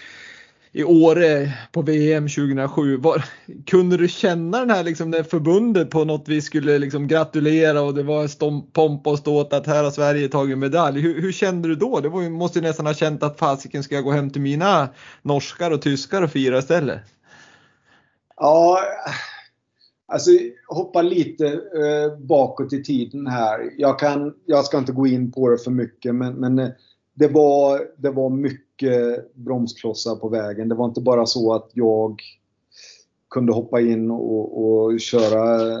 [0.73, 2.97] i Åre eh, på VM 2007?
[2.97, 3.25] Var,
[3.65, 7.93] kunde du känna den här liksom, när förbundet på något vis skulle liksom gratulera och
[7.93, 11.01] det var stom, pompa och ståt att här har Sverige tagit medalj.
[11.01, 11.99] Hur, hur kände du då?
[11.99, 14.89] Det var, måste ju nästan ha känt att fasiken ska jag gå hem till mina
[15.21, 17.01] norskar och tyskar och fira istället?
[18.37, 18.79] Ja,
[20.07, 20.31] alltså
[20.67, 23.71] hoppa lite eh, bakåt i tiden här.
[23.77, 26.69] Jag, kan, jag ska inte gå in på det för mycket men, men eh,
[27.13, 28.70] det, var, det var mycket
[29.33, 30.69] bromsklossar på vägen.
[30.69, 32.21] Det var inte bara så att jag
[33.29, 35.77] kunde hoppa in och, och köra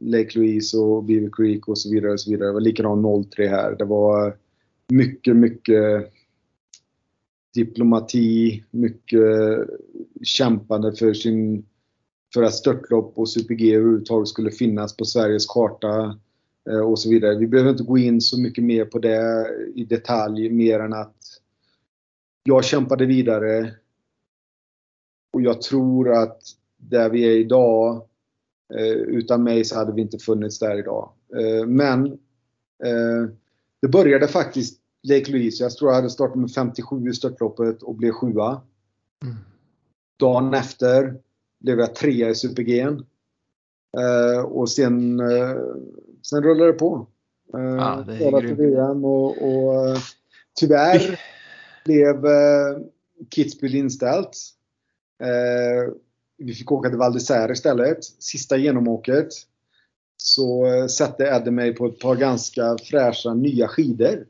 [0.00, 2.12] Lake Louise och Beaver Creek och så vidare.
[2.12, 2.48] Och så vidare.
[2.48, 3.76] Det var likadant 03 här.
[3.78, 4.36] Det var
[4.88, 6.12] mycket, mycket
[7.54, 9.68] diplomati, mycket
[10.22, 11.64] kämpande för sin
[12.34, 16.18] för att störtlopp och Super-G överhuvudtaget skulle finnas på Sveriges karta
[16.70, 17.38] eh, och så vidare.
[17.38, 21.16] Vi behöver inte gå in så mycket mer på det i detalj mer än att
[22.42, 23.74] jag kämpade vidare
[25.32, 26.42] och jag tror att
[26.76, 28.08] där vi är idag,
[28.74, 31.12] eh, utan mig så hade vi inte funnits där idag.
[31.36, 32.18] Eh, men
[33.82, 35.62] det började faktiskt Lake Louise.
[35.62, 38.60] Jag tror jag hade startat med 57 i störtloppet och blev sjua.
[39.24, 39.36] Mm.
[40.18, 41.20] Dagen efter
[41.60, 42.80] blev jag trea i Super-G.
[43.98, 45.56] Eh, och sen, eh,
[46.22, 47.06] sen rullade det på.
[47.54, 49.98] Eh, ja, det är VM och, och eh,
[50.60, 51.20] tyvärr
[51.84, 52.78] blev eh,
[53.34, 54.36] Kitzbühel inställt.
[55.22, 55.92] Eh,
[56.38, 58.04] vi fick åka till Val istället.
[58.04, 59.28] Sista genomåket
[60.16, 64.26] så eh, satte Eddie mig på ett par ganska fräscha nya skidor.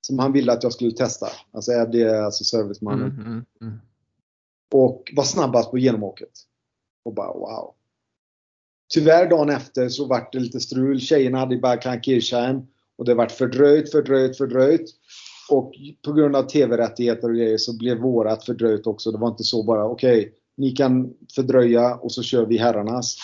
[0.00, 1.26] Som han ville att jag skulle testa.
[1.52, 3.10] Alltså Eddie är alltså servicemannen.
[3.10, 3.78] Mm, mm, mm.
[4.74, 6.30] Och var snabbast på genomåket.
[7.04, 7.74] Och bara wow.
[8.94, 11.00] Tyvärr dagen efter så vart det lite strul.
[11.00, 14.90] Tjejerna hade bara Kirchheim och det vart fördröjt, fördröjt, fördröjt.
[15.50, 15.72] Och
[16.04, 19.10] på grund av TV-rättigheter och grejer så blev vårat fördröjt också.
[19.10, 23.16] Det var inte så bara okej, okay, ni kan fördröja och så kör vi herrarnas.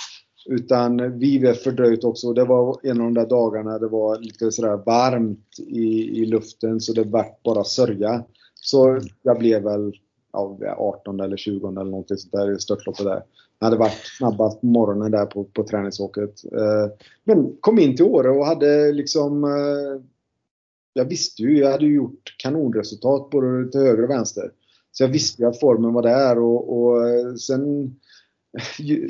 [0.47, 2.33] Utan vi blev fördröjt också.
[2.33, 6.81] Det var en av de där dagarna det var lite sådär varmt i, i luften
[6.81, 8.25] så det vart bara sörja.
[8.55, 9.93] Så jag blev väl
[10.33, 13.23] ja, 18 eller 20 eller någonting sånt där i störtloppet där.
[13.59, 16.45] Jag hade varit snabbast på morgonen där på, på träningsåket.
[16.45, 16.93] Eh,
[17.25, 20.03] men kom in till Åre och hade liksom eh,
[20.93, 24.53] jag visste ju, jag hade ju gjort kanonresultat både till höger och vänster.
[24.93, 27.97] Så jag visste ju att formen var där och, och eh, sen
[28.77, 29.09] sen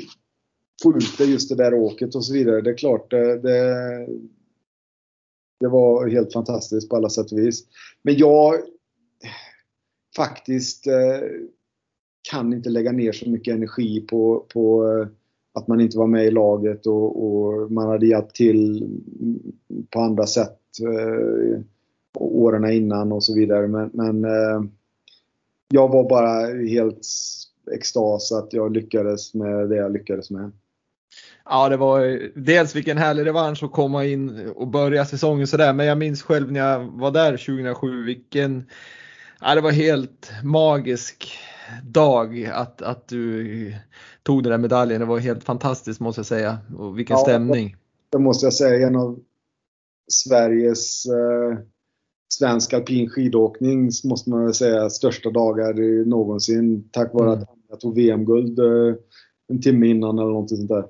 [0.83, 2.61] få ut det just det där åket och så vidare.
[2.61, 4.07] Det är klart, det, det,
[5.59, 7.63] det var helt fantastiskt på alla sätt och vis.
[8.01, 8.55] Men jag
[10.15, 11.19] faktiskt eh,
[12.31, 15.07] kan inte lägga ner så mycket energi på, på eh,
[15.53, 18.89] att man inte var med i laget och, och man hade hjälpt till
[19.89, 20.57] på andra sätt
[22.13, 23.67] åren innan och så vidare.
[23.67, 24.63] Men, men eh,
[25.69, 27.07] jag var bara helt
[27.73, 30.51] extas att jag lyckades med det jag lyckades med.
[31.45, 35.85] Ja, det var dels vilken härlig revansch att komma in och börja säsongen sådär, men
[35.85, 38.63] jag minns själv när jag var där 2007 vilken,
[39.41, 41.39] ja det var helt magisk
[41.83, 43.75] dag att, att du
[44.23, 44.99] tog den där medaljen.
[44.99, 46.57] Det var helt fantastiskt måste jag säga.
[46.77, 47.75] Och vilken ja, stämning.
[48.09, 48.87] Det måste jag säga.
[48.87, 49.19] En av
[50.11, 51.57] Sveriges eh,
[52.33, 57.41] svensk alpin skidåkning måste man väl säga största dagar någonsin tack vare mm.
[57.41, 58.95] att jag tog VM-guld eh,
[59.49, 60.85] en timme innan eller någonting sånt där.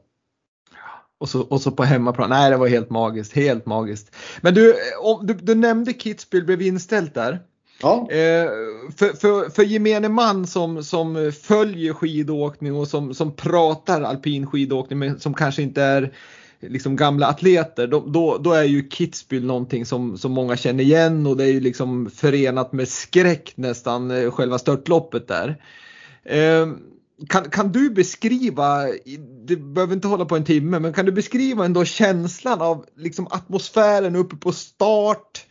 [1.17, 4.15] Och så, och så på hemmaplan, nej det var helt magiskt, helt magiskt.
[4.41, 7.39] Men du, om, du, du nämnde Kitzbühel blev inställt där.
[7.81, 8.07] Ja.
[8.11, 8.49] Eh,
[8.95, 14.99] för, för, för gemene man som, som följer skidåkning och som, som pratar alpin skidåkning
[14.99, 16.13] men som kanske inte är
[16.61, 21.27] liksom gamla atleter, då, då, då är ju Kitzbühel någonting som, som många känner igen
[21.27, 25.63] och det är ju liksom förenat med skräck nästan eh, själva störtloppet där.
[26.25, 26.77] Ehm,
[27.29, 28.85] kan, kan du beskriva,
[29.47, 33.27] det behöver inte hålla på en timme, men kan du beskriva ändå känslan av liksom
[33.27, 35.45] atmosfären uppe på start?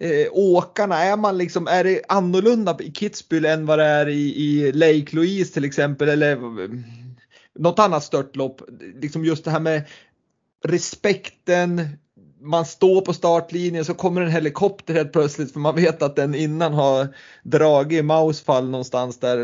[0.00, 4.36] Eh, åkarna, är man liksom, är det annorlunda i Kitzbühel än vad det är i,
[4.36, 6.70] i Lake Louise till exempel eller eh,
[7.58, 8.62] något annat störtlopp?
[9.00, 9.82] Liksom just det här med
[10.64, 11.80] respekten,
[12.40, 16.34] man står på startlinjen så kommer en helikopter helt plötsligt för man vet att den
[16.34, 17.08] innan har
[17.42, 19.36] dragit i Mausfall någonstans där.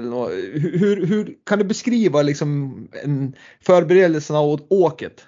[0.60, 5.24] Hur, hur kan du beskriva liksom en förberedelserna åt åket?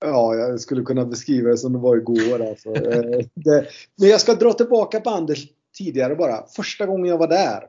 [0.00, 2.48] Ja, jag skulle kunna beskriva det som det var igår.
[2.48, 2.74] Alltså.
[2.74, 3.66] Eh, det,
[3.96, 5.38] men jag ska dra tillbaka bandet
[5.78, 6.46] tidigare bara.
[6.46, 7.62] Första gången jag var där,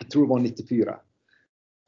[0.00, 0.96] jag tror det var 94.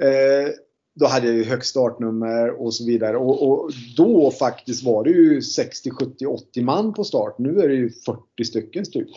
[0.02, 0.50] Eh,
[0.94, 3.16] då hade jag ju högst startnummer och så vidare.
[3.16, 7.38] Och, och, då faktiskt var det ju 60, 70, 80 man på start.
[7.38, 9.08] Nu är det ju 40 stycken typ.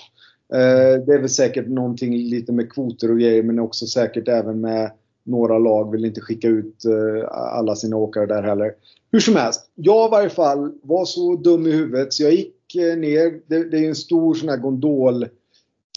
[0.53, 4.61] Eh, det är väl säkert någonting lite med kvoter och grejer men också säkert även
[4.61, 4.91] med
[5.23, 8.71] några lag vill inte skicka ut eh, alla sina åkare där heller.
[9.11, 12.75] Hur som helst, jag i varje fall var så dum i huvudet så jag gick
[12.75, 13.39] eh, ner.
[13.47, 15.29] Det, det är en stor sån här gondol Eh,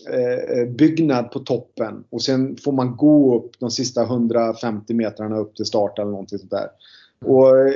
[0.05, 5.39] Eh, eh, byggnad på toppen och sen får man gå upp de sista 150 metrarna
[5.39, 6.69] upp till start eller någonting sånt där.
[7.25, 7.75] Och eh,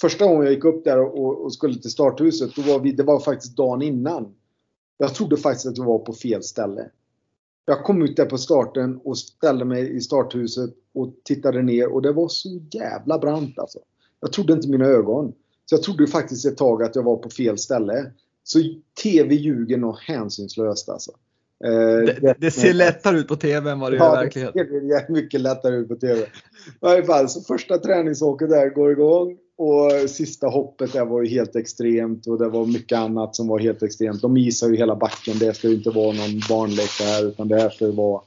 [0.00, 3.02] första gången jag gick upp där och, och skulle till starthuset, då var vi, det
[3.02, 4.34] var faktiskt dagen innan.
[4.98, 6.90] Jag trodde faktiskt att vi var på fel ställe.
[7.66, 12.02] Jag kom ut där på starten och ställde mig i starthuset och tittade ner och
[12.02, 13.78] det var så jävla brant alltså.
[14.20, 15.32] Jag trodde inte mina ögon.
[15.66, 18.12] Så jag trodde faktiskt ett tag att jag var på fel ställe.
[18.44, 18.58] Så
[19.02, 21.12] TV ljuger något hänsynslöst alltså.
[21.64, 24.88] Eh, det, det, ser lättare ut på TV än vad det ja, gör i verkligheten.
[24.88, 26.20] Det ser mycket lättare ut på TV.
[26.20, 26.26] I
[26.80, 31.56] varje fall, så första träningsåket där går igång och sista hoppet där var ju helt
[31.56, 34.22] extremt och det var mycket annat som var helt extremt.
[34.22, 35.38] De isar ju hela backen.
[35.38, 38.22] Det ska ju inte vara någon barnlek här utan det här ska ju vara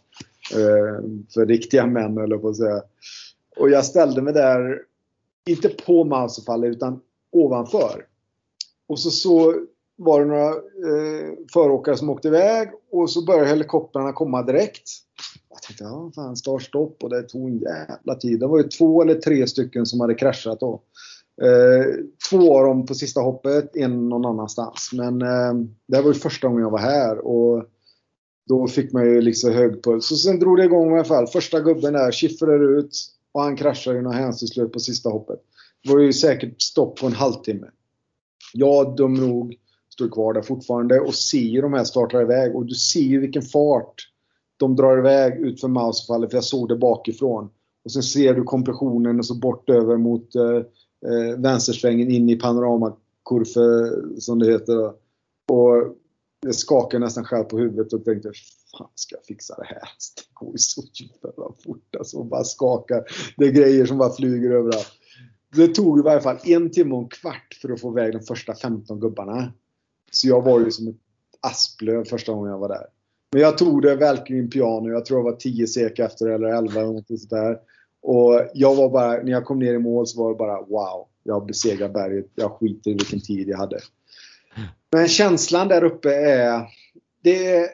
[0.54, 1.04] eh,
[1.34, 2.82] för riktiga män eller på att säga.
[3.58, 4.80] Och jag ställde mig där,
[5.50, 7.00] inte på Mausefallet utan
[7.32, 8.06] ovanför.
[8.88, 9.56] Och så, så
[9.98, 14.90] var det några eh, föråkare som åkte iväg och så började helikoptrarna komma direkt.
[15.50, 18.40] Jag tänkte, ja fan start stopp och det tog en jävla tid.
[18.40, 20.82] Det var ju två eller tre stycken som hade kraschat då.
[21.42, 21.86] Eh,
[22.30, 24.90] två av dem på sista hoppet, en någon annanstans.
[24.94, 25.54] Men eh,
[25.88, 27.66] det var ju första gången jag var här och
[28.50, 30.12] då fick man ju liksom hög puls.
[30.12, 31.28] Och sen drog det igång i alla fall.
[31.28, 32.98] Första gubben där skiffrade ut
[33.32, 35.40] och han kraschade ju något hänsynslöst på sista hoppet.
[35.84, 37.68] Det var ju säkert stopp på en halvtimme.
[38.54, 39.56] Jag dum nog
[39.94, 43.20] står kvar där fortfarande och ser ju de här starta iväg och du ser ju
[43.20, 44.10] vilken fart
[44.58, 47.50] de drar iväg ut för Mausfallet för jag såg det bakifrån.
[47.86, 50.56] Och sen ser du kompressionen och så bort över mot eh,
[51.12, 54.86] eh vänstersvängen in i panoramakurvor som det heter.
[55.52, 55.96] Och
[56.42, 58.32] jag skakade nästan själv på huvudet och tänkte
[58.78, 59.78] fan ska jag fixa det här?
[60.16, 62.18] Det går ju så jävla fort alltså.
[62.18, 63.04] Och bara skakar.
[63.38, 64.92] Det är grejer som bara flyger överallt.
[65.56, 68.20] Det tog i varje fall en timme och en kvart för att få iväg de
[68.20, 69.54] första 15 gubbarna.
[70.14, 70.96] Så jag var ju som ett
[71.42, 72.86] asplöv första gången jag var där.
[73.32, 74.90] Men jag tog det verkligen piano.
[74.90, 77.58] Jag tror jag var 10 sek efter eller 11 eller något sådär.
[78.02, 81.08] Och jag var bara, när jag kom ner i mål så var det bara wow.
[81.24, 82.32] Jag besegrar berget.
[82.36, 83.80] Jag skiter i vilken tid jag hade.
[84.92, 86.62] Men känslan där uppe är,
[87.24, 87.70] det är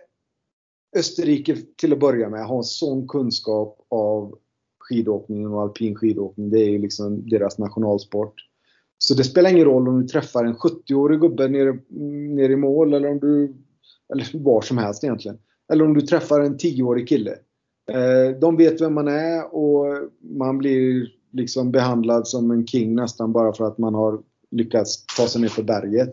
[0.96, 4.38] Österrike till att börja med har sån kunskap av
[4.80, 6.50] skidåkningen och alpin skidåkning.
[6.50, 8.34] Det är ju liksom deras nationalsport.
[9.02, 11.78] Så det spelar ingen roll om du träffar en 70-årig gubbe nere,
[12.36, 13.56] nere i mål eller om du,
[14.14, 15.38] eller var som helst egentligen.
[15.72, 17.32] Eller om du träffar en 10-årig kille.
[17.92, 19.86] Eh, de vet vem man är och
[20.22, 24.20] man blir liksom behandlad som en king nästan bara för att man har
[24.52, 26.10] lyckats ta sig ner för berget.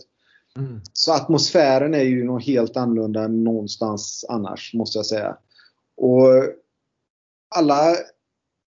[0.58, 0.80] Mm.
[0.92, 5.36] Så atmosfären är ju något helt annorlunda än någonstans annars måste jag säga.
[5.96, 6.28] Och
[7.56, 7.94] alla,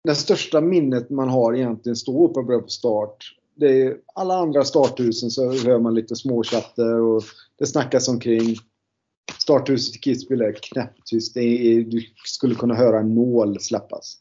[0.03, 3.17] det största minnet man har egentligen står uppe på start
[3.55, 7.23] det är alla andra starthusen så hör man lite småchatter och
[7.59, 8.55] det snackas omkring.
[9.39, 11.33] Starthuset i Kitzbühel är knäpptyst.
[11.33, 14.17] Du skulle kunna höra en nål släppas.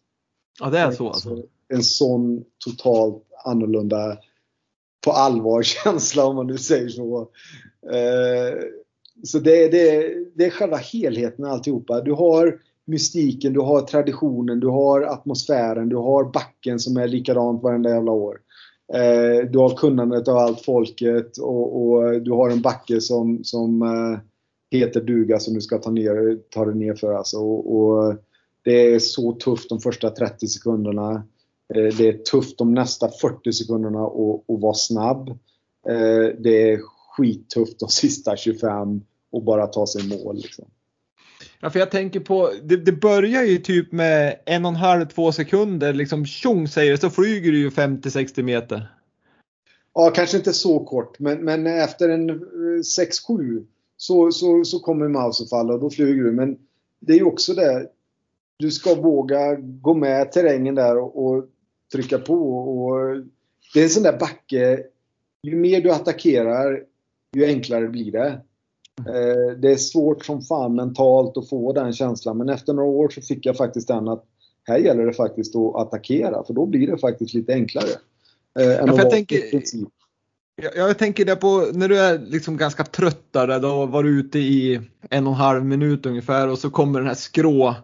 [0.61, 1.43] Ja, det är så alltså?
[1.69, 4.19] En sån totalt annorlunda
[5.05, 7.21] på allvar känsla om man nu säger så.
[7.93, 8.59] Eh,
[9.23, 12.01] så det, det, det är själva helheten alltihopa.
[12.01, 17.63] Du har mystiken, du har traditionen, du har atmosfären, du har backen som är likadant
[17.63, 18.41] varenda jävla år.
[18.93, 23.83] Eh, du har kunnandet av allt folket och, och, du har en backe som, som
[23.83, 24.19] eh,
[24.79, 27.15] heter duga som du ska ta, ner, ta dig ner för.
[27.15, 27.39] Alltså.
[27.39, 28.15] Och, och,
[28.65, 31.13] det är så tufft de första 30 sekunderna.
[31.75, 35.29] Eh, det är tufft de nästa 40 sekunderna att vara snabb.
[35.89, 36.81] Eh, det är
[37.17, 39.01] skittufft de sista 25
[39.33, 40.37] och bara ta sig i mål.
[40.37, 40.65] Liksom.
[41.65, 45.07] Ja, för jag tänker på, det, det börjar ju typ med en och en halv,
[45.07, 48.95] två sekunder, liksom tjong säger det, så flyger du ju 50-60 meter.
[49.95, 52.35] Ja, kanske inte så kort, men, men efter en eh,
[53.29, 56.33] 6-7 så, så, så kommer mouse att falla och då flyger du.
[56.33, 56.59] Men
[57.01, 57.89] det är ju också det,
[58.59, 61.45] du ska våga gå med terrängen där och, och
[61.93, 62.59] trycka på.
[62.59, 63.17] Och,
[63.75, 64.83] det är en sån där backe,
[65.43, 66.85] ju mer du attackerar,
[67.33, 68.41] ju enklare blir det.
[68.99, 73.09] Eh, det är svårt som fan mentalt att få den känslan men efter några år
[73.09, 74.25] så fick jag faktiskt den att
[74.65, 77.91] här gäller det faktiskt att attackera för då blir det faktiskt lite enklare.
[78.59, 79.41] Eh, ja, jag, tänker,
[80.63, 84.21] jag, jag, tänker det på när du är liksom ganska trött där, då var du
[84.21, 84.81] ute i
[85.11, 87.75] en och en halv minut ungefär och så kommer den här skrå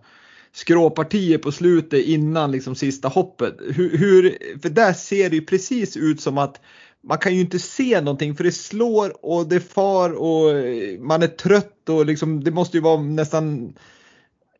[0.53, 3.57] skråpartiet på slutet innan liksom sista hoppet.
[3.61, 6.61] Hur, hur, för där ser det ju precis ut som att
[7.03, 10.55] man kan ju inte se någonting för det slår och det far och
[10.99, 13.75] man är trött och liksom, det måste ju vara nästan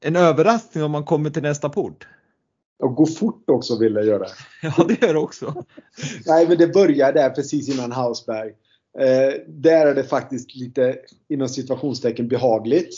[0.01, 2.07] en överraskning om man kommer till nästa port.
[2.79, 4.27] Och gå fort också vill jag göra.
[4.63, 5.65] Ja, det gör det också.
[6.27, 8.49] Nej, men det börjar där precis innan Hausberg.
[8.99, 10.97] Eh, där är det faktiskt lite
[11.29, 12.95] inom situationstecken behagligt.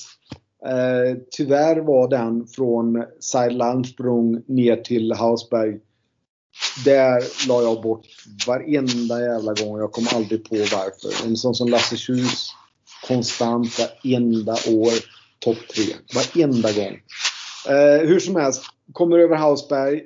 [0.67, 5.81] Eh, tyvärr var den från Seilandsprung ner till Hausberg
[6.85, 8.07] där la jag bort
[8.47, 9.79] varenda jävla gång.
[9.79, 11.27] Jag kom aldrig på varför.
[11.27, 12.51] En sån som Lasse Kjus.
[13.09, 14.93] konstant varenda år,
[15.39, 15.85] topp tre.
[16.15, 17.01] Varenda gång.
[17.69, 20.03] Eh, hur som helst, kommer över Hausberg.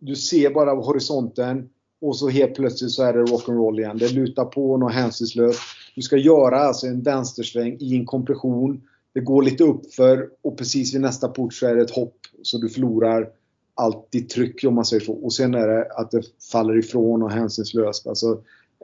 [0.00, 1.68] Du ser bara horisonten
[2.00, 3.98] och så helt plötsligt så är det rock'n'roll igen.
[3.98, 5.60] Det lutar på något hänsynslöst.
[5.94, 8.82] Du ska göra alltså en vänstersväng i en kompression.
[9.14, 12.58] Det går lite uppför och precis vid nästa port så är det ett hopp så
[12.58, 13.28] du förlorar
[13.74, 15.12] allt ditt tryck om man säger så.
[15.12, 16.22] Och sen är det att det
[16.52, 18.06] faller ifrån och hänsynslöst.
[18.06, 18.32] Alltså,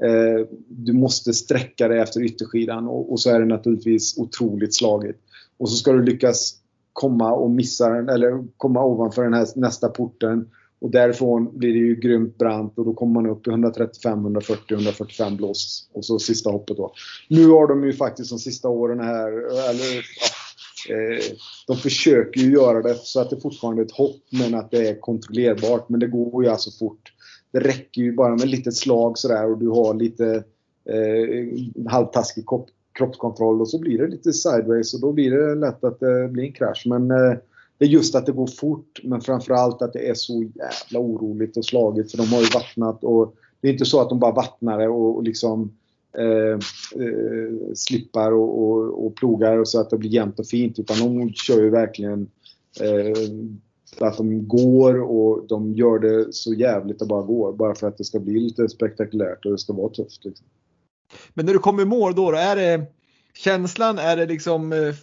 [0.04, 5.18] eh, du måste sträcka dig efter ytterskidan och, och, så är det naturligtvis otroligt slagigt.
[5.58, 6.56] Och så ska du lyckas
[6.92, 10.50] komma och missa den eller komma ovanför den här nästa porten.
[10.80, 14.74] Och därifrån blir det ju grymt brant och då kommer man upp i 135, 140,
[14.74, 15.88] 145 blås.
[15.92, 16.92] Och så sista hoppet då.
[17.28, 19.32] Nu har de ju faktiskt de sista åren här,
[19.70, 20.28] eller ja,
[20.88, 24.70] Eh, de försöker ju göra det så att det fortfarande är ett hopp men att
[24.70, 25.88] det är kontrollerbart.
[25.88, 27.12] Men det går ju alltså fort.
[27.52, 30.44] Det räcker ju bara med ett litet slag sådär och du har lite
[30.88, 32.44] eh, halvtaskig
[32.98, 36.44] kroppskontroll och så blir det lite sideways och då blir det lätt att det blir
[36.44, 36.82] en krasch.
[36.86, 37.34] Men eh,
[37.78, 41.56] det är just att det går fort men framförallt att det är så jävla oroligt
[41.56, 44.32] och slagigt för de har ju vattnat och det är inte så att de bara
[44.32, 45.72] vattnar det och, och liksom
[46.18, 46.58] Eh,
[47.02, 50.78] eh, slippar och, och, och, plogar så att det blir jämnt och fint.
[50.78, 52.30] Utan de kör ju verkligen
[52.80, 53.16] eh,
[53.98, 57.52] att de går och de gör det så jävligt det bara går.
[57.52, 60.24] Bara för att det ska bli lite spektakulärt och det ska vara tufft.
[60.24, 60.46] Liksom.
[61.34, 62.86] Men när du kommer i mål då, då, är det
[63.34, 64.94] känslan, är det liksom eh,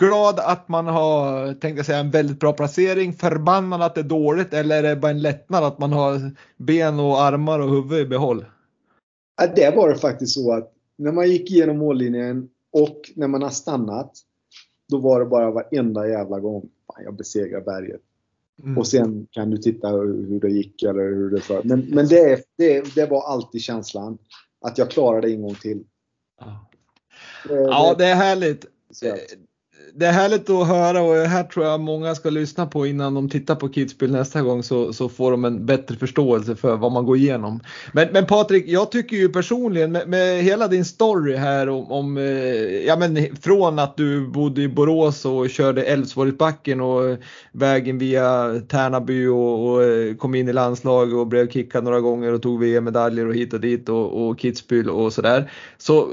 [0.00, 4.54] glad att man har, tänkte säga, en väldigt bra placering, förbannad att det är dåligt
[4.54, 8.06] eller är det bara en lättnad att man har ben och armar och huvud i
[8.06, 8.44] behåll?
[9.38, 13.42] Att det var det faktiskt så att när man gick igenom mållinjen och när man
[13.42, 14.12] har stannat,
[14.88, 18.00] då var det bara varenda jävla gång, fan jag besegrar berget.
[18.62, 18.78] Mm.
[18.78, 21.62] Och sen kan du titta hur det gick eller hur det för.
[21.64, 24.18] Men, men det, det, det var alltid känslan
[24.60, 25.84] att jag klarade en gång till.
[26.40, 26.70] Ja,
[27.48, 28.66] det, ja, det är härligt
[29.98, 33.28] det är härligt att höra och här tror jag många ska lyssna på innan de
[33.28, 37.06] tittar på Kidsbill nästa gång så, så får de en bättre förståelse för vad man
[37.06, 37.60] går igenom.
[37.92, 42.16] Men, men Patrik, jag tycker ju personligen med, med hela din story här om, om,
[42.16, 42.24] eh,
[42.86, 47.18] ja men från att du bodde i Borås och körde Älvsborgsbacken och
[47.52, 52.32] vägen via Tärnaby och, och, eh, kom in i landslaget och blev kickad några gånger
[52.32, 55.50] och tog VM-medaljer och hit och dit och, och Kitzbühel och sådär.
[55.78, 56.08] Så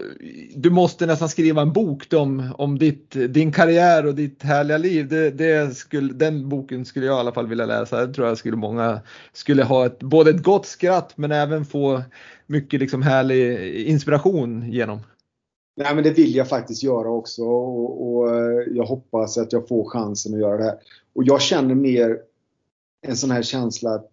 [0.56, 5.08] du måste nästan skriva en bok om, om ditt, din karriär och ditt härliga liv,
[5.08, 8.06] det, det skulle, den boken skulle jag i alla fall vilja läsa.
[8.06, 9.02] Det tror jag skulle många
[9.34, 12.02] skulle ha ett, både ett gott skratt men även få
[12.48, 15.00] mycket liksom härlig inspiration genom.
[15.78, 19.68] Nej men det vill jag faktiskt göra också och, och, eh, jag hoppas att jag
[19.68, 20.78] får chansen att göra det här.
[21.14, 22.20] Och jag känner mer
[23.08, 24.12] en sån här känsla att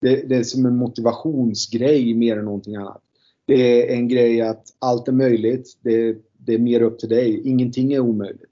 [0.00, 3.02] det, det är som en motivationsgrej mer än någonting annat.
[3.46, 5.78] Det är en grej att allt är möjligt.
[5.80, 6.16] Det,
[6.48, 7.48] det är mer upp till dig.
[7.48, 8.42] Ingenting är omöjligt.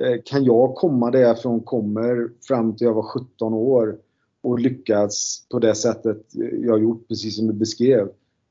[0.00, 3.96] Eh, kan jag komma där jag från kommer fram till jag var 17 år
[4.42, 6.26] och lyckas på det sättet
[6.66, 8.08] jag gjort, precis som du beskrev.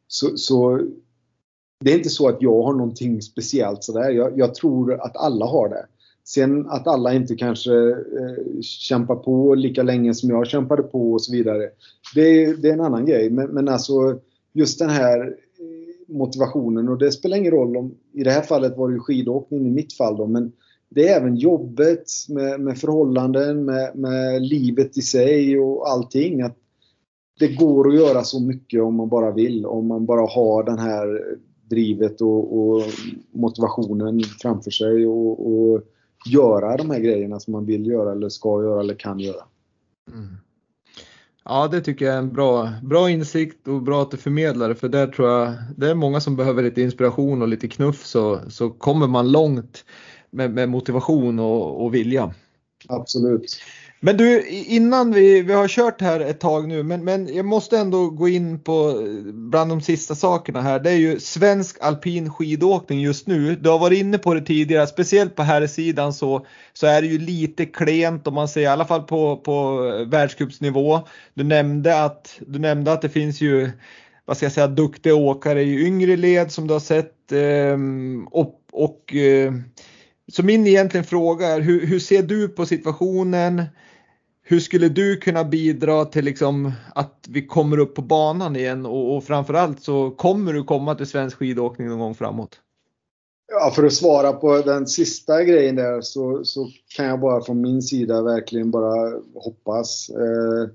[0.08, 0.82] Så, så
[1.80, 4.10] det är inte så att jag har någonting speciellt sådär.
[4.10, 5.86] Jag, jag tror att alla har det.
[6.24, 11.22] Sen att alla inte kanske eh, kämpar på lika länge som jag kämpade på och
[11.22, 11.70] så vidare.
[12.16, 13.30] Det, det är en annan grej.
[13.30, 14.20] Men, men alltså
[14.54, 15.36] just den här
[16.12, 19.68] motivationen och det spelar ingen roll om, i det här fallet var det ju skidåkning
[19.68, 20.52] i mitt fall då, men
[20.90, 26.42] det är även jobbet med, med förhållanden, med, med, livet i sig och allting.
[26.42, 26.58] Att
[27.40, 30.80] det går att göra så mycket om man bara vill, om man bara har den
[30.80, 31.38] här
[31.70, 32.84] drivet och, och
[33.32, 35.82] motivationen framför sig och, och,
[36.32, 39.44] göra de här grejerna som man vill göra eller ska göra eller kan göra.
[40.14, 40.36] Mm.
[41.46, 44.76] Ja, det tycker jag är en bra, bra insikt och bra att du förmedlar det
[44.76, 48.40] för där tror jag det är många som behöver lite inspiration och lite knuff så,
[48.50, 49.86] så kommer man långt
[50.30, 52.34] med, med motivation och, och vilja.
[52.88, 53.62] Absolut.
[54.04, 57.78] Men du, innan vi, vi har kört här ett tag nu, men, men jag måste
[57.78, 60.80] ändå gå in på eh, bland de sista sakerna här.
[60.80, 63.56] Det är ju svensk alpin skidåkning just nu.
[63.56, 67.08] Du har varit inne på det tidigare, speciellt på här sidan så, så är det
[67.08, 71.00] ju lite klent om man säger i alla fall på, på eh, världscupsnivå.
[71.34, 73.72] Du nämnde att, du nämnde att det finns ju
[74.26, 78.62] vad ska jag säga, duktiga åkare i yngre led som du har sett ehm, och,
[78.72, 79.54] och eh,
[80.32, 83.64] så min egentligen fråga är hur, hur, ser du på situationen?
[84.52, 89.16] Hur skulle du kunna bidra till liksom att vi kommer upp på banan igen och,
[89.16, 92.60] och framförallt så kommer du komma till svensk skidåkning någon gång framåt?
[93.52, 97.62] Ja, för att svara på den sista grejen där så, så kan jag bara från
[97.62, 100.70] min sida verkligen bara hoppas eh,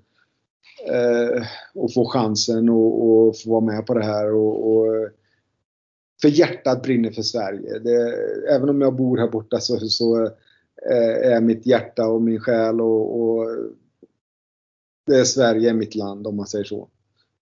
[0.96, 1.42] eh,
[1.74, 4.34] och få chansen och, och, få vara med på det här.
[4.34, 5.08] Och, och
[6.22, 7.78] för hjärtat brinner för Sverige.
[7.78, 8.14] Det,
[8.50, 10.30] även om jag bor här borta så, så
[11.24, 13.46] är mitt hjärta och min själ och, och
[15.06, 16.88] det är Sverige är mitt land om man säger så.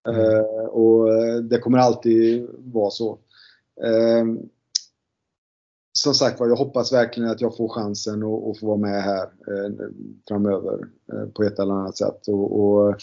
[0.09, 0.21] Mm.
[0.21, 1.09] Uh, och
[1.45, 3.19] det kommer alltid vara så.
[3.85, 4.41] Uh,
[5.93, 9.29] som sagt var, jag hoppas verkligen att jag får chansen att få vara med här
[10.29, 10.89] framöver
[11.35, 12.29] på ett eller annat sätt.
[12.29, 12.97] Och, och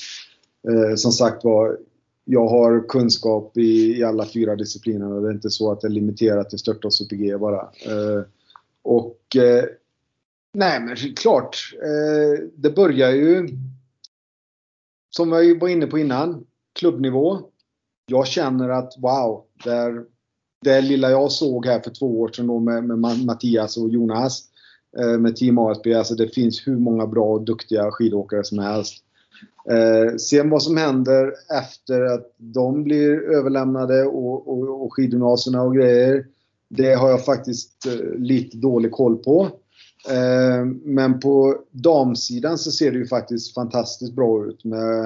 [0.96, 1.78] som sagt var,
[2.26, 5.20] jag har kunskap i, i alla fyra disciplinerna.
[5.20, 7.70] Det är inte så att det är limiterat till störta och super-G bara.
[8.82, 9.38] och
[10.54, 13.48] Nej men klart, eh, det börjar ju
[15.10, 16.46] som jag var inne på innan,
[16.80, 17.40] klubbnivå.
[18.06, 20.04] Jag känner att wow, där,
[20.62, 24.44] det lilla jag såg här för två år sedan då med, med Mattias och Jonas
[25.00, 29.04] eh, med Team ASB, alltså det finns hur många bra och duktiga skidåkare som helst.
[29.70, 35.76] Eh, sen vad som händer efter att de blir överlämnade och, och, och skidgymnasierna och
[35.76, 36.26] grejer,
[36.70, 39.50] det har jag faktiskt eh, lite dålig koll på.
[40.10, 45.04] Eh, men på damsidan så ser det ju faktiskt fantastiskt bra ut med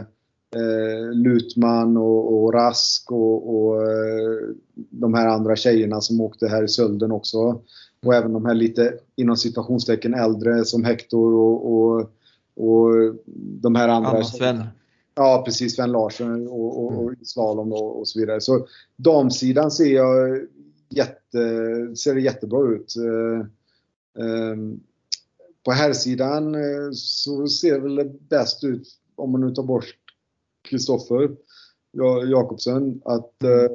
[0.56, 4.40] eh, Lutman och, och Rask och, och eh,
[4.90, 7.62] de här andra tjejerna som åkte här i Sölden också.
[8.06, 12.00] Och även de här lite inom citationstecken äldre som Hector och, och,
[12.56, 14.10] och de här andra.
[14.10, 14.64] Anna Sven.
[15.16, 18.42] Ja precis, Sven Larsson och, och, och slalom och, och så vidare.
[18.42, 18.68] Så
[18.98, 20.42] damsidan ser jag
[20.90, 21.40] jätte,
[21.96, 22.94] ser det jättebra ut.
[24.20, 24.80] Eh, Ehm,
[25.66, 29.86] på här sidan eh, så ser det väl bäst ut, om man nu tar bort
[30.70, 31.32] Kristoffer
[32.32, 33.72] Jakobsen, att eh,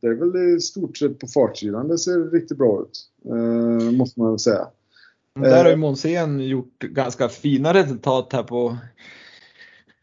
[0.00, 3.08] det är väl i stort sett på fartsidan det ser riktigt bra ut.
[3.24, 4.68] Eh, måste man väl säga.
[5.34, 8.76] Där har ju Månsén gjort ganska fina resultat här på,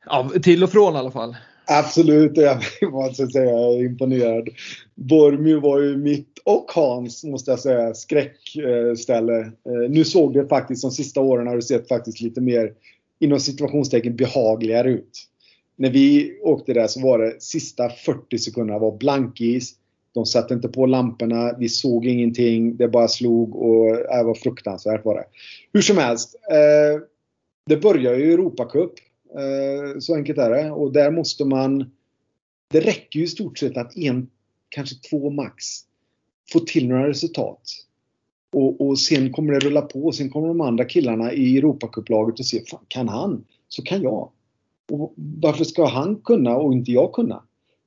[0.05, 1.35] ja, till och från i alla fall.
[1.65, 2.61] Absolut, jag
[2.91, 4.49] måste säga imponerad.
[4.95, 9.39] Bormio var ju mitt och Hans, måste jag säga, skräckställe.
[9.39, 12.73] Eh, nu såg det faktiskt de sista åren har det sett faktiskt lite mer
[13.19, 15.27] inom situationstecken behagligare ut.
[15.75, 19.73] När vi åkte där så var det sista 40 sekunderna var blankis.
[20.13, 24.33] De satte inte på lamporna, vi såg ingenting, det bara slog och äh, det var
[24.33, 25.25] fruktansvärt var det.
[25.73, 27.01] Hur som helst, eh,
[27.65, 28.93] det börjar ju Europacup
[29.37, 30.71] Eh, så enkelt är det.
[30.71, 31.91] Och där måste man...
[32.71, 34.29] Det räcker ju i stort sett att en,
[34.69, 35.65] kanske två max,
[36.53, 37.61] få till några resultat.
[38.53, 40.05] Och, och sen kommer det rulla på.
[40.05, 44.01] och Sen kommer de andra killarna i Europacuplaget och se, fan, kan han så kan
[44.01, 44.29] jag.
[44.91, 47.43] Och varför ska han kunna och inte jag kunna?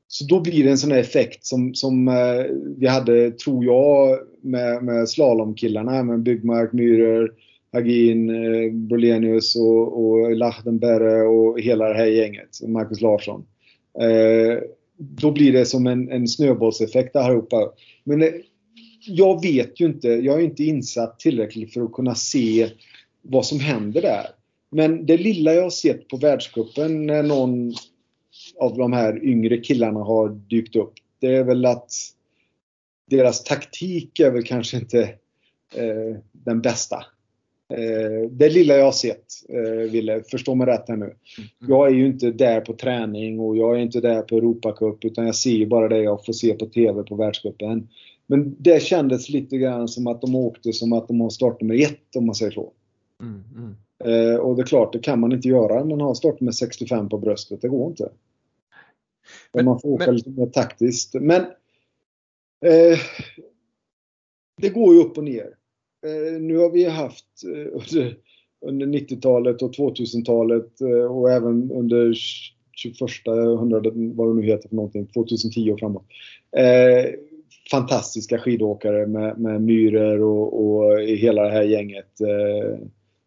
[0.08, 2.44] Så då blir det en sån här effekt som, som eh,
[2.76, 7.32] vi hade, tror jag, med, med slalomkillarna, med Byggmark, Myhrer,
[7.74, 13.44] Hagin, eh, Brolenius och, och Lachtenberre och hela det här gänget, Marcus Larsson.
[14.00, 14.58] Eh,
[14.98, 17.72] då blir det som en, en snöbollseffekt allihopa.
[18.04, 18.28] Men eh,
[19.06, 22.68] jag vet ju inte, jag är inte insatt tillräckligt för att kunna se
[23.22, 24.26] vad som händer där.
[24.70, 27.74] Men det lilla jag har sett på världscupen när någon
[28.60, 31.90] av de här yngre killarna har dykt upp, det är väl att
[33.10, 35.02] deras taktik är väl kanske inte
[35.74, 37.04] eh, den bästa.
[37.76, 41.04] Eh, det lilla jag har sett, eh, Ville, förstå mig rätt här nu.
[41.04, 41.18] Mm.
[41.68, 45.26] Jag är ju inte där på träning och jag är inte där på Europacup utan
[45.26, 47.88] jag ser ju bara det jag får se på TV på världscupen.
[48.26, 52.16] Men det kändes lite grann som att de åkte som att de har startnummer ett
[52.16, 52.72] om man säger så.
[53.22, 53.74] Mm, mm.
[54.04, 57.08] Eh, och det är klart, det kan man inte göra när man har startnummer 65
[57.08, 57.60] på bröstet.
[57.62, 58.08] Det går inte.
[59.52, 60.16] Men, man får åka men...
[60.16, 61.14] lite mer taktiskt.
[61.14, 61.40] Men
[62.64, 62.98] eh,
[64.60, 65.54] det går ju upp och ner.
[66.04, 68.16] Eh, nu har vi haft eh, under,
[68.66, 72.12] under 90-talet och 2000-talet eh, och även under
[72.76, 72.96] 21
[73.58, 76.06] hundrade, vad det nu heter för någonting, 2010 och framåt.
[76.56, 77.10] Eh,
[77.70, 82.78] fantastiska skidåkare med, med Myrer och, och hela det här gänget eh,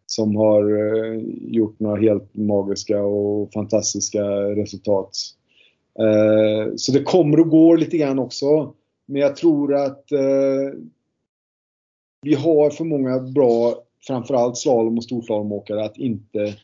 [0.06, 4.24] som har eh, gjort några helt magiska och fantastiska
[4.56, 5.10] resultat.
[6.76, 8.74] Så det kommer och går lite grann också.
[9.06, 10.06] Men jag tror att
[12.22, 16.56] vi har för många bra, framförallt slalom och storslalomåkare, att inte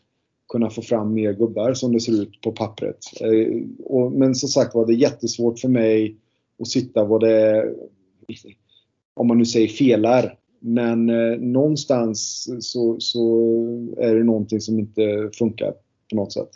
[0.50, 2.98] kunna få fram mer gubbar som det ser ut på pappret.
[3.22, 6.16] Eh, men som sagt var, det är jättesvårt för mig
[6.60, 7.74] att sitta vad det är,
[9.14, 10.38] om man nu säger felar.
[10.60, 13.50] Men eh, någonstans så, så,
[13.98, 15.74] är det någonting som inte funkar
[16.10, 16.50] på något sätt.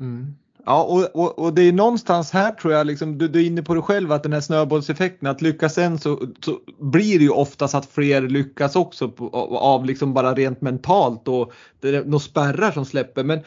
[0.00, 0.26] Mm.
[0.66, 3.62] Ja, och, och, och, det är någonstans här tror jag, liksom, du, du är inne
[3.62, 7.30] på det själv, att den här snöbollseffekten, att lyckas en så, så blir det ju
[7.30, 9.28] oftast att fler lyckas också på,
[9.58, 13.24] av liksom bara rent mentalt och det är några spärrar som släpper.
[13.24, 13.40] Men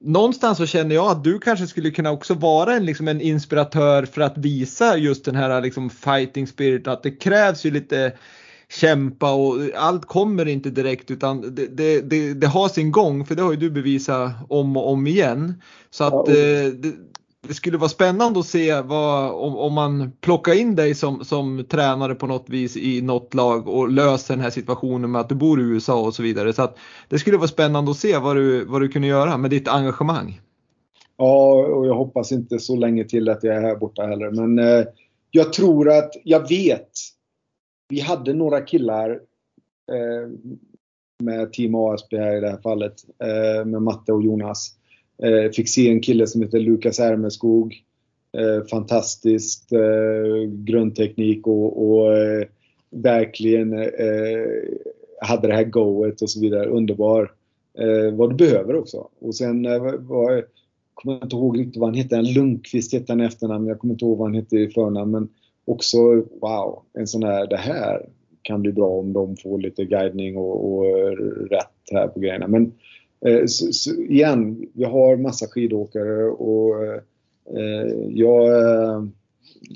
[0.00, 4.04] någonstans så känner jag att du kanske skulle kunna också vara en, liksom en inspiratör
[4.04, 8.12] för att visa just den här liksom fighting spirit, att det krävs ju lite
[8.72, 13.34] kämpa och allt kommer inte direkt utan det, det, det, det, har sin gång för
[13.34, 15.62] det har ju du bevisat om och om igen.
[15.90, 16.92] Så att eh, det,
[17.48, 21.64] det, skulle vara spännande att se vad, om, om man plockar in dig som, som
[21.68, 25.34] tränare på något vis i något lag och löser den här situationen med att du
[25.34, 26.52] bor i USA och så vidare.
[26.52, 26.78] Så att
[27.08, 30.40] det skulle vara spännande att se vad du, vad du kunde göra med ditt engagemang.
[31.16, 34.30] Ja, och jag hoppas inte så länge till att jag är här borta heller.
[34.30, 34.84] Men eh,
[35.30, 36.90] jag tror att, jag vet
[37.88, 39.10] vi hade några killar
[39.92, 40.30] eh,
[41.18, 44.74] med Team ASB här i det här fallet, eh, med Matte och Jonas.
[45.22, 47.82] Eh, fick se en kille som heter Lukas Ermeskog.
[48.32, 52.46] Eh, fantastiskt eh, grundteknik och, och eh,
[52.90, 54.46] verkligen eh,
[55.20, 56.66] hade det här goet och så vidare.
[56.66, 57.32] Underbar.
[57.78, 59.08] Eh, vad du behöver också.
[59.18, 60.44] Och sen eh, var,
[61.04, 62.22] jag inte ihåg riktigt vad han hette.
[62.22, 63.66] Lundqvist hette han i efternamn.
[63.66, 65.10] Jag kommer inte ihåg vad han hette i förnamn.
[65.10, 65.28] Men
[65.66, 65.98] också,
[66.40, 68.08] wow, en sån här, det här
[68.42, 70.84] kan bli bra om de får lite guidning och, och
[71.50, 72.48] rätt här på grejerna.
[72.48, 72.72] Men
[73.26, 77.00] eh, så, så, igen, vi har massa skidåkare och eh,
[77.56, 78.96] eh jag eh,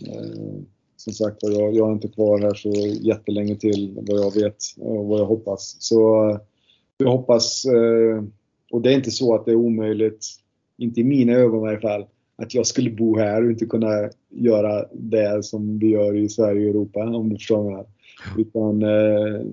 [0.08, 0.60] eh,
[0.96, 5.06] som sagt jag, jag är inte kvar här så jättelänge till vad jag vet och
[5.06, 5.76] vad jag hoppas.
[5.78, 6.38] Så eh,
[6.98, 7.66] jag hoppas,
[8.70, 10.26] och det är inte så att det är omöjligt,
[10.78, 12.06] inte i mina ögon i alla fall,
[12.40, 16.64] att jag skulle bo här och inte kunna göra det som vi gör i Sverige
[16.64, 17.84] och Europa om du förstår mig.
[18.38, 19.44] Utan eh,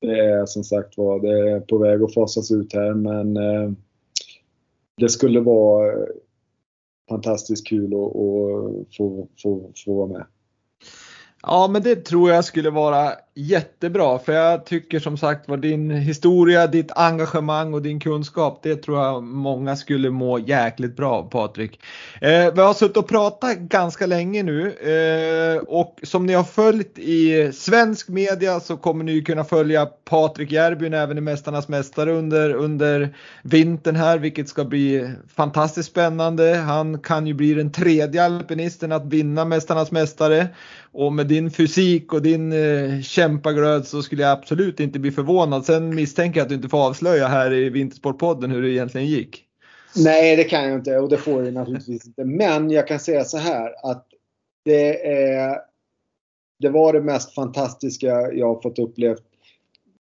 [0.00, 3.72] det är som sagt var, det är på väg att fasas ut här men eh,
[4.96, 6.06] det skulle vara
[7.08, 10.26] fantastiskt kul att, att få, få, få vara med.
[11.42, 15.90] Ja, men det tror jag skulle vara jättebra för jag tycker som sagt var din
[15.90, 21.30] historia, ditt engagemang och din kunskap, det tror jag många skulle må jäkligt bra av
[21.30, 21.80] Patrik.
[22.20, 26.98] Eh, vi har suttit och pratat ganska länge nu eh, och som ni har följt
[26.98, 32.54] i svensk media så kommer ni kunna följa Patrik Järbyn även i Mästarnas Mästare under,
[32.54, 36.54] under vintern här, vilket ska bli fantastiskt spännande.
[36.54, 40.48] Han kan ju bli den tredje alpinisten att vinna Mästarnas Mästare
[40.92, 45.64] och med din fysik och din eh, kämpaglöd så skulle jag absolut inte bli förvånad.
[45.64, 49.44] Sen misstänker jag att du inte får avslöja här i Vintersportpodden hur det egentligen gick.
[49.96, 52.24] Nej, det kan jag inte och det får jag naturligtvis inte.
[52.24, 54.06] Men jag kan säga så här att
[54.64, 55.58] det, är,
[56.60, 59.16] det var det mest fantastiska jag har fått uppleva.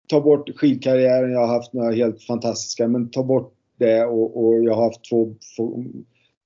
[0.08, 4.64] Ta bort skidkarriären, jag har haft några helt fantastiska, men ta bort det och, och
[4.64, 5.34] jag har haft två,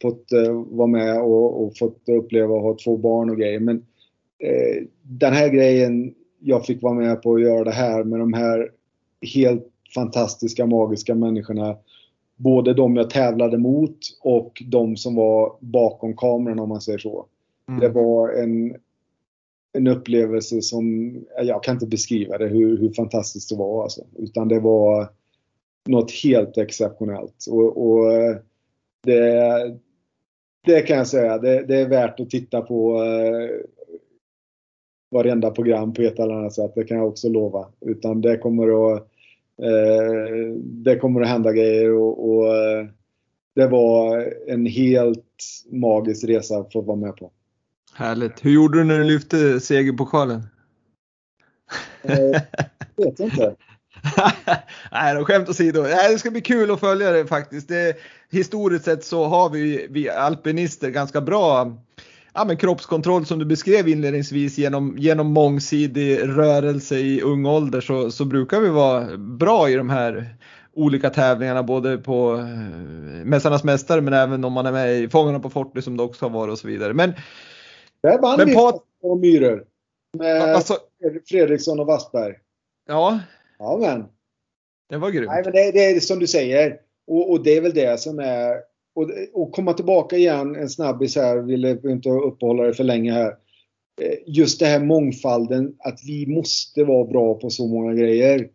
[0.02, 3.60] fått uh, vara med och, och, fått uppleva att ha två barn och grejer.
[3.60, 8.20] Men uh, den här grejen jag fick vara med på att göra det här med
[8.20, 8.70] de här
[9.34, 11.76] helt fantastiska, magiska människorna.
[12.36, 17.26] Både de jag tävlade mot och de som var bakom kameran om man säger så.
[17.68, 17.80] Mm.
[17.80, 18.76] Det var en
[19.72, 24.00] en upplevelse som, jag kan inte beskriva det hur, hur fantastiskt det var alltså.
[24.18, 25.08] Utan det var
[25.88, 27.46] något helt exceptionellt.
[27.50, 28.12] Och, och
[29.02, 29.78] det,
[30.66, 33.48] det kan jag säga, det, det, är värt att titta på eh,
[35.12, 36.72] varenda program på ett eller annat sätt.
[36.74, 37.66] Det kan jag också lova.
[37.80, 39.02] Utan det kommer att,
[39.62, 42.86] eh, det kommer att hända grejer och, och eh,
[43.54, 45.24] det var en helt
[45.70, 47.30] magisk resa att få vara med på.
[47.94, 48.44] Härligt.
[48.44, 50.42] Hur gjorde du när du lyfte segerpokalen?
[52.02, 52.40] Eh,
[52.96, 53.54] vet inte.
[54.92, 55.82] Nej, då, skämt åsido.
[55.82, 57.68] Det ska bli kul att följa det faktiskt.
[57.68, 57.96] Det,
[58.30, 61.76] historiskt sett så har vi, vi alpinister ganska bra
[62.34, 68.10] ja, men kroppskontroll som du beskrev inledningsvis genom, genom mångsidig rörelse i ung ålder så,
[68.10, 70.36] så brukar vi vara bra i de här
[70.74, 75.40] olika tävlingarna både på eh, Mästarnas Mästare men även om man är med i Fångarna
[75.40, 76.94] på fortet som det också har varit och så vidare.
[76.94, 77.12] Men,
[78.02, 78.82] Där vann men Pat...
[79.00, 79.64] två myror
[80.18, 80.78] med alltså,
[81.28, 82.34] Fredriksson och Wassberg.
[82.88, 83.20] Ja.
[83.58, 84.04] Ja men.
[84.88, 85.30] Det var grymt.
[85.30, 86.78] Nej, men det, det är som du säger.
[87.06, 88.71] Och, och, det är väl det som är...
[88.94, 93.34] Och, och komma tillbaka igen, en snabbis här, vill inte uppehålla det för länge här.
[94.00, 98.48] Eh, just det här mångfalden, att vi måste vara bra på så många grejer.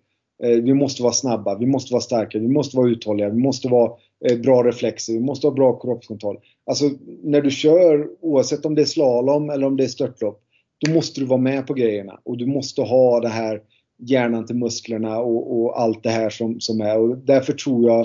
[0.44, 3.68] Eh, vi måste vara snabba, vi måste vara starka, vi måste vara uthålliga, vi måste
[3.68, 3.92] vara
[4.26, 6.38] eh, bra reflexer, vi måste ha bra kroppskontroll.
[6.66, 6.90] Alltså
[7.24, 10.42] när du kör, oavsett om det är slalom eller om det är störtlopp,
[10.86, 13.62] då måste du vara med på grejerna och du måste ha det här
[13.98, 17.00] hjärnan till musklerna och, och allt det här som, som är.
[17.00, 18.00] Och därför tror jag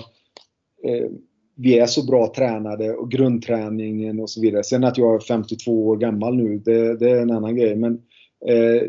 [0.84, 1.10] eh,
[1.54, 4.64] vi är så bra tränade och grundträningen och så vidare.
[4.64, 7.76] Sen att jag är 52 år gammal nu, det, det är en annan grej.
[7.76, 7.92] Men
[8.46, 8.82] eh,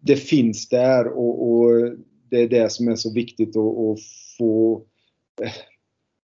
[0.00, 1.92] det finns där och, och,
[2.30, 3.98] det är det som är så viktigt att
[4.38, 4.82] få,
[5.42, 5.50] eh,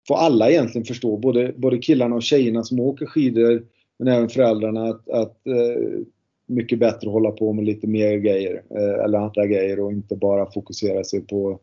[0.09, 1.17] få alla egentligen förstå.
[1.17, 3.67] Både, både killarna och tjejerna som åker skidor
[3.99, 6.01] men även föräldrarna att, att eh,
[6.47, 10.17] mycket bättre att hålla på med lite mer grejer eh, eller andra grejer och inte
[10.17, 11.61] bara fokusera sig på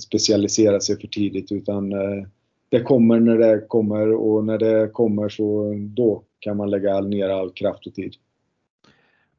[0.00, 2.26] specialisera sig för tidigt utan eh,
[2.68, 7.28] det kommer när det kommer och när det kommer så då kan man lägga ner
[7.28, 8.14] all kraft och tid.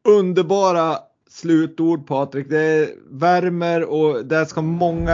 [0.08, 0.98] Underbara
[1.42, 2.50] slutord Patrik.
[2.50, 5.12] Det värmer och det ska många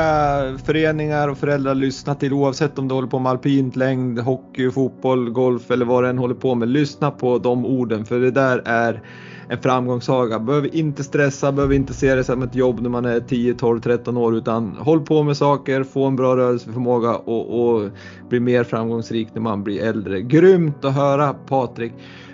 [0.65, 5.29] föreningar och föräldrar lyssna till oavsett om du håller på med alpint, längd, hockey, fotboll,
[5.29, 6.69] golf eller vad du än håller på med.
[6.69, 9.01] Lyssna på de orden för det där är
[9.49, 10.39] en framgångssaga.
[10.39, 13.81] Behöver inte stressa, behöver inte se det som ett jobb när man är 10, 12,
[13.81, 17.89] 13 år utan håll på med saker, få en bra rörelseförmåga och, och
[18.29, 20.21] bli mer framgångsrik när man blir äldre.
[20.21, 21.93] Grymt att höra Patrik.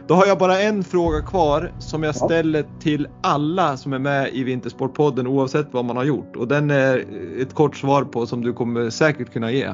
[0.09, 4.33] Då har jag bara en fråga kvar som jag ställer till alla som är med
[4.33, 7.05] i Vintersportpodden oavsett vad man har gjort och den är
[7.41, 9.69] ett kort svar på som du kommer säkert kunna ge.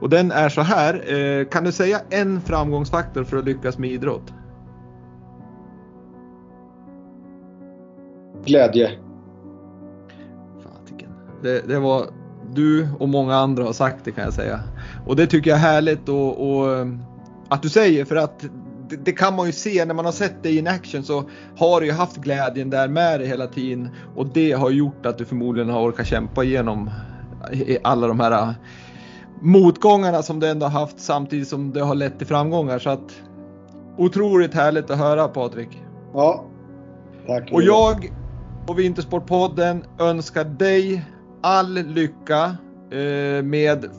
[0.00, 3.90] Och den är så här, eh, kan du säga en framgångsfaktor för att lyckas med
[3.90, 4.32] idrott?
[8.44, 8.90] Glädje.
[10.62, 11.10] Fatiken.
[11.42, 12.06] Det, det var
[12.54, 14.60] du och många andra har sagt det kan jag säga.
[15.06, 16.86] Och det tycker jag är härligt och, och
[17.48, 18.44] att du säger för att
[18.92, 21.24] det, det, kan man ju se när man har sett dig in action så
[21.56, 25.18] har du ju haft glädjen där med dig hela tiden och det har gjort att
[25.18, 26.90] du förmodligen har orkat kämpa igenom
[27.82, 28.54] alla de här
[29.40, 32.78] motgångarna som du ändå har haft samtidigt som det har lett till framgångar.
[32.78, 33.22] Så att
[33.96, 35.82] otroligt härligt att höra Patrik.
[36.14, 36.44] Ja,
[37.26, 37.52] tack.
[37.52, 38.12] Och jag
[38.66, 41.04] och Vintersportpodden önskar dig
[41.42, 42.56] all lycka
[42.90, 43.90] eh, med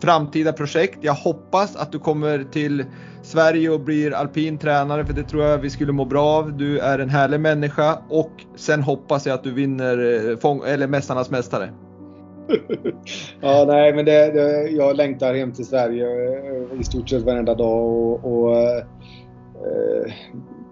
[0.00, 0.98] framtida projekt.
[1.00, 2.84] Jag hoppas att du kommer till
[3.26, 6.56] Sverige och blir alpin tränare för det tror jag vi skulle må bra av.
[6.56, 10.86] Du är en härlig människa och sen hoppas jag att du vinner eh, fång eller
[10.86, 11.70] Mästarnas Mästare.
[13.40, 17.54] ja, nej, men det, det, jag längtar hem till Sverige eh, i stort sett varenda
[17.54, 20.12] dag och, och eh, eh,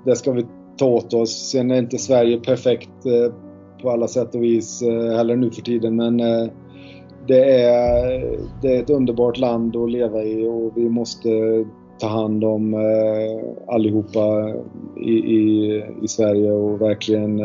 [0.04, 1.50] det ska vi ta åt oss.
[1.50, 3.34] Sen är inte Sverige perfekt eh,
[3.82, 6.48] på alla sätt och vis eh, heller nu för tiden men eh,
[7.28, 11.28] det är, det är ett underbart land att leva i och vi måste
[11.98, 12.74] ta hand om
[13.68, 14.52] allihopa
[14.96, 17.40] i, i, i Sverige och verkligen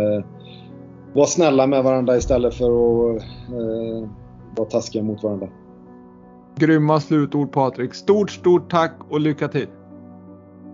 [1.13, 3.23] vara snälla med varandra istället för att
[4.57, 5.47] vara taskiga mot varandra.
[6.55, 7.93] Grymma slutord Patrik.
[7.93, 9.67] Stort, stort tack och lycka till!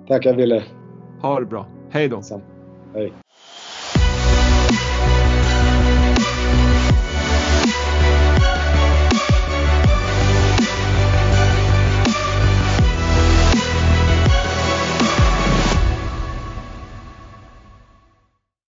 [0.07, 0.63] Tackar Wille!
[1.21, 1.65] Ha det bra!
[1.89, 2.21] Hej då!
[2.93, 3.13] Hej.